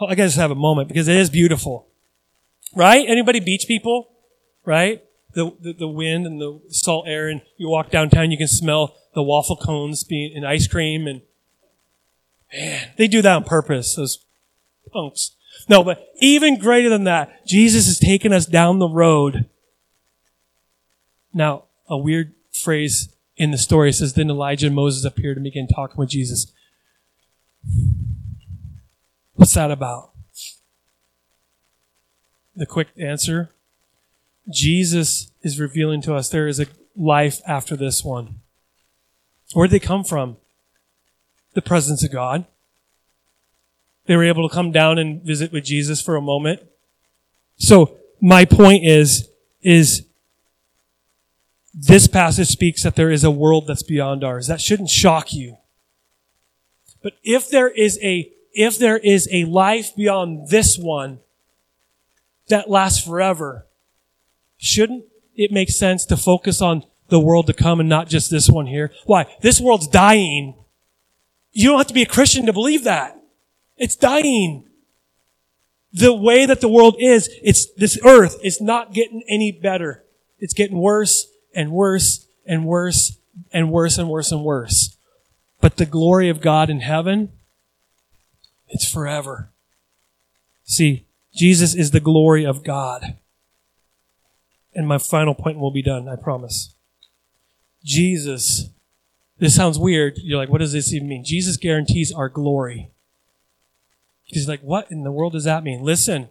I 0.00 0.16
gotta 0.16 0.26
just 0.26 0.36
have 0.36 0.50
a 0.50 0.56
moment 0.56 0.88
because 0.88 1.06
it 1.06 1.16
is 1.16 1.30
beautiful, 1.30 1.86
right? 2.74 3.08
Anybody 3.08 3.38
beach 3.38 3.66
people, 3.68 4.08
right? 4.64 5.04
The, 5.34 5.52
the, 5.60 5.72
the 5.72 5.88
wind 5.88 6.26
and 6.26 6.40
the 6.40 6.60
salt 6.70 7.06
air, 7.06 7.28
and 7.28 7.42
you 7.56 7.68
walk 7.68 7.92
downtown, 7.92 8.32
you 8.32 8.38
can 8.38 8.48
smell 8.48 8.96
the 9.14 9.22
waffle 9.22 9.56
cones 9.56 10.02
being 10.02 10.32
and 10.34 10.44
ice 10.44 10.66
cream, 10.66 11.06
and 11.06 11.22
man, 12.52 12.88
they 12.96 13.06
do 13.06 13.22
that 13.22 13.36
on 13.36 13.44
purpose. 13.44 13.94
Those 13.94 14.18
punks. 14.92 15.36
No, 15.68 15.84
but 15.84 16.08
even 16.20 16.58
greater 16.58 16.88
than 16.88 17.04
that, 17.04 17.46
Jesus 17.46 17.86
has 17.86 17.98
taken 17.98 18.32
us 18.32 18.46
down 18.46 18.78
the 18.78 18.88
road. 18.88 19.48
Now, 21.32 21.64
a 21.88 21.96
weird 21.96 22.34
phrase 22.52 23.14
in 23.36 23.50
the 23.50 23.58
story 23.58 23.92
says, 23.92 24.14
then 24.14 24.30
Elijah 24.30 24.66
and 24.66 24.76
Moses 24.76 25.04
appeared 25.04 25.36
and 25.36 25.44
began 25.44 25.66
talking 25.66 25.96
with 25.96 26.10
Jesus. 26.10 26.52
What's 29.34 29.54
that 29.54 29.70
about? 29.70 30.10
The 32.54 32.66
quick 32.66 32.88
answer 32.98 33.50
Jesus 34.52 35.30
is 35.42 35.60
revealing 35.60 36.02
to 36.02 36.14
us 36.14 36.28
there 36.28 36.48
is 36.48 36.60
a 36.60 36.66
life 36.96 37.40
after 37.46 37.76
this 37.76 38.04
one. 38.04 38.40
Where 39.52 39.66
did 39.66 39.80
they 39.80 39.86
come 39.86 40.04
from? 40.04 40.36
The 41.54 41.62
presence 41.62 42.04
of 42.04 42.12
God. 42.12 42.46
They 44.06 44.16
were 44.16 44.24
able 44.24 44.48
to 44.48 44.54
come 44.54 44.72
down 44.72 44.98
and 44.98 45.22
visit 45.22 45.52
with 45.52 45.64
Jesus 45.64 46.00
for 46.00 46.16
a 46.16 46.22
moment. 46.22 46.60
So 47.56 47.98
my 48.20 48.44
point 48.44 48.84
is, 48.84 49.28
is 49.62 50.06
this 51.72 52.06
passage 52.06 52.48
speaks 52.48 52.82
that 52.82 52.96
there 52.96 53.10
is 53.10 53.24
a 53.24 53.30
world 53.30 53.66
that's 53.66 53.82
beyond 53.82 54.24
ours. 54.24 54.46
That 54.48 54.60
shouldn't 54.60 54.90
shock 54.90 55.32
you. 55.32 55.58
But 57.02 57.14
if 57.22 57.48
there 57.48 57.68
is 57.68 57.98
a, 58.02 58.30
if 58.52 58.78
there 58.78 58.98
is 58.98 59.28
a 59.32 59.44
life 59.44 59.94
beyond 59.96 60.48
this 60.48 60.76
one 60.76 61.20
that 62.48 62.68
lasts 62.68 63.02
forever, 63.02 63.66
shouldn't 64.58 65.04
it 65.36 65.52
make 65.52 65.70
sense 65.70 66.04
to 66.06 66.16
focus 66.16 66.60
on 66.60 66.84
the 67.08 67.20
world 67.20 67.46
to 67.46 67.52
come 67.52 67.80
and 67.80 67.88
not 67.88 68.08
just 68.08 68.30
this 68.30 68.50
one 68.50 68.66
here? 68.66 68.92
Why? 69.06 69.26
This 69.40 69.60
world's 69.60 69.86
dying. 69.86 70.54
You 71.52 71.70
don't 71.70 71.78
have 71.78 71.86
to 71.86 71.94
be 71.94 72.02
a 72.02 72.06
Christian 72.06 72.46
to 72.46 72.52
believe 72.52 72.84
that. 72.84 73.19
It's 73.80 73.96
dying. 73.96 74.68
The 75.92 76.14
way 76.14 76.46
that 76.46 76.60
the 76.60 76.68
world 76.68 76.96
is, 77.00 77.30
it's, 77.42 77.66
this 77.72 77.98
earth 78.04 78.38
is 78.44 78.60
not 78.60 78.92
getting 78.92 79.24
any 79.28 79.50
better. 79.50 80.04
It's 80.38 80.52
getting 80.52 80.78
worse 80.78 81.26
and 81.54 81.72
worse 81.72 82.26
and 82.46 82.66
worse 82.66 83.18
and 83.52 83.72
worse 83.72 83.98
and 83.98 84.08
worse 84.08 84.30
and 84.30 84.44
worse. 84.44 84.96
But 85.60 85.78
the 85.78 85.86
glory 85.86 86.28
of 86.28 86.42
God 86.42 86.68
in 86.68 86.80
heaven, 86.80 87.32
it's 88.68 88.88
forever. 88.88 89.50
See, 90.62 91.06
Jesus 91.34 91.74
is 91.74 91.90
the 91.90 92.00
glory 92.00 92.44
of 92.44 92.62
God. 92.62 93.16
And 94.74 94.86
my 94.86 94.98
final 94.98 95.34
point 95.34 95.58
will 95.58 95.72
be 95.72 95.82
done, 95.82 96.06
I 96.06 96.16
promise. 96.16 96.74
Jesus, 97.82 98.68
this 99.38 99.56
sounds 99.56 99.78
weird. 99.78 100.18
You're 100.18 100.38
like, 100.38 100.50
what 100.50 100.58
does 100.58 100.72
this 100.72 100.92
even 100.92 101.08
mean? 101.08 101.24
Jesus 101.24 101.56
guarantees 101.56 102.12
our 102.12 102.28
glory. 102.28 102.90
He's 104.32 104.48
like, 104.48 104.60
what 104.60 104.90
in 104.90 105.02
the 105.02 105.12
world 105.12 105.32
does 105.32 105.44
that 105.44 105.64
mean? 105.64 105.82
Listen. 105.82 106.30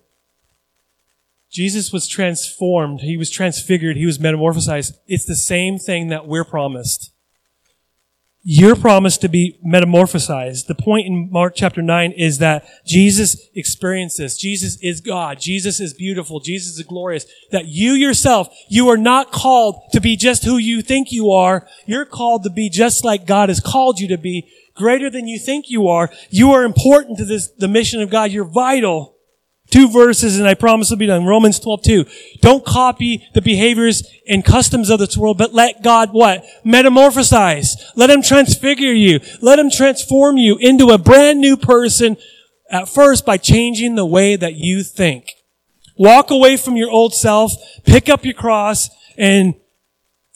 Jesus 1.49 1.91
was 1.91 2.07
transformed. 2.07 3.01
He 3.01 3.17
was 3.17 3.31
transfigured. 3.31 3.97
He 3.97 4.05
was 4.05 4.19
metamorphosized. 4.19 4.93
It's 5.07 5.25
the 5.25 5.35
same 5.35 5.79
thing 5.79 6.09
that 6.09 6.27
we're 6.27 6.43
promised. 6.43 7.11
You're 8.43 8.75
promised 8.75 9.21
to 9.21 9.29
be 9.29 9.59
metamorphosized. 9.65 10.67
The 10.67 10.75
point 10.75 11.07
in 11.07 11.29
Mark 11.31 11.53
chapter 11.55 11.81
9 11.81 12.13
is 12.13 12.37
that 12.37 12.65
Jesus 12.85 13.49
experienced 13.53 14.17
this. 14.17 14.37
Jesus 14.37 14.77
is 14.81 15.01
God. 15.01 15.39
Jesus 15.41 15.79
is 15.79 15.93
beautiful. 15.93 16.39
Jesus 16.39 16.77
is 16.77 16.83
glorious. 16.83 17.25
That 17.51 17.65
you 17.65 17.91
yourself, 17.93 18.47
you 18.69 18.87
are 18.89 18.97
not 18.97 19.31
called 19.31 19.91
to 19.91 19.99
be 19.99 20.15
just 20.15 20.45
who 20.45 20.57
you 20.57 20.81
think 20.81 21.11
you 21.11 21.31
are. 21.31 21.67
You're 21.85 22.05
called 22.05 22.43
to 22.43 22.49
be 22.49 22.69
just 22.69 23.03
like 23.03 23.25
God 23.25 23.49
has 23.49 23.59
called 23.59 23.99
you 23.99 24.07
to 24.07 24.17
be, 24.17 24.47
greater 24.79 25.09
than 25.11 25.27
you 25.27 25.37
think 25.37 25.69
you 25.69 25.87
are. 25.87 26.09
You 26.31 26.53
are 26.53 26.63
important 26.63 27.19
to 27.19 27.25
this, 27.25 27.49
the 27.49 27.67
mission 27.67 28.01
of 28.01 28.09
God. 28.09 28.31
You're 28.31 28.45
vital. 28.45 29.15
Two 29.69 29.87
verses 29.87 30.39
and 30.39 30.47
I 30.47 30.55
promise 30.55 30.89
will 30.89 30.97
be 30.97 31.05
done. 31.05 31.25
Romans 31.25 31.59
12, 31.59 31.83
2. 31.83 32.05
Don't 32.41 32.65
copy 32.65 33.27
the 33.35 33.41
behaviors 33.41 34.01
and 34.27 34.43
customs 34.43 34.89
of 34.89 34.97
this 34.97 35.15
world, 35.15 35.37
but 35.37 35.53
let 35.53 35.83
God 35.83 36.09
what? 36.11 36.43
Metamorphosize. 36.65 37.73
Let 37.95 38.09
Him 38.09 38.23
transfigure 38.23 38.93
you. 38.93 39.19
Let 39.41 39.59
Him 39.59 39.69
transform 39.69 40.37
you 40.37 40.57
into 40.57 40.87
a 40.87 40.97
brand 40.97 41.39
new 41.39 41.55
person 41.55 42.17
at 42.71 42.89
first 42.89 43.25
by 43.27 43.37
changing 43.37 43.93
the 43.93 44.05
way 44.05 44.35
that 44.35 44.55
you 44.55 44.81
think. 44.81 45.27
Walk 45.97 46.31
away 46.31 46.57
from 46.57 46.75
your 46.75 46.89
old 46.89 47.13
self, 47.13 47.51
pick 47.83 48.09
up 48.09 48.25
your 48.25 48.33
cross, 48.33 48.89
and 49.17 49.53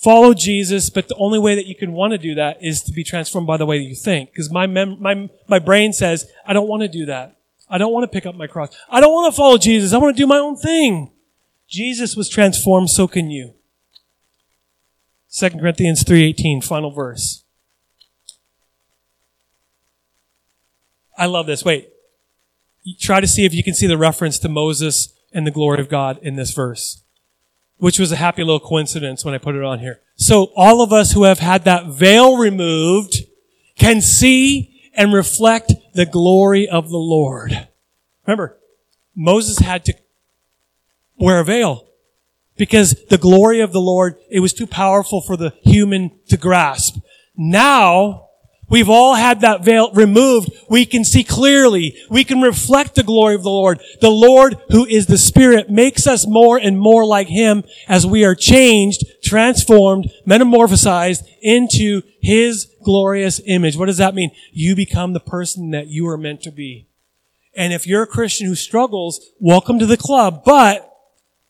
follow 0.03 0.33
Jesus, 0.33 0.89
but 0.89 1.07
the 1.07 1.15
only 1.15 1.39
way 1.39 1.55
that 1.55 1.65
you 1.65 1.75
can 1.75 1.93
want 1.93 2.11
to 2.11 2.17
do 2.17 2.35
that 2.35 2.61
is 2.61 2.81
to 2.83 2.91
be 2.91 3.03
transformed 3.03 3.47
by 3.47 3.57
the 3.57 3.65
way 3.65 3.77
that 3.77 3.85
you 3.85 3.95
think. 3.95 4.31
Because 4.31 4.51
my, 4.51 4.67
mem- 4.67 5.01
my, 5.01 5.29
my 5.47 5.59
brain 5.59 5.93
says, 5.93 6.29
I 6.45 6.53
don't 6.53 6.67
want 6.67 6.81
to 6.81 6.87
do 6.87 7.05
that. 7.05 7.37
I 7.69 7.77
don't 7.77 7.93
want 7.93 8.03
to 8.03 8.13
pick 8.13 8.25
up 8.25 8.35
my 8.35 8.47
cross. 8.47 8.75
I 8.89 8.99
don't 8.99 9.13
want 9.13 9.33
to 9.33 9.37
follow 9.37 9.57
Jesus. 9.57 9.93
I 9.93 9.97
want 9.97 10.15
to 10.15 10.21
do 10.21 10.27
my 10.27 10.37
own 10.37 10.57
thing. 10.57 11.11
Jesus 11.67 12.15
was 12.15 12.29
transformed, 12.29 12.89
so 12.89 13.07
can 13.07 13.31
you. 13.31 13.55
2 15.33 15.49
Corinthians 15.51 16.03
3.18, 16.03 16.63
final 16.63 16.91
verse. 16.91 17.43
I 21.17 21.25
love 21.25 21.47
this. 21.47 21.63
Wait. 21.65 21.89
Try 22.99 23.21
to 23.21 23.27
see 23.27 23.45
if 23.45 23.53
you 23.53 23.63
can 23.63 23.73
see 23.73 23.87
the 23.87 23.97
reference 23.97 24.37
to 24.39 24.49
Moses 24.49 25.13
and 25.33 25.47
the 25.47 25.51
glory 25.51 25.79
of 25.79 25.89
God 25.89 26.19
in 26.21 26.35
this 26.35 26.51
verse, 26.51 27.02
which 27.83 27.99
was 27.99 28.13
a 28.13 28.15
happy 28.15 28.41
little 28.41 28.61
coincidence 28.61 29.25
when 29.25 29.33
I 29.33 29.37
put 29.37 29.55
it 29.55 29.61
on 29.61 29.79
here. 29.79 29.99
So 30.15 30.53
all 30.55 30.81
of 30.81 30.93
us 30.93 31.11
who 31.11 31.23
have 31.23 31.39
had 31.39 31.65
that 31.65 31.87
veil 31.87 32.37
removed 32.37 33.13
can 33.77 33.99
see 33.99 34.89
and 34.93 35.11
reflect 35.11 35.73
the 35.93 36.05
glory 36.05 36.65
of 36.65 36.89
the 36.89 36.97
Lord. 36.97 37.67
Remember, 38.25 38.57
Moses 39.13 39.59
had 39.59 39.83
to 39.83 39.93
wear 41.17 41.41
a 41.41 41.43
veil 41.43 41.85
because 42.55 42.95
the 43.09 43.17
glory 43.17 43.59
of 43.59 43.73
the 43.73 43.81
Lord, 43.81 44.15
it 44.31 44.39
was 44.39 44.53
too 44.53 44.65
powerful 44.65 45.19
for 45.19 45.35
the 45.35 45.53
human 45.63 46.17
to 46.29 46.37
grasp. 46.37 46.99
Now, 47.35 48.29
we've 48.73 48.89
all 48.89 49.13
had 49.13 49.41
that 49.41 49.63
veil 49.63 49.91
removed. 49.93 50.49
We 50.67 50.87
can 50.87 51.05
see 51.05 51.23
clearly. 51.23 51.95
We 52.09 52.23
can 52.23 52.41
reflect 52.41 52.95
the 52.95 53.03
glory 53.03 53.35
of 53.35 53.43
the 53.43 53.51
Lord. 53.51 53.79
The 54.01 54.09
Lord, 54.09 54.57
who 54.71 54.83
is 54.87 55.05
the 55.05 55.19
Spirit, 55.19 55.69
makes 55.69 56.07
us 56.07 56.25
more 56.25 56.57
and 56.57 56.79
more 56.79 57.05
like 57.05 57.27
Him 57.27 57.65
as 57.87 58.07
we 58.07 58.25
are 58.25 58.33
changed, 58.33 59.05
transformed, 59.23 60.11
metamorphosized 60.25 61.21
into 61.43 62.01
His 62.19 62.67
glorious 62.83 63.39
image. 63.45 63.77
What 63.77 63.85
does 63.85 63.99
that 63.99 64.15
mean? 64.15 64.31
You 64.51 64.75
become 64.75 65.13
the 65.13 65.19
person 65.19 65.69
that 65.69 65.89
you 65.89 66.07
are 66.07 66.17
meant 66.17 66.41
to 66.41 66.51
be. 66.51 66.87
And 67.55 67.73
if 67.73 67.85
you're 67.85 68.01
a 68.01 68.07
Christian 68.07 68.47
who 68.47 68.55
struggles, 68.55 69.21
welcome 69.39 69.77
to 69.77 69.85
the 69.85 69.97
club. 69.97 70.41
But 70.43 70.89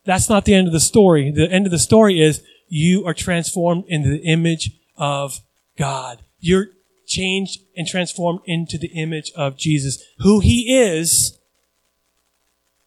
that's 0.04 0.28
not 0.28 0.44
the 0.44 0.54
end 0.54 0.68
of 0.68 0.74
the 0.74 0.82
story. 0.82 1.32
The 1.32 1.50
end 1.50 1.68
of 1.68 1.72
the 1.72 1.80
story 1.80 2.22
is 2.22 2.44
you 2.68 3.06
are 3.08 3.14
transformed 3.14 3.86
into 3.88 4.10
the 4.10 4.26
image 4.26 4.72
of 4.98 5.40
God. 5.78 6.22
You're 6.42 6.68
changed 7.14 7.62
and 7.76 7.88
transformed 7.88 8.40
into 8.46 8.78
the 8.78 8.88
image 8.88 9.32
of 9.36 9.58
Jesus. 9.58 10.04
Who 10.20 10.40
He 10.40 10.76
is, 10.76 11.40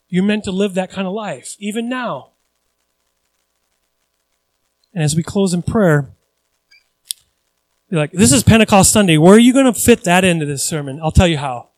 you're 0.09 0.25
meant 0.25 0.45
to 0.45 0.53
live 0.53 0.75
that 0.75 0.91
kind 0.91 1.07
of 1.07 1.13
life, 1.13 1.57
even 1.59 1.89
now. 1.89 2.33
And 4.93 5.03
as 5.03 5.15
we 5.15 5.23
close 5.23 5.53
in 5.53 5.63
prayer, 5.63 6.11
you're 7.91 8.01
like, 8.01 8.13
this 8.13 8.33
is 8.33 8.43
Pentecost 8.43 8.93
Sunday. 8.93 9.19
Where 9.19 9.35
are 9.35 9.39
you 9.39 9.53
going 9.53 9.73
to 9.73 9.79
fit 9.79 10.05
that 10.05 10.25
into 10.25 10.47
this 10.47 10.69
sermon? 10.69 10.99
I'll 11.03 11.13
tell 11.13 11.29
you 11.29 11.39
how. 11.39 11.71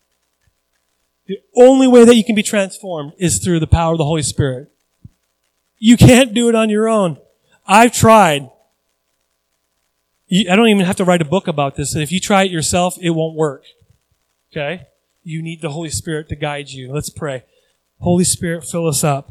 The 1.27 1.39
only 1.57 1.87
way 1.87 2.05
that 2.05 2.15
you 2.15 2.25
can 2.25 2.35
be 2.35 2.43
transformed 2.43 3.13
is 3.19 3.39
through 3.39 3.61
the 3.61 3.67
power 3.67 3.93
of 3.93 3.99
the 3.99 4.05
Holy 4.05 4.23
Spirit. 4.23 4.73
You 5.77 5.97
can't 5.97 6.33
do 6.33 6.49
it 6.49 6.55
on 6.55 6.71
your 6.71 6.89
own. 6.89 7.19
I've 7.67 7.93
tried. 7.93 8.51
I 10.31 10.57
don't 10.57 10.69
even 10.69 10.85
have 10.85 10.97
to 10.97 11.05
write 11.05 11.23
a 11.23 11.27
book 11.27 11.49
about 11.49 11.77
this. 11.77 11.97
If 11.97 12.13
you 12.13 12.21
try 12.21 12.43
it 12.43 12.51
yourself, 12.51 12.97
it 13.01 13.11
won't 13.11 13.37
work. 13.37 13.65
Okay? 14.53 14.87
You 15.23 15.43
need 15.43 15.63
the 15.63 15.71
Holy 15.71 15.91
Spirit 15.91 16.29
to 16.29 16.37
guide 16.37 16.71
you. 16.71 16.93
Let's 16.93 17.11
pray. 17.11 17.45
Holy 18.01 18.25
Spirit, 18.25 18.65
fill 18.65 18.87
us 18.87 19.03
up. 19.03 19.31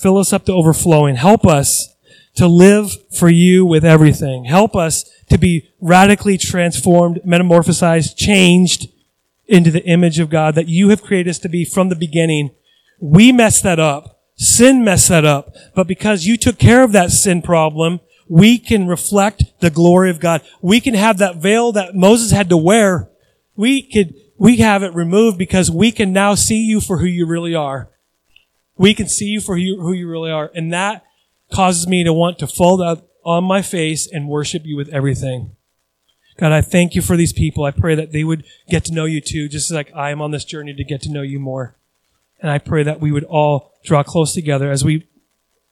Fill 0.00 0.18
us 0.18 0.32
up 0.32 0.44
to 0.46 0.52
overflowing. 0.52 1.16
Help 1.16 1.46
us 1.46 1.94
to 2.34 2.46
live 2.46 2.92
for 3.12 3.28
you 3.28 3.64
with 3.64 3.84
everything. 3.84 4.44
Help 4.44 4.76
us 4.76 5.04
to 5.28 5.38
be 5.38 5.68
radically 5.80 6.38
transformed, 6.38 7.20
metamorphosized, 7.26 8.16
changed 8.16 8.88
into 9.46 9.70
the 9.70 9.84
image 9.84 10.18
of 10.18 10.30
God 10.30 10.54
that 10.54 10.68
you 10.68 10.90
have 10.90 11.02
created 11.02 11.30
us 11.30 11.38
to 11.40 11.48
be 11.48 11.64
from 11.64 11.88
the 11.88 11.96
beginning. 11.96 12.50
We 13.00 13.32
messed 13.32 13.62
that 13.64 13.80
up. 13.80 14.20
Sin 14.36 14.84
messed 14.84 15.08
that 15.08 15.24
up. 15.24 15.54
But 15.74 15.88
because 15.88 16.26
you 16.26 16.36
took 16.36 16.58
care 16.58 16.84
of 16.84 16.92
that 16.92 17.10
sin 17.10 17.42
problem, 17.42 18.00
we 18.28 18.58
can 18.58 18.86
reflect 18.86 19.44
the 19.60 19.70
glory 19.70 20.10
of 20.10 20.20
God. 20.20 20.42
We 20.60 20.80
can 20.80 20.94
have 20.94 21.18
that 21.18 21.36
veil 21.36 21.72
that 21.72 21.94
Moses 21.94 22.30
had 22.30 22.48
to 22.50 22.56
wear. 22.56 23.10
We 23.56 23.82
could, 23.82 24.14
we 24.36 24.58
have 24.58 24.82
it 24.82 24.94
removed 24.94 25.38
because 25.38 25.70
we 25.70 25.90
can 25.90 26.12
now 26.12 26.34
see 26.34 26.64
you 26.64 26.80
for 26.80 26.98
who 26.98 27.06
you 27.06 27.26
really 27.26 27.54
are. 27.54 27.90
We 28.76 28.94
can 28.94 29.08
see 29.08 29.26
you 29.26 29.40
for 29.40 29.56
who 29.56 29.62
you, 29.62 29.80
who 29.80 29.92
you 29.92 30.08
really 30.08 30.30
are. 30.30 30.50
And 30.54 30.72
that 30.72 31.04
causes 31.52 31.88
me 31.88 32.04
to 32.04 32.12
want 32.12 32.38
to 32.38 32.46
fold 32.46 32.80
up 32.80 33.08
on 33.24 33.44
my 33.44 33.62
face 33.62 34.06
and 34.10 34.28
worship 34.28 34.62
you 34.64 34.76
with 34.76 34.88
everything. 34.90 35.52
God, 36.38 36.52
I 36.52 36.60
thank 36.60 36.94
you 36.94 37.02
for 37.02 37.16
these 37.16 37.32
people. 37.32 37.64
I 37.64 37.72
pray 37.72 37.96
that 37.96 38.12
they 38.12 38.22
would 38.22 38.44
get 38.68 38.84
to 38.84 38.94
know 38.94 39.06
you 39.06 39.20
too, 39.20 39.48
just 39.48 39.72
like 39.72 39.92
I 39.94 40.10
am 40.10 40.22
on 40.22 40.30
this 40.30 40.44
journey 40.44 40.72
to 40.72 40.84
get 40.84 41.02
to 41.02 41.10
know 41.10 41.22
you 41.22 41.40
more. 41.40 41.76
And 42.40 42.50
I 42.50 42.58
pray 42.58 42.84
that 42.84 43.00
we 43.00 43.10
would 43.10 43.24
all 43.24 43.72
draw 43.84 44.04
close 44.04 44.32
together 44.32 44.70
as 44.70 44.84
we, 44.84 45.08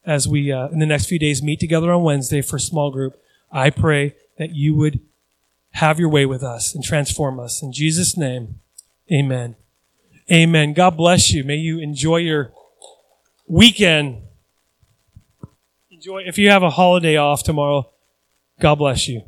as 0.06 0.28
we, 0.28 0.52
uh, 0.52 0.68
in 0.68 0.78
the 0.78 0.86
next 0.86 1.06
few 1.06 1.18
days 1.18 1.42
meet 1.42 1.60
together 1.60 1.92
on 1.92 2.02
Wednesday 2.02 2.40
for 2.40 2.58
small 2.58 2.90
group. 2.90 3.20
I 3.50 3.70
pray 3.70 4.14
that 4.38 4.54
you 4.54 4.74
would 4.76 5.00
have 5.72 5.98
your 5.98 6.08
way 6.08 6.24
with 6.24 6.42
us 6.42 6.74
and 6.74 6.82
transform 6.82 7.38
us. 7.40 7.62
In 7.62 7.72
Jesus' 7.72 8.16
name, 8.16 8.60
amen. 9.12 9.56
Amen. 10.30 10.72
God 10.72 10.96
bless 10.96 11.30
you. 11.30 11.44
May 11.44 11.56
you 11.56 11.78
enjoy 11.78 12.18
your 12.18 12.52
weekend. 13.46 14.22
Enjoy, 15.90 16.22
if 16.22 16.38
you 16.38 16.50
have 16.50 16.62
a 16.62 16.70
holiday 16.70 17.16
off 17.16 17.42
tomorrow, 17.42 17.90
God 18.60 18.76
bless 18.76 19.08
you. 19.08 19.22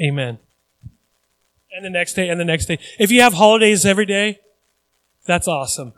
Amen 0.00 0.38
and 1.76 1.84
the 1.84 1.90
next 1.90 2.14
day 2.14 2.28
and 2.28 2.40
the 2.40 2.44
next 2.44 2.66
day. 2.66 2.78
If 2.98 3.12
you 3.12 3.20
have 3.20 3.34
holidays 3.34 3.84
every 3.84 4.06
day, 4.06 4.40
that's 5.26 5.46
awesome. 5.46 5.92